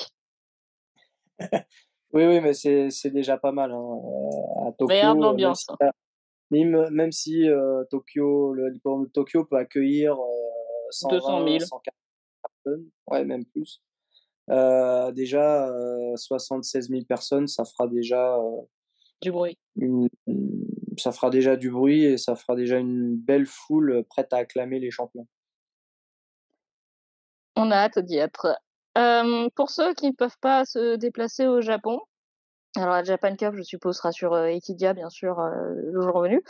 oui, 2.12 2.26
oui, 2.26 2.40
mais 2.40 2.54
c'est 2.54 3.10
déjà 3.10 3.36
pas 3.38 3.52
mal. 3.52 3.72
Hein. 3.72 3.94
À 4.66 4.72
Tokyo, 4.72 5.14
l'ambiance. 5.14 5.66
Même, 6.50 6.90
même 6.90 7.12
si 7.12 7.48
euh, 7.48 7.82
Tokyo, 7.84 8.52
le 8.52 8.72
de 8.72 9.08
Tokyo 9.08 9.44
peut 9.44 9.56
accueillir 9.56 10.16
120, 10.90 11.16
200 11.16 11.46
000. 11.46 11.58
140 11.60 11.82
personnes, 12.42 12.90
ouais, 13.08 13.24
même 13.24 13.44
plus. 13.46 13.82
Euh, 14.50 15.10
déjà, 15.12 15.72
76 16.16 16.84
euh, 16.84 16.94
000 16.94 17.04
personnes, 17.06 17.48
ça 17.48 17.64
fera 17.64 17.88
déjà 17.88 18.38
du 19.22 19.32
bruit. 19.32 19.56
ça 20.98 21.12
fera 21.12 21.30
déjà 21.30 21.56
du 21.56 21.70
bruit 21.70 22.04
et 22.04 22.18
ça 22.18 22.36
fera 22.36 22.54
déjà 22.54 22.76
une 22.78 23.16
belle 23.16 23.46
foule 23.46 24.04
prête 24.10 24.32
à 24.32 24.38
acclamer 24.38 24.78
les 24.78 24.90
champions. 24.90 25.26
On 27.56 27.70
a 27.70 27.76
hâte 27.76 27.98
d'y 27.98 28.16
être. 28.16 28.56
pour 29.54 29.70
ceux 29.70 29.94
qui 29.94 30.06
ne 30.06 30.14
peuvent 30.14 30.38
pas 30.40 30.64
se 30.64 30.96
déplacer 30.96 31.46
au 31.46 31.60
Japon, 31.60 32.00
alors 32.76 32.94
la 32.94 33.04
Japan 33.04 33.36
Cup, 33.36 33.54
je 33.54 33.62
suppose, 33.62 33.96
sera 33.96 34.12
sur 34.12 34.36
Equidia, 34.46 34.94
bien 34.94 35.10
sûr, 35.10 35.38
le 35.40 36.00
jour 36.00 36.22
venu. 36.22 36.42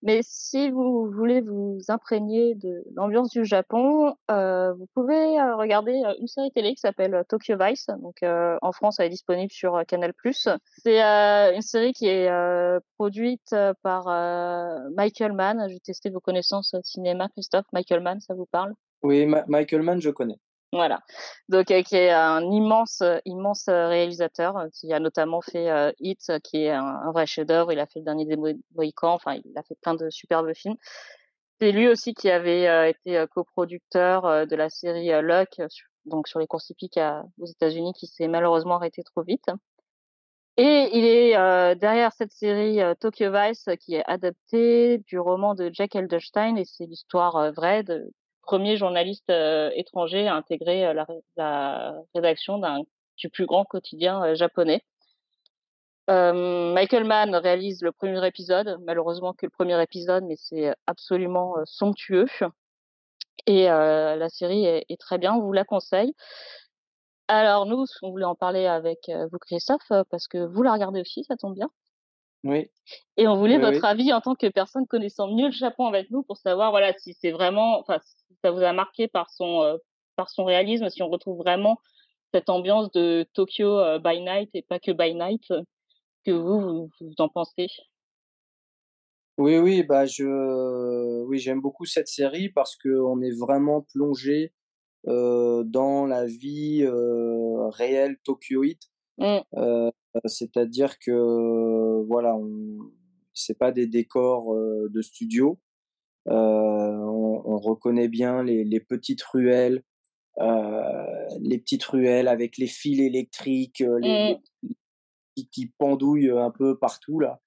Mais 0.00 0.20
si 0.22 0.70
vous 0.70 1.10
voulez 1.10 1.40
vous 1.40 1.80
imprégner 1.88 2.54
de 2.54 2.84
l'ambiance 2.94 3.30
du 3.30 3.44
Japon, 3.44 4.14
vous 4.28 4.86
pouvez 4.94 5.42
regarder 5.52 6.00
une 6.20 6.26
série 6.26 6.52
télé 6.52 6.74
qui 6.74 6.80
s'appelle 6.80 7.22
Tokyo 7.28 7.56
Vice. 7.60 7.88
Donc 8.00 8.22
en 8.22 8.72
France, 8.72 8.98
elle 8.98 9.06
est 9.06 9.10
disponible 9.10 9.52
sur 9.52 9.82
Canal+. 9.86 10.14
C'est 10.82 11.02
une 11.02 11.62
série 11.62 11.92
qui 11.92 12.06
est 12.06 12.30
produite 12.96 13.54
par 13.82 14.06
Michael 14.96 15.32
Mann. 15.34 15.66
Je 15.68 15.74
vais 15.74 15.80
tester 15.80 16.08
vos 16.10 16.20
connaissances 16.20 16.74
cinéma, 16.82 17.28
Christophe. 17.30 17.66
Michael 17.72 18.00
Mann, 18.00 18.20
ça 18.20 18.34
vous 18.34 18.46
parle? 18.46 18.72
Oui, 19.02 19.26
Michael 19.46 19.82
Mann, 19.82 20.00
je 20.00 20.10
connais. 20.10 20.38
Voilà. 20.72 21.00
Donc, 21.48 21.70
euh, 21.70 21.82
qui 21.82 21.96
est 21.96 22.10
un 22.10 22.42
immense, 22.42 23.00
euh, 23.00 23.18
immense 23.24 23.68
euh, 23.68 23.88
réalisateur, 23.88 24.66
qui 24.74 24.92
a 24.92 25.00
notamment 25.00 25.40
fait 25.40 25.94
Hit, 25.98 26.30
qui 26.44 26.64
est 26.64 26.70
un, 26.70 27.10
vrai 27.12 27.26
chef-d'œuvre. 27.26 27.72
Il 27.72 27.78
a 27.78 27.86
fait 27.86 28.00
le 28.00 28.04
dernier 28.04 28.26
des 28.26 28.36
Mohicans. 28.74 29.14
Enfin, 29.14 29.34
il 29.44 29.56
a 29.56 29.62
fait 29.62 29.76
plein 29.80 29.94
de 29.94 30.10
superbes 30.10 30.52
films. 30.54 30.76
C'est 31.60 31.72
lui 31.72 31.88
aussi 31.88 32.14
qui 32.14 32.30
avait 32.30 32.90
été 32.90 33.24
coproducteur 33.34 34.46
de 34.46 34.56
la 34.56 34.70
série 34.70 35.10
Luck, 35.22 35.60
donc 36.04 36.28
sur 36.28 36.38
les 36.38 36.46
courses 36.46 36.70
hippiques 36.70 37.00
aux 37.40 37.46
États-Unis, 37.46 37.92
qui 37.94 38.06
s'est 38.06 38.28
malheureusement 38.28 38.76
arrêté 38.76 39.02
trop 39.02 39.22
vite. 39.22 39.46
Et 40.56 40.88
il 40.92 41.04
est 41.04 41.32
derrière 41.76 42.12
cette 42.12 42.30
série 42.32 42.78
Tokyo 43.00 43.32
Vice, 43.32 43.64
qui 43.80 43.96
est 43.96 44.04
adaptée 44.06 44.98
du 44.98 45.18
roman 45.18 45.56
de 45.56 45.70
Jack 45.72 45.96
Elderstein, 45.96 46.56
et 46.56 46.64
c'est 46.64 46.86
l'histoire 46.86 47.52
vraie 47.52 47.82
de, 47.82 48.08
premier 48.48 48.78
journaliste 48.78 49.28
euh, 49.28 49.70
étranger 49.74 50.26
à 50.26 50.34
intégrer 50.34 50.86
euh, 50.86 51.04
la, 51.36 51.94
rédaction 52.14 52.58
du 53.18 53.28
plus 53.28 53.44
grand 53.44 53.66
quotidien 53.66 54.24
euh, 54.24 54.34
japonais. 54.34 54.82
Michael 56.08 57.04
Mann 57.04 57.34
réalise 57.34 57.82
le 57.82 57.92
premier 57.92 58.26
épisode, 58.26 58.78
malheureusement 58.86 59.34
que 59.34 59.44
le 59.44 59.50
premier 59.50 59.80
épisode, 59.82 60.24
mais 60.24 60.36
c'est 60.36 60.72
absolument 60.86 61.56
somptueux. 61.66 62.24
Et 63.46 63.64
la 63.64 64.28
série 64.30 64.64
est, 64.64 64.98
très 64.98 65.18
bien, 65.18 65.34
on 65.34 65.42
vous 65.42 65.52
la 65.52 65.64
conseille. 65.64 66.14
Alors 67.28 67.66
nous, 67.66 67.84
on 68.00 68.10
voulait 68.10 68.24
en 68.24 68.34
parler 68.34 68.64
avec 68.64 69.10
vous, 69.30 69.38
Christophe, 69.38 69.92
parce 70.10 70.28
que 70.28 70.38
vous 70.38 70.62
la 70.62 70.72
regardez 70.72 71.02
aussi, 71.02 71.24
ça 71.24 71.36
tombe 71.36 71.54
bien. 71.54 71.68
Oui. 72.48 72.70
Et 73.18 73.28
on 73.28 73.36
voulait 73.36 73.58
votre 73.58 73.84
avis 73.84 74.10
en 74.14 74.22
tant 74.22 74.34
que 74.34 74.46
personne 74.46 74.86
connaissant 74.86 75.28
mieux 75.28 75.46
le 75.46 75.52
Japon 75.52 75.86
avec 75.86 76.10
nous 76.10 76.22
pour 76.22 76.38
savoir 76.38 76.70
voilà 76.70 76.94
si 76.96 77.12
c'est 77.20 77.30
vraiment, 77.30 77.78
enfin 77.78 77.98
si 78.02 78.34
ça 78.42 78.50
vous 78.50 78.62
a 78.62 78.72
marqué 78.72 79.06
par 79.06 79.28
son 79.28 79.60
euh, 79.62 79.76
par 80.16 80.30
son 80.30 80.46
réalisme, 80.46 80.88
si 80.88 81.02
on 81.02 81.10
retrouve 81.10 81.36
vraiment 81.36 81.78
cette 82.32 82.48
ambiance 82.48 82.90
de 82.92 83.26
Tokyo 83.34 83.78
euh, 83.78 83.98
by 83.98 84.22
night 84.22 84.48
et 84.54 84.62
pas 84.62 84.78
que 84.78 84.92
by 84.92 85.14
night, 85.14 85.44
que 86.24 86.30
vous 86.30 86.88
vous, 87.00 87.14
en 87.18 87.28
pensez? 87.28 87.68
Oui 89.36 89.58
oui 89.58 89.82
bah 89.82 90.06
je 90.06 91.24
oui 91.24 91.38
j'aime 91.38 91.60
beaucoup 91.60 91.84
cette 91.84 92.08
série 92.08 92.48
parce 92.48 92.76
que 92.76 92.88
on 92.88 93.20
est 93.20 93.38
vraiment 93.38 93.82
plongé 93.92 94.54
euh, 95.06 95.64
dans 95.64 96.06
la 96.06 96.24
vie 96.24 96.88
réelle 97.72 98.16
tokyoïte. 98.24 98.88
Mmh. 99.18 99.38
Euh, 99.56 99.90
c'est-à-dire 100.26 100.98
que 100.98 102.04
voilà, 102.06 102.36
c'est 103.34 103.58
pas 103.58 103.72
des 103.72 103.86
décors 103.86 104.54
euh, 104.54 104.88
de 104.90 105.02
studio. 105.02 105.58
Euh, 106.28 106.32
on, 106.32 107.42
on, 107.44 107.58
reconnaît 107.58 108.08
bien 108.08 108.42
les, 108.42 108.64
les 108.64 108.80
petites 108.80 109.22
ruelles, 109.22 109.82
les 110.38 111.58
petites 111.58 111.84
ruelles 111.84 112.28
avec 112.28 112.58
les 112.58 112.66
fils 112.66 113.00
électriques, 113.00 113.82
les, 114.00 114.38
qui, 115.34 115.48
qui, 115.48 115.66
pendouillent 115.78 116.30
un 116.30 116.50
peu 116.50 116.78
partout 116.78 117.18
là. 117.18 117.40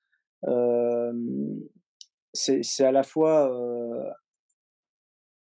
c'est 2.33 2.83
à 2.83 2.91
la 2.91 3.03
fois 3.03 3.51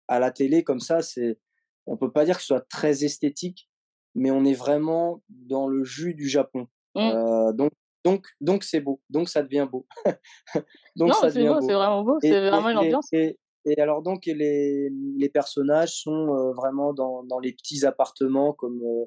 à 0.08 0.20
la 0.20 0.32
télé 0.32 0.64
comme 0.64 0.82
ça, 0.82 1.02
c'est 1.02 1.40
on 1.88 1.98
peut 1.98 2.12
pas 2.12 2.26
dire 2.26 2.36
que 2.36 2.42
ce 2.42 2.48
soit 2.48 2.68
très 2.70 3.06
esthétique, 3.06 3.71
mais 4.16 4.32
on 4.32 4.44
est 4.44 4.54
vraiment 4.54 5.22
dans 5.30 5.68
le 5.68 5.84
jus 5.84 6.14
du 6.14 6.28
Japon. 6.28 6.68
Mmh. 6.96 7.54
donc 7.54 7.72
donc, 8.04 8.26
donc 8.40 8.64
c'est 8.64 8.82
beau. 8.82 9.02
Donc, 9.10 9.30
ça 9.30 9.44
devient 9.44 9.68
beau. 9.72 9.86
donc, 10.96 11.10
non, 11.10 11.16
c'est 11.30 11.46
beau, 11.46 11.62
c'est 11.62 11.74
vraiment 11.74 12.04
beau. 12.04 12.18
C'est 12.22 12.50
vraiment 12.50 12.70
une 12.70 12.78
ambiance. 12.78 13.08
Et, 13.14 13.38
et, 13.66 13.80
alors, 13.80 14.02
donc, 14.02 14.26
les, 14.26 14.90
les 14.90 15.30
personnages 15.30 16.02
sont 16.02 16.36
euh, 16.36 16.52
vraiment 16.54 16.94
dans, 16.94 17.24
dans, 17.24 17.40
les 17.40 17.54
petits 17.54 17.86
appartements 17.86 18.54
comme, 18.54 18.82
euh, 18.84 19.06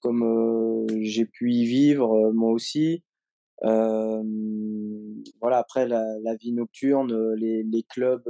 comme 0.00 0.22
euh, 0.22 0.86
j'ai 1.00 1.26
pu 1.26 1.52
y 1.52 1.64
vivre 1.64 2.30
moi 2.32 2.52
aussi. 2.52 3.02
voilà, 3.62 5.58
après 5.58 5.88
la, 5.88 6.04
la, 6.22 6.36
vie 6.36 6.52
nocturne, 6.52 7.34
les, 7.34 7.64
les 7.64 7.82
clubs, 7.82 8.28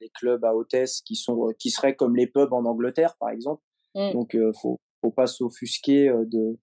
les 0.00 0.10
clubs 0.10 0.44
à 0.44 0.54
hôtesse 0.54 1.00
qui 1.00 1.16
sont, 1.16 1.54
qui 1.58 1.70
seraient 1.70 1.96
comme 1.96 2.16
les 2.16 2.26
pubs 2.26 2.52
en 2.52 2.66
Angleterre, 2.66 3.16
par 3.18 3.30
exemple. 3.30 3.62
Mmh. 3.94 4.12
Donc, 4.12 4.36
faut, 4.60 4.78
faut 5.00 5.10
pas 5.10 5.26
s'offusquer 5.26 6.08
de, 6.26 6.58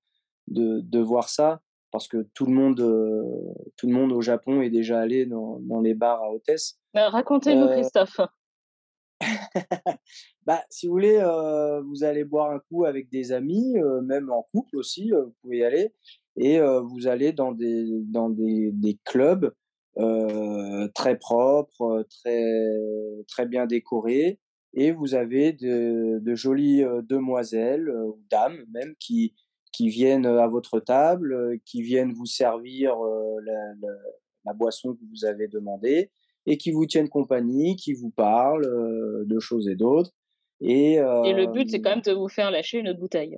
de, 0.48 0.82
de 0.82 1.00
voir 1.00 1.30
ça 1.30 1.62
parce 1.96 2.10
que 2.10 2.28
tout 2.34 2.46
le 2.46 2.52
monde, 2.52 2.82
tout 3.78 3.88
le 3.88 3.94
monde 3.94 4.12
au 4.12 4.20
Japon 4.20 4.62
est 4.62 4.70
déjà 4.70 5.00
allé 5.00 5.26
dans, 5.26 5.60
dans 5.62 5.80
les 5.80 5.94
bars 5.94 6.22
à 6.22 6.30
hôtesse. 6.30 6.78
Racontez-nous, 6.94 7.68
euh, 7.68 7.74
Christophe. 7.74 8.20
bah, 10.46 10.62
si 10.70 10.88
vous 10.88 10.92
voulez, 10.92 11.18
euh, 11.22 11.82
vous 11.84 12.04
allez 12.04 12.26
boire 12.26 12.52
un 12.52 12.60
coup 12.60 12.84
avec 12.84 13.10
des 13.10 13.32
amis, 13.32 13.76
même 14.04 14.30
en 14.30 14.44
couple 14.44 14.76
aussi, 14.76 15.12
vous 15.12 15.34
pouvez 15.42 15.60
y 15.60 15.64
aller, 15.64 15.94
et 16.36 16.60
vous 16.60 17.08
allez 17.08 17.32
dans 17.32 17.54
des, 17.54 17.86
dans 18.04 18.30
des, 18.30 18.72
des 18.74 19.00
clubs 19.06 19.54
très 19.96 21.18
propres, 21.18 22.06
très, 22.10 22.74
très 23.30 23.46
bien 23.46 23.68
décorés, 23.68 24.40
et 24.76 24.92
vous 24.92 25.16
avez 25.16 25.54
de, 25.54 26.20
de 26.20 26.36
jolies 26.36 26.84
demoiselles 27.04 27.90
ou 27.90 28.20
dames 28.30 28.64
même 28.72 28.94
qui, 29.00 29.34
qui 29.76 29.90
viennent 29.90 30.26
à 30.26 30.48
votre 30.48 30.80
table, 30.80 31.34
euh, 31.34 31.58
qui 31.66 31.82
viennent 31.82 32.14
vous 32.14 32.26
servir 32.26 32.94
euh, 32.94 33.36
la, 33.44 33.90
la, 34.46 34.54
boisson 34.54 34.94
que 34.94 35.02
vous 35.12 35.26
avez 35.26 35.50
demandée 35.50 36.12
et 36.46 36.58
qui 36.58 36.72
vous 36.72 36.86
tiennent 36.86 37.10
compagnie, 37.10 37.76
qui 37.76 37.94
vous 37.94 38.10
parlent 38.10 38.66
euh, 38.66 39.26
de 39.26 39.38
choses 39.40 39.68
et 39.68 39.76
d'autres. 39.76 40.12
Et, 40.62 40.94
et, 40.94 41.34
le 41.34 41.52
but, 41.52 41.70
c'est 41.70 41.82
quand 41.82 41.90
même 41.90 42.02
de 42.02 42.14
vous 42.14 42.30
faire 42.30 42.50
lâcher 42.52 42.80
une 42.80 42.94
bouteille. 42.94 43.36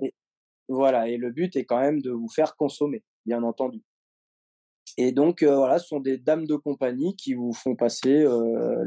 voilà, 0.68 1.08
et 1.08 1.16
le 1.16 1.32
but 1.32 1.56
est 1.56 1.64
quand 1.64 1.80
même 1.80 2.00
de 2.00 2.12
vous 2.12 2.28
faire 2.28 2.54
consommer, 2.54 3.02
bien 3.26 3.42
entendu. 3.42 3.82
Et 4.96 5.10
donc, 5.10 5.42
voilà, 5.42 5.80
ce 5.80 5.88
sont 5.88 5.98
des 5.98 6.16
dames 6.16 6.46
de 6.46 6.54
compagnie 6.54 7.16
qui 7.16 7.34
vous 7.34 7.52
font 7.52 7.74
passer 7.74 8.24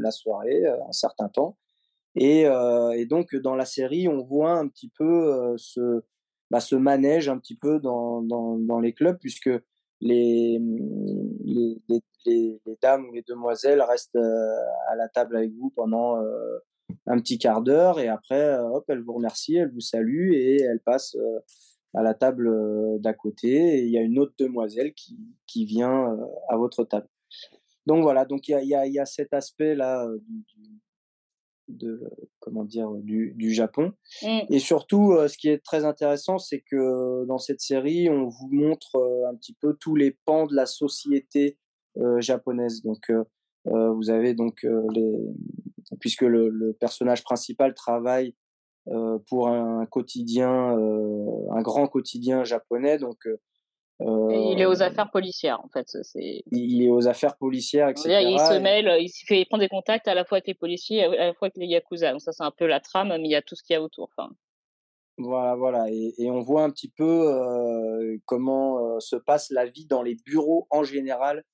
la 0.00 0.10
soirée 0.10 0.66
un 0.66 0.92
certain 0.92 1.28
temps. 1.28 1.58
Et, 2.16 2.42
et, 2.42 3.06
donc, 3.06 3.34
dans 3.36 3.54
la 3.54 3.64
série, 3.64 4.06
on 4.08 4.22
voit 4.22 4.52
un 4.52 4.68
petit 4.68 4.90
peu 4.90 5.54
ce, 5.56 6.02
bah, 6.52 6.60
se 6.60 6.76
manège 6.76 7.30
un 7.30 7.38
petit 7.38 7.56
peu 7.56 7.80
dans, 7.80 8.80
les 8.82 8.92
clubs, 8.92 9.16
puisque 9.18 9.48
les, 10.02 10.60
dames 12.82 13.08
ou 13.08 13.12
les 13.14 13.22
demoiselles 13.22 13.80
restent 13.80 14.16
euh, 14.16 14.54
à 14.88 14.94
la 14.94 15.08
table 15.08 15.34
avec 15.38 15.50
vous 15.54 15.70
pendant 15.70 16.20
euh, 16.20 16.58
un 17.06 17.18
petit 17.20 17.38
quart 17.38 17.62
d'heure, 17.62 17.98
et 18.00 18.08
après, 18.08 18.38
euh, 18.38 18.68
hop, 18.68 18.84
elles 18.88 19.00
vous 19.00 19.14
remercient, 19.14 19.56
elles 19.56 19.72
vous 19.72 19.80
saluent, 19.80 20.34
et 20.34 20.60
elles 20.60 20.80
passent 20.80 21.16
à 21.94 22.02
la 22.02 22.12
table 22.12 23.00
d'à 23.00 23.14
côté, 23.14 23.78
et 23.78 23.84
il 23.84 23.90
y 23.90 23.96
a 23.96 24.02
une 24.02 24.18
autre 24.18 24.34
demoiselle 24.38 24.92
qui, 24.92 25.64
vient 25.64 26.18
à 26.50 26.58
votre 26.58 26.84
table. 26.84 27.08
Donc 27.86 28.02
voilà, 28.02 28.26
donc 28.26 28.46
il 28.48 28.62
y 28.62 28.98
a, 28.98 29.06
cet 29.06 29.32
aspect-là 29.32 30.06
du, 30.28 30.81
de 31.68 32.00
comment 32.40 32.64
dire 32.64 32.90
du, 32.90 33.32
du 33.36 33.52
Japon. 33.52 33.92
Mmh. 34.22 34.40
Et 34.50 34.58
surtout, 34.58 35.12
euh, 35.12 35.28
ce 35.28 35.38
qui 35.38 35.48
est 35.48 35.64
très 35.64 35.84
intéressant, 35.84 36.38
c'est 36.38 36.60
que 36.60 37.24
dans 37.26 37.38
cette 37.38 37.60
série, 37.60 38.08
on 38.08 38.26
vous 38.26 38.48
montre 38.50 38.96
euh, 38.96 39.30
un 39.30 39.34
petit 39.36 39.54
peu 39.54 39.76
tous 39.80 39.94
les 39.94 40.16
pans 40.24 40.46
de 40.46 40.54
la 40.54 40.66
société 40.66 41.58
euh, 41.98 42.20
japonaise. 42.20 42.82
Donc, 42.82 43.10
vous 43.64 44.10
avez 44.10 44.34
donc 44.34 44.66
les 44.92 45.16
puisque 46.00 46.22
le, 46.22 46.48
le, 46.48 46.72
personnage 46.72 47.22
principal 47.22 47.74
travaille 47.74 48.34
pour 49.28 49.46
un 49.46 49.86
quotidien, 49.86 50.50
un 50.50 51.62
grand 51.62 51.86
quotidien 51.86 52.42
japonais. 52.42 52.98
Donc, 52.98 53.28
il 54.04 54.60
est 54.60 54.66
aux 54.66 54.82
affaires 54.82 55.10
policières, 55.10 55.60
en 55.64 55.68
fait. 55.68 55.86
C'est... 56.02 56.42
Il 56.50 56.82
est 56.82 56.90
aux 56.90 57.08
affaires 57.08 57.36
policières, 57.36 57.88
etc. 57.88 58.20
il 58.22 58.38
se 58.38 58.58
mêle, 58.58 58.96
il, 59.00 59.08
fait, 59.26 59.44
prend 59.44 59.58
des 59.58 59.68
contacts 59.68 60.08
à 60.08 60.14
la 60.14 60.24
fois 60.24 60.36
avec 60.36 60.46
les 60.46 60.54
policiers, 60.54 61.04
à 61.04 61.26
la 61.26 61.34
fois 61.34 61.46
avec 61.46 61.56
les 61.56 61.66
yakuza. 61.66 62.12
Donc 62.12 62.20
ça, 62.20 62.32
c'est 62.32 62.44
un 62.44 62.50
peu 62.50 62.66
la 62.66 62.80
trame, 62.80 63.08
mais 63.08 63.24
il 63.24 63.30
y 63.30 63.34
a 63.34 63.42
tout 63.42 63.54
ce 63.54 63.62
qu'il 63.62 63.74
y 63.74 63.76
a 63.76 63.82
autour. 63.82 64.08
Enfin. 64.16 64.32
Voilà, 65.18 65.54
voilà. 65.54 65.90
Et, 65.90 66.14
et, 66.18 66.30
on 66.30 66.40
voit 66.40 66.64
un 66.64 66.70
petit 66.70 66.88
peu 66.88 67.04
euh, 67.04 68.16
comment 68.24 68.78
euh, 68.78 69.00
se 69.00 69.16
passe 69.16 69.50
la 69.50 69.66
vie 69.66 69.86
dans 69.86 70.02
les 70.02 70.16
bureaux 70.26 70.66
en 70.70 70.84
général 70.84 71.44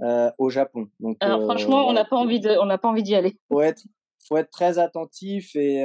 euh, 0.00 0.30
au 0.38 0.50
Japon. 0.50 0.88
Donc, 1.00 1.16
Alors 1.20 1.42
franchement, 1.42 1.88
on 1.88 1.92
n'a 1.92 2.04
pas 2.04 2.16
envie 2.16 2.40
de, 2.40 2.50
on 2.60 2.66
n'a 2.66 2.78
pas 2.78 2.88
envie 2.88 3.02
d'y 3.02 3.14
aller. 3.14 3.36
Faut 3.48 3.60
être, 3.60 3.82
faut 4.26 4.36
être 4.36 4.50
très 4.50 4.78
attentif 4.78 5.56
et 5.56 5.84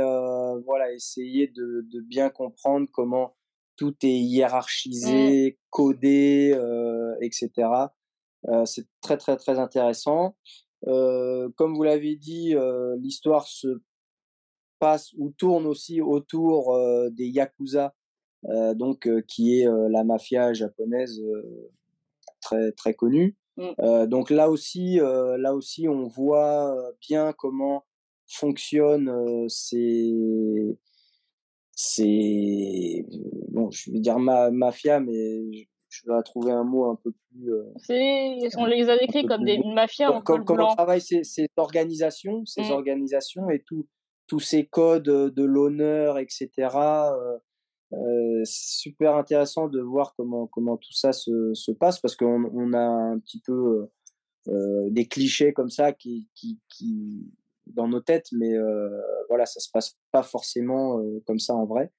voilà, 0.65 0.91
essayer 0.93 1.47
de, 1.47 1.85
de 1.91 2.01
bien 2.01 2.29
comprendre 2.29 2.87
comment 2.91 3.35
tout 3.75 3.95
est 4.03 4.19
hiérarchisé, 4.19 5.51
mmh. 5.51 5.55
codé, 5.69 6.53
euh, 6.55 7.15
etc. 7.21 7.51
Euh, 8.47 8.65
c'est 8.65 8.85
très 9.01 9.17
très 9.17 9.37
très 9.37 9.59
intéressant. 9.59 10.35
Euh, 10.87 11.49
comme 11.55 11.75
vous 11.75 11.83
l'avez 11.83 12.15
dit, 12.15 12.55
l'histoire 12.97 13.47
se 13.47 13.81
passe 14.79 15.13
ou 15.17 15.31
tourne 15.31 15.65
aussi 15.65 16.01
autour 16.01 16.77
des 17.11 17.27
yakuza, 17.27 17.95
donc 18.75 19.09
qui 19.27 19.59
est 19.59 19.67
la 19.89 20.03
mafia 20.03 20.53
japonaise 20.53 21.21
très 22.41 22.71
très 22.73 22.93
connue. 22.93 23.37
Mmh. 23.55 24.07
donc 24.07 24.29
là 24.29 24.49
aussi, 24.49 24.97
là 24.97 25.55
aussi, 25.55 25.87
on 25.87 26.07
voit 26.07 26.75
bien 27.07 27.31
comment 27.33 27.85
fonctionnent 28.27 29.47
ces 29.47 30.75
c'est 31.75 33.05
bon, 33.49 33.69
je 33.71 33.91
vais 33.91 33.99
dire 33.99 34.19
ma, 34.19 34.51
mafia, 34.51 34.99
mais 34.99 35.67
je 35.89 36.01
vais 36.07 36.23
trouver 36.23 36.51
un 36.51 36.63
mot 36.63 36.85
un 36.85 36.95
peu 36.95 37.11
plus. 37.11 37.53
Euh, 37.53 38.49
on 38.57 38.65
les 38.65 38.89
a 38.89 38.97
décrits 38.97 39.25
comme 39.25 39.45
des 39.45 39.59
mafias 39.59 40.11
en 40.11 40.21
comme, 40.21 40.43
comme 40.43 40.61
on 40.61 40.75
travaille 40.75 41.01
ces, 41.01 41.23
ces 41.23 41.47
organisations, 41.57 42.45
ces 42.45 42.63
mmh. 42.63 42.71
organisations 42.71 43.49
et 43.49 43.59
tout, 43.59 43.87
tous 44.27 44.39
ces 44.39 44.65
codes 44.65 45.03
de 45.03 45.43
l'honneur, 45.43 46.17
etc. 46.17 46.49
Euh, 46.75 47.37
euh, 47.93 48.41
c'est 48.43 48.89
super 48.89 49.15
intéressant 49.15 49.67
de 49.67 49.79
voir 49.79 50.15
comment 50.15 50.47
comment 50.47 50.77
tout 50.77 50.93
ça 50.93 51.13
se, 51.13 51.53
se 51.53 51.71
passe 51.71 51.99
parce 51.99 52.15
qu'on 52.15 52.49
on 52.53 52.73
a 52.73 52.79
un 52.79 53.19
petit 53.19 53.39
peu 53.39 53.87
euh, 54.47 54.89
des 54.89 55.07
clichés 55.07 55.53
comme 55.53 55.69
ça 55.69 55.93
qui 55.93 56.27
qui, 56.33 56.59
qui 56.69 57.31
dans 57.67 57.87
nos 57.87 58.01
têtes, 58.01 58.27
mais 58.31 58.53
euh, 58.53 58.89
voilà, 59.29 59.45
ça 59.45 59.59
se 59.59 59.69
passe 59.71 59.97
pas 60.11 60.23
forcément 60.23 60.99
euh, 60.99 61.21
comme 61.25 61.39
ça 61.39 61.55
en 61.55 61.65
vrai. 61.65 61.91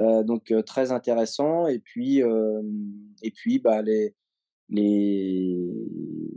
Euh, 0.00 0.24
donc 0.24 0.52
très 0.66 0.92
intéressant. 0.92 1.66
Et 1.66 1.78
puis 1.78 2.20
et 3.22 3.30
puis 3.30 3.58
bah 3.58 3.82
les 3.82 4.14
les 4.70 5.56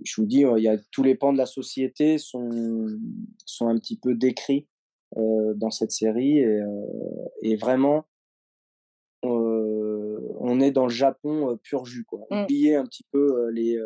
je 0.04 0.22
vous 0.22 0.28
dis 0.28 0.44
il 0.58 0.64
y 0.64 0.68
a 0.68 0.78
tous 0.92 1.04
les 1.04 1.16
pans 1.16 1.34
de 1.34 1.38
la 1.38 1.46
société 1.46 2.18
sont 2.18 2.50
sont 3.46 3.68
un 3.68 3.78
petit 3.80 3.98
peu 3.98 4.14
décrits 4.16 4.68
dans 5.16 5.72
cette 5.72 5.92
série 5.92 6.40
et, 6.40 6.60
et 7.42 7.56
vraiment 7.56 8.06
on 9.24 10.60
est 10.60 10.72
dans 10.72 10.86
le 10.86 10.94
Japon 10.94 11.58
pur 11.64 11.86
jus 11.86 12.04
quoi. 12.04 12.28
Mmh. 12.30 12.44
Oubliez 12.44 12.76
un 12.76 12.86
petit 12.86 13.06
peu 13.12 13.50
les 13.50 13.80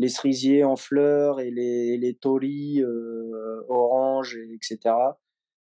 les 0.00 0.08
cerisiers 0.08 0.64
en 0.64 0.76
fleurs 0.76 1.40
et 1.40 1.50
les, 1.50 1.98
les 1.98 2.18
euh, 2.24 3.64
orange, 3.68 4.38
etc. 4.54 4.78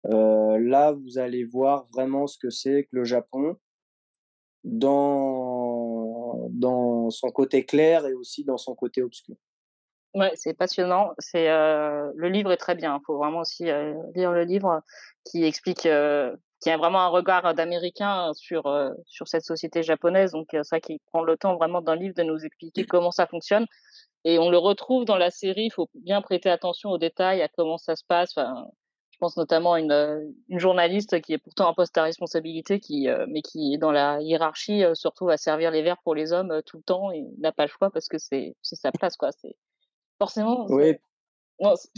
Euh, 0.05 0.59
là, 0.59 0.91
vous 0.91 1.17
allez 1.17 1.43
voir 1.43 1.86
vraiment 1.91 2.27
ce 2.27 2.38
que 2.38 2.51
c'est 2.51 2.84
que 2.84 2.89
le 2.91 3.05
Japon 3.05 3.57
dans, 4.63 6.47
dans 6.51 7.09
son 7.09 7.32
côté 7.32 7.65
clair 7.65 8.05
et 8.05 8.13
aussi 8.13 8.43
dans 8.43 8.57
son 8.57 8.75
côté 8.75 9.01
obscur. 9.01 9.36
Ouais, 10.13 10.32
c'est 10.36 10.53
passionnant. 10.53 11.11
C'est 11.17 11.49
euh, 11.49 12.11
le 12.15 12.30
livre 12.30 12.51
est 12.51 12.57
très 12.57 12.75
bien. 12.75 12.99
Il 13.01 13.05
faut 13.05 13.17
vraiment 13.17 13.39
aussi 13.39 13.63
lire 13.63 14.32
le 14.32 14.43
livre 14.43 14.82
qui 15.25 15.43
explique, 15.43 15.82
qui 15.82 16.69
a 16.69 16.77
vraiment 16.77 17.01
un 17.01 17.07
regard 17.07 17.55
d'américain 17.55 18.32
sur 18.34 18.63
sur 19.05 19.27
cette 19.27 19.43
société 19.43 19.82
japonaise. 19.82 20.34
Donc 20.34 20.55
ça 20.63 20.80
qui 20.80 20.99
prend 21.07 21.23
le 21.23 21.36
temps 21.36 21.55
vraiment 21.55 21.82
d'un 21.82 21.95
livre 21.95 22.15
de 22.15 22.23
nous 22.23 22.45
expliquer 22.45 22.86
comment 22.86 23.11
ça 23.11 23.25
fonctionne. 23.25 23.65
Et 24.26 24.39
on 24.39 24.49
le 24.49 24.57
retrouve 24.57 25.05
dans 25.05 25.17
la 25.17 25.32
série. 25.32 25.65
Il 25.65 25.72
faut 25.72 25.89
bien 25.93 26.22
prêter 26.22 26.49
attention 26.49 26.89
aux 26.91 26.97
détails, 26.97 27.41
à 27.41 27.47
comment 27.47 27.78
ça 27.78 27.95
se 27.95 28.03
passe. 28.05 28.32
Enfin, 28.38 28.67
je 29.11 29.17
pense 29.20 29.38
notamment 29.38 29.74
à 29.74 29.80
une, 29.80 30.34
une 30.47 30.59
journaliste 30.59 31.22
qui 31.22 31.34
est 31.34 31.38
pourtant 31.38 31.70
un 31.70 31.74
poste 31.74 31.97
à 31.97 32.03
responsabilité, 32.03 32.80
qui, 32.80 33.07
mais 33.28 33.41
qui, 33.41 33.78
dans 33.78 33.91
la 33.91 34.22
hiérarchie, 34.22 34.84
se 34.93 35.07
retrouve 35.07 35.30
à 35.30 35.38
servir 35.38 35.72
les 35.72 35.82
verres 35.82 36.01
pour 36.03 36.15
les 36.15 36.34
hommes 36.34 36.61
tout 36.65 36.78
le 36.78 36.84
temps 36.84 37.11
et 37.11 37.26
n'a 37.38 37.51
pas 37.51 37.63
le 37.63 37.70
choix 37.70 37.89
parce 37.91 38.07
que 38.07 38.17
c'est 38.17 38.55
sa 38.61 38.91
place, 38.91 39.15
quoi. 39.17 39.32
C'est 39.32 39.55
forcément. 40.20 40.65
Oui. 40.70 40.95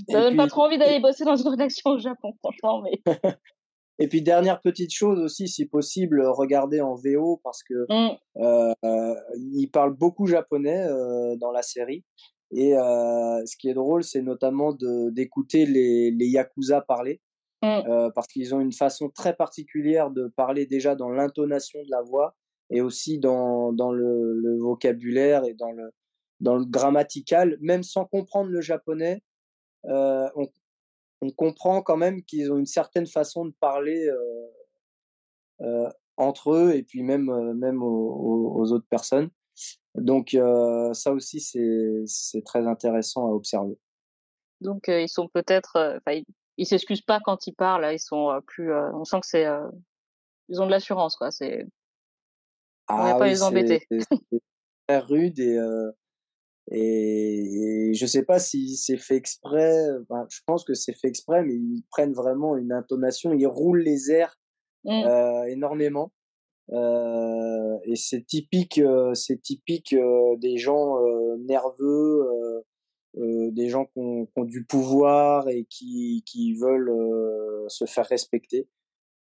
ça 0.09 0.21
donne 0.21 0.37
pas 0.37 0.47
trop 0.47 0.63
envie 0.63 0.77
d'aller 0.77 0.99
bosser 0.99 1.25
dans 1.25 1.35
une 1.35 1.47
rédaction 1.49 1.91
au 1.91 1.97
Japon, 1.97 2.33
franchement, 2.39 2.81
mais. 2.81 3.01
Et 4.01 4.07
puis 4.07 4.23
dernière 4.23 4.61
petite 4.61 4.91
chose 4.91 5.19
aussi, 5.19 5.47
si 5.47 5.67
possible, 5.67 6.25
regarder 6.25 6.81
en 6.81 6.95
VO 6.95 7.39
parce 7.43 7.61
que 7.61 7.85
mmh. 7.87 8.17
euh, 8.37 9.15
il 9.53 9.67
parle 9.67 9.93
beaucoup 9.93 10.25
japonais 10.25 10.87
euh, 10.87 11.35
dans 11.35 11.51
la 11.51 11.61
série. 11.61 12.03
Et 12.49 12.75
euh, 12.75 13.45
ce 13.45 13.55
qui 13.55 13.69
est 13.69 13.75
drôle, 13.75 14.03
c'est 14.03 14.23
notamment 14.23 14.75
d'écouter 15.11 15.67
les, 15.67 16.09
les 16.09 16.25
yakuza 16.25 16.81
parler. 16.81 17.21
Mmh. 17.61 17.67
Euh, 17.67 18.09
parce 18.15 18.25
qu'ils 18.25 18.55
ont 18.55 18.59
une 18.59 18.73
façon 18.73 19.09
très 19.09 19.35
particulière 19.35 20.09
de 20.09 20.33
parler 20.35 20.65
déjà 20.65 20.95
dans 20.95 21.11
l'intonation 21.11 21.79
de 21.83 21.91
la 21.91 22.01
voix 22.01 22.35
et 22.71 22.81
aussi 22.81 23.19
dans, 23.19 23.71
dans 23.71 23.91
le, 23.91 24.33
le, 24.33 24.57
vocabulaire 24.57 25.45
et 25.45 25.53
dans 25.53 25.71
le, 25.71 25.91
dans 26.39 26.55
le 26.55 26.65
grammatical, 26.65 27.55
même 27.61 27.83
sans 27.83 28.05
comprendre 28.05 28.49
le 28.49 28.61
japonais, 28.61 29.21
on, 29.83 30.47
on 31.21 31.29
comprend 31.29 31.81
quand 31.81 31.97
même 31.97 32.23
qu'ils 32.23 32.51
ont 32.51 32.57
une 32.57 32.65
certaine 32.65 33.05
façon 33.05 33.45
de 33.45 33.53
parler 33.59 34.07
euh, 34.07 34.47
euh, 35.61 35.89
entre 36.17 36.53
eux 36.53 36.75
et 36.75 36.83
puis 36.83 37.03
même, 37.03 37.29
euh, 37.29 37.53
même 37.53 37.83
aux, 37.83 38.55
aux 38.55 38.71
autres 38.71 38.87
personnes. 38.89 39.29
Donc 39.95 40.37
ça 40.93 41.11
aussi, 41.11 41.41
c'est 41.41 42.41
très 42.45 42.65
intéressant 42.65 43.27
à 43.27 43.31
observer. 43.31 43.77
Donc 44.61 44.87
ils 44.87 45.09
sont 45.09 45.27
peut-être, 45.27 45.99
ils 46.57 46.65
s'excusent 46.65 47.01
pas 47.01 47.19
quand 47.23 47.45
ils 47.45 47.53
parlent, 47.53 47.91
ils 47.91 47.99
sont 47.99 48.41
plus, 48.47 48.73
on 48.73 49.03
sent 49.03 49.19
que 49.19 49.27
c'est, 49.27 49.47
ils 50.47 50.61
ont 50.61 50.65
de 50.65 50.71
l'assurance 50.71 51.17
quoi. 51.17 51.29
C'est, 51.29 51.67
on 52.89 52.97
va 52.97 53.15
ah 53.15 53.19
pas 53.19 53.27
les 53.27 53.43
embêter. 53.43 53.85
C'est 53.89 54.41
très 54.87 54.99
rude 54.99 55.39
et 55.39 55.59
et, 56.69 57.91
je 57.93 58.05
sais 58.05 58.23
pas 58.23 58.39
si 58.39 58.75
c'est 58.77 58.97
fait 58.97 59.15
exprès. 59.15 59.85
je 60.29 60.39
pense 60.45 60.63
que 60.63 60.73
c'est 60.73 60.93
fait 60.93 61.07
exprès, 61.07 61.43
mais 61.43 61.55
ils 61.55 61.83
prennent 61.89 62.13
vraiment 62.13 62.55
une 62.55 62.71
intonation. 62.71 63.33
Ils 63.33 63.47
roulent 63.47 63.81
les 63.81 64.11
airs 64.11 64.37
mmh. 64.85 64.89
euh, 64.89 65.43
énormément. 65.45 66.11
Euh, 66.71 67.77
et 67.83 67.95
c'est 67.95 68.25
typique, 68.25 68.77
euh, 68.77 69.13
c'est 69.13 69.41
typique 69.41 69.95
des 70.37 70.57
gens 70.57 70.97
nerveux, 71.39 72.63
des 73.15 73.67
gens 73.67 73.85
qui 73.85 73.97
ont, 73.97 74.25
qui 74.25 74.33
ont, 74.37 74.45
du 74.45 74.63
pouvoir 74.65 75.49
et 75.49 75.65
qui, 75.69 76.23
qui 76.25 76.53
veulent 76.53 76.93
se 77.67 77.85
faire 77.85 78.05
respecter. 78.05 78.69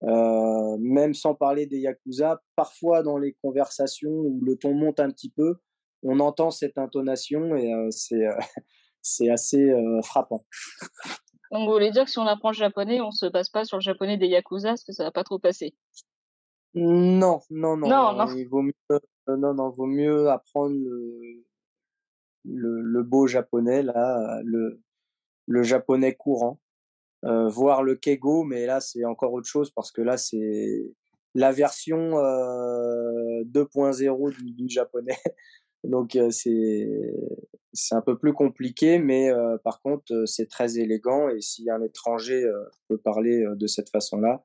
même 0.03 1.13
sans 1.15 1.33
parler 1.33 1.65
des 1.65 1.79
yakuza, 1.79 2.43
parfois 2.55 3.01
dans 3.01 3.17
les 3.17 3.35
conversations 3.41 4.11
où 4.11 4.41
le 4.43 4.55
ton 4.57 4.75
monte 4.75 4.99
un 4.99 5.09
petit 5.09 5.31
peu, 5.31 5.55
on 6.03 6.19
entend 6.19 6.51
cette 6.51 6.77
intonation 6.77 7.55
et 7.55 7.73
euh, 7.73 7.89
c'est 7.91 8.25
euh, 8.25 8.37
c'est 9.01 9.29
assez 9.29 9.69
euh, 9.69 10.01
frappant. 10.01 10.45
Donc 11.51 11.67
vous 11.67 11.73
voulez 11.73 11.91
dire 11.91 12.05
que 12.05 12.11
si 12.11 12.19
on 12.19 12.27
apprend 12.27 12.49
le 12.49 12.55
japonais, 12.55 13.01
on 13.01 13.11
se 13.11 13.25
base 13.25 13.49
pas 13.49 13.65
sur 13.65 13.77
le 13.77 13.81
japonais 13.81 14.17
des 14.17 14.27
yakuza 14.27 14.69
parce 14.69 14.83
que 14.83 14.91
ça 14.91 15.03
va 15.03 15.11
pas 15.11 15.23
trop 15.23 15.39
passer? 15.39 15.75
Non, 16.75 17.41
non, 17.49 17.77
non. 17.77 17.89
Non, 17.89 18.13
non. 18.13 18.35
Il 18.35 18.47
vaut 18.47 18.61
mieux, 18.61 18.73
non, 19.27 19.53
non, 19.53 19.69
vaut 19.69 19.87
mieux 19.87 20.29
apprendre 20.29 20.75
le, 20.75 21.43
le, 22.45 23.03
beau 23.03 23.25
japonais 23.25 23.81
là, 23.81 24.39
le, 24.43 24.79
le 25.47 25.63
japonais 25.63 26.13
courant, 26.13 26.59
euh, 27.25 27.49
voir 27.49 27.83
le 27.83 27.95
kego, 27.95 28.43
mais 28.43 28.65
là 28.65 28.79
c'est 28.79 29.05
encore 29.05 29.33
autre 29.33 29.47
chose 29.47 29.71
parce 29.71 29.91
que 29.91 30.01
là 30.01 30.17
c'est 30.17 30.95
la 31.35 31.51
version 31.51 32.17
euh, 32.19 33.43
2.0 33.45 34.35
du, 34.35 34.51
du, 34.51 34.69
japonais. 34.69 35.17
Donc 35.83 36.17
c'est 36.31 36.89
c'est 37.71 37.95
un 37.95 38.01
peu 38.01 38.17
plus 38.17 38.33
compliqué, 38.33 38.99
mais 38.99 39.29
par 39.63 39.81
contre 39.81 40.25
c'est 40.25 40.47
très 40.47 40.77
élégant 40.77 41.29
et 41.29 41.41
si 41.41 41.69
un 41.69 41.81
étranger 41.81 42.49
peut 42.87 42.97
parler 42.97 43.45
de 43.55 43.67
cette 43.67 43.89
façon-là, 43.89 44.43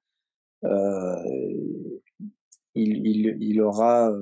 il, 2.75 3.07
il, 3.41 3.61
aura 3.61 4.13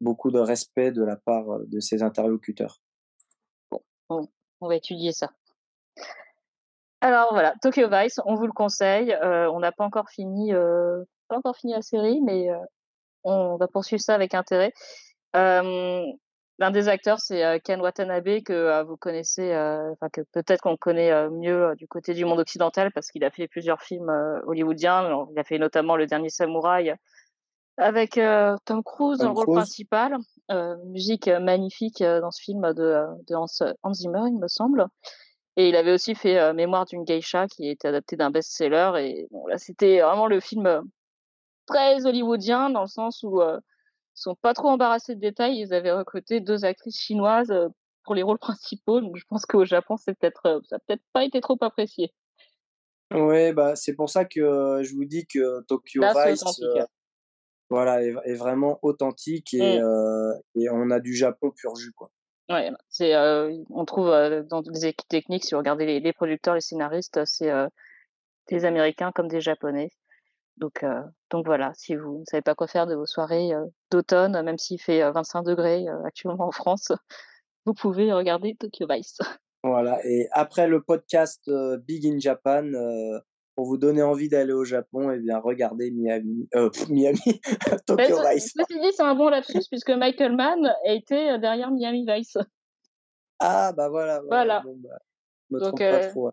beaucoup 0.00 0.30
de 0.30 0.38
respect 0.38 0.92
de 0.92 1.02
la 1.02 1.16
part 1.16 1.60
de 1.66 1.80
ses 1.80 2.02
interlocuteurs. 2.02 2.80
Bon, 4.08 4.28
on 4.60 4.68
va 4.68 4.76
étudier 4.76 5.12
ça. 5.12 5.30
Alors 7.02 7.28
voilà, 7.32 7.54
Tokyo 7.62 7.88
Vice, 7.90 8.20
on 8.26 8.34
vous 8.34 8.46
le 8.46 8.52
conseille. 8.52 9.16
On 9.22 9.60
n'a 9.60 9.72
pas 9.72 9.84
encore 9.84 10.10
fini, 10.10 10.52
pas 10.52 11.36
encore 11.36 11.56
fini 11.56 11.72
la 11.72 11.82
série, 11.82 12.20
mais 12.22 12.48
on 13.24 13.56
va 13.56 13.68
poursuivre 13.68 14.02
ça 14.02 14.14
avec 14.14 14.34
intérêt. 14.34 14.72
L'un 15.32 16.70
des 16.72 16.88
acteurs, 16.88 17.20
c'est 17.20 17.60
Ken 17.64 17.80
Watanabe, 17.80 18.42
que 18.44 18.82
vous 18.84 18.96
connaissez, 18.96 19.54
enfin 19.92 20.08
que 20.12 20.20
peut-être 20.32 20.60
qu'on 20.60 20.76
connaît 20.76 21.30
mieux 21.30 21.74
du 21.76 21.88
côté 21.88 22.12
du 22.12 22.24
monde 22.24 22.40
occidental, 22.40 22.92
parce 22.92 23.10
qu'il 23.10 23.24
a 23.24 23.30
fait 23.30 23.48
plusieurs 23.48 23.80
films 23.80 24.10
hollywoodiens. 24.46 25.26
Il 25.32 25.38
a 25.38 25.44
fait 25.44 25.58
notamment 25.58 25.96
Le 25.96 26.06
Dernier 26.06 26.28
Samouraï 26.28 26.94
avec 27.78 28.20
Tom 28.66 28.82
Cruise 28.84 29.18
dans 29.18 29.28
le 29.28 29.34
rôle 29.34 29.54
principal. 29.54 30.18
musique 30.86 31.28
magnifique 31.28 32.02
dans 32.02 32.30
ce 32.30 32.42
film 32.42 32.74
de, 32.74 33.06
de 33.26 33.34
Hans, 33.34 33.46
Hans, 33.82 33.94
Zimmer, 33.94 34.24
il 34.26 34.38
me 34.38 34.48
semble. 34.48 34.86
Et 35.56 35.68
il 35.68 35.76
avait 35.76 35.92
aussi 35.92 36.14
fait 36.14 36.52
Mémoire 36.52 36.84
d'une 36.84 37.04
geisha, 37.04 37.46
qui 37.46 37.70
était 37.70 37.88
adapté 37.88 38.16
d'un 38.16 38.30
best-seller. 38.30 38.92
Et 38.98 39.26
bon, 39.30 39.46
là, 39.46 39.56
c'était 39.56 40.00
vraiment 40.00 40.26
le 40.26 40.40
film 40.40 40.82
très 41.66 42.04
hollywoodien, 42.04 42.68
dans 42.68 42.82
le 42.82 42.86
sens 42.86 43.22
où 43.22 43.40
sont 44.14 44.34
pas 44.34 44.54
trop 44.54 44.68
embarrassés 44.68 45.14
de 45.14 45.20
détails. 45.20 45.58
Ils 45.58 45.74
avaient 45.74 45.92
recruté 45.92 46.40
deux 46.40 46.64
actrices 46.64 46.98
chinoises 46.98 47.50
euh, 47.50 47.68
pour 48.04 48.14
les 48.14 48.22
rôles 48.22 48.38
principaux. 48.40 49.00
Donc 49.00 49.16
je 49.16 49.24
pense 49.28 49.46
qu'au 49.46 49.64
Japon, 49.64 49.96
c'est 49.96 50.18
peut-être, 50.18 50.46
euh, 50.46 50.60
ça 50.68 50.76
n'a 50.76 50.80
peut-être 50.86 51.02
pas 51.12 51.24
été 51.24 51.40
trop 51.40 51.56
apprécié. 51.60 52.12
Oui, 53.12 53.52
bah, 53.52 53.74
c'est 53.74 53.94
pour 53.94 54.08
ça 54.08 54.24
que 54.24 54.40
euh, 54.40 54.82
je 54.84 54.94
vous 54.94 55.04
dis 55.04 55.26
que 55.26 55.62
Tokyo 55.62 56.00
Vice 56.00 56.44
voilà, 57.68 58.02
est, 58.02 58.34
vraiment 58.34 58.80
authentique 58.82 59.54
et, 59.54 59.80
mmh. 59.80 60.40
et, 60.56 60.70
on 60.70 60.90
a 60.90 60.98
du 60.98 61.14
Japon 61.14 61.52
pur 61.52 61.76
jus. 61.76 61.92
Quoi. 61.92 62.10
Ouais, 62.48 62.68
c'est, 62.88 63.16
on 63.16 63.84
trouve 63.84 64.08
dans 64.08 64.60
les 64.62 64.86
équipes 64.86 65.08
techniques, 65.08 65.44
si 65.44 65.54
vous 65.54 65.58
regardez 65.58 65.86
les, 65.86 66.00
les 66.00 66.12
producteurs, 66.12 66.54
les 66.54 66.60
scénaristes, 66.60 67.24
c'est 67.26 67.48
des 68.48 68.64
Américains 68.64 69.12
comme 69.12 69.28
des 69.28 69.40
Japonais. 69.40 69.92
Donc, 70.56 70.82
euh, 70.82 71.02
donc 71.30 71.46
voilà, 71.46 71.72
si 71.74 71.96
vous 71.96 72.20
ne 72.20 72.24
savez 72.26 72.42
pas 72.42 72.54
quoi 72.54 72.66
faire 72.66 72.86
de 72.86 72.94
vos 72.94 73.06
soirées 73.06 73.54
euh, 73.54 73.64
d'automne, 73.90 74.40
même 74.42 74.58
s'il 74.58 74.80
fait 74.80 75.10
25 75.10 75.40
euh, 75.40 75.42
degrés 75.42 75.86
actuellement 76.04 76.46
en 76.46 76.50
France, 76.50 76.92
vous 77.66 77.74
pouvez 77.74 78.12
regarder 78.12 78.54
Tokyo 78.56 78.86
Vice. 78.88 79.18
Voilà, 79.62 80.00
et 80.06 80.26
après 80.32 80.66
le 80.66 80.80
podcast 80.80 81.50
Big 81.86 82.06
in 82.06 82.18
Japan, 82.18 82.64
pour 83.54 83.66
vous 83.66 83.76
donner 83.76 84.02
envie 84.02 84.30
d'aller 84.30 84.54
au 84.54 84.64
Japon, 84.64 85.10
et 85.10 85.16
eh 85.16 85.18
bien 85.18 85.38
regardez 85.38 85.90
Miami, 85.90 86.48
Miami, 86.88 87.18
Tokyo 87.86 88.16
Vice. 88.26 88.54
Ceci 88.56 88.80
dit, 88.80 88.92
c'est 88.96 89.02
un 89.02 89.14
bon 89.14 89.28
lapsus 89.28 89.68
puisque 89.70 89.90
Michael 89.90 90.34
Mann 90.34 90.64
a 90.64 90.92
été 90.94 91.36
derrière 91.40 91.70
Miami 91.70 92.06
Vice. 92.08 92.38
Ah 93.38 93.74
bah 93.76 93.90
voilà. 93.90 94.22
Voilà. 94.26 94.62
Bon, 94.64 94.78
bah, 94.78 94.98
me 95.50 95.60
Donc, 95.60 95.78
pas 95.78 96.06
trop, 96.06 96.30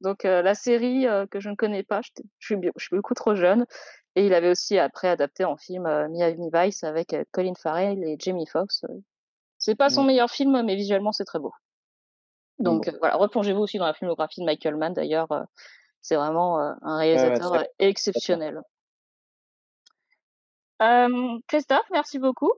donc 0.00 0.24
euh, 0.24 0.42
la 0.42 0.54
série 0.54 1.06
euh, 1.06 1.26
que 1.26 1.40
je 1.40 1.48
ne 1.48 1.54
connais 1.54 1.82
pas, 1.82 2.00
je, 2.02 2.10
suis, 2.38 2.56
je 2.76 2.84
suis 2.84 2.96
beaucoup 2.96 3.14
trop 3.14 3.34
jeune. 3.34 3.66
Et 4.14 4.24
il 4.26 4.32
avait 4.32 4.50
aussi 4.50 4.78
après 4.78 5.08
adapté 5.08 5.44
en 5.44 5.56
film 5.56 5.86
euh, 5.86 6.08
Miami 6.08 6.48
Vice 6.52 6.84
avec 6.84 7.14
Colin 7.32 7.54
Farrell 7.54 8.02
et 8.02 8.16
Jamie 8.18 8.46
Foxx. 8.46 8.84
C'est 9.58 9.74
pas 9.74 9.90
son 9.90 10.02
mmh. 10.02 10.06
meilleur 10.06 10.30
film, 10.30 10.62
mais 10.62 10.76
visuellement 10.76 11.12
c'est 11.12 11.24
très 11.24 11.38
beau. 11.38 11.52
Donc 12.58 12.90
voilà, 13.00 13.16
replongez-vous 13.16 13.60
aussi 13.60 13.78
dans 13.78 13.86
la 13.86 13.94
filmographie 13.94 14.40
de 14.40 14.46
Michael 14.46 14.76
Mann. 14.76 14.94
D'ailleurs, 14.94 15.28
c'est 16.00 16.16
vraiment 16.16 16.58
un 16.58 16.96
réalisateur 16.96 17.64
exceptionnel. 17.78 18.62
Christophe, 21.48 21.86
merci 21.90 22.18
beaucoup. 22.18 22.52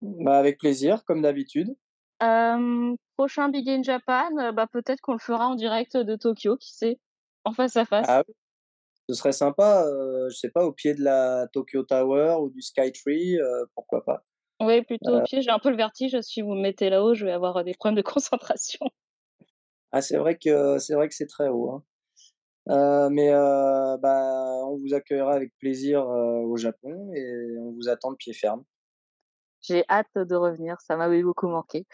Bah, 0.00 0.38
avec 0.38 0.58
plaisir, 0.58 1.04
comme 1.04 1.20
d'habitude. 1.20 1.76
Euh, 2.22 2.94
prochain 3.16 3.48
Big 3.48 3.68
in 3.68 3.82
Japan, 3.82 4.30
euh, 4.38 4.52
bah, 4.52 4.66
peut-être 4.70 5.00
qu'on 5.00 5.12
le 5.12 5.18
fera 5.18 5.48
en 5.48 5.54
direct 5.54 5.96
de 5.96 6.16
Tokyo, 6.16 6.56
qui 6.56 6.74
sait, 6.74 7.00
en 7.44 7.52
face 7.52 7.76
à 7.76 7.84
face. 7.84 8.06
Ah, 8.08 8.22
ce 9.08 9.14
serait 9.14 9.32
sympa, 9.32 9.84
euh, 9.86 10.28
je 10.30 10.36
sais 10.36 10.50
pas, 10.50 10.64
au 10.64 10.72
pied 10.72 10.94
de 10.94 11.02
la 11.02 11.48
Tokyo 11.52 11.82
Tower 11.82 12.36
ou 12.40 12.50
du 12.50 12.62
Skytree, 12.62 13.38
euh, 13.38 13.64
pourquoi 13.74 14.04
pas. 14.04 14.24
Oui, 14.60 14.82
plutôt 14.82 15.16
au 15.16 15.22
pied. 15.22 15.42
J'ai 15.42 15.50
un 15.50 15.58
peu 15.58 15.70
le 15.70 15.76
vertige. 15.76 16.20
Si 16.20 16.40
vous 16.40 16.54
me 16.54 16.62
mettez 16.62 16.88
là-haut, 16.88 17.14
je 17.14 17.24
vais 17.24 17.32
avoir 17.32 17.64
des 17.64 17.74
problèmes 17.74 17.96
de 17.96 18.02
concentration. 18.08 18.86
Ah, 19.90 20.00
c'est 20.00 20.16
vrai 20.16 20.38
que 20.38 20.78
c'est 20.78 20.94
vrai 20.94 21.08
que 21.08 21.14
c'est 21.14 21.26
très 21.26 21.48
haut. 21.48 21.70
Hein. 21.70 21.84
Euh, 22.68 23.10
mais 23.10 23.30
euh, 23.30 23.96
bah, 23.98 24.64
on 24.66 24.76
vous 24.76 24.94
accueillera 24.94 25.34
avec 25.34 25.52
plaisir 25.58 26.06
au 26.06 26.56
Japon 26.56 27.12
et 27.12 27.58
on 27.58 27.72
vous 27.72 27.88
attend 27.88 28.12
de 28.12 28.16
pied 28.16 28.32
ferme. 28.32 28.62
J'ai 29.62 29.84
hâte 29.88 30.16
de 30.16 30.34
revenir, 30.34 30.80
ça 30.80 30.96
m'avait 30.96 31.22
beaucoup 31.22 31.48
manqué. 31.48 31.86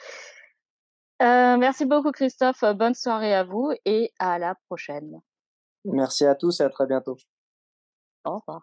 merci 1.20 1.84
beaucoup 1.84 2.12
Christophe, 2.12 2.64
bonne 2.74 2.94
soirée 2.94 3.34
à 3.34 3.44
vous 3.44 3.72
et 3.84 4.12
à 4.18 4.38
la 4.38 4.54
prochaine. 4.68 5.20
Merci 5.84 6.24
à 6.26 6.34
tous 6.34 6.60
et 6.60 6.64
à 6.64 6.70
très 6.70 6.86
bientôt. 6.86 7.16
Au 8.24 8.38
revoir. 8.38 8.62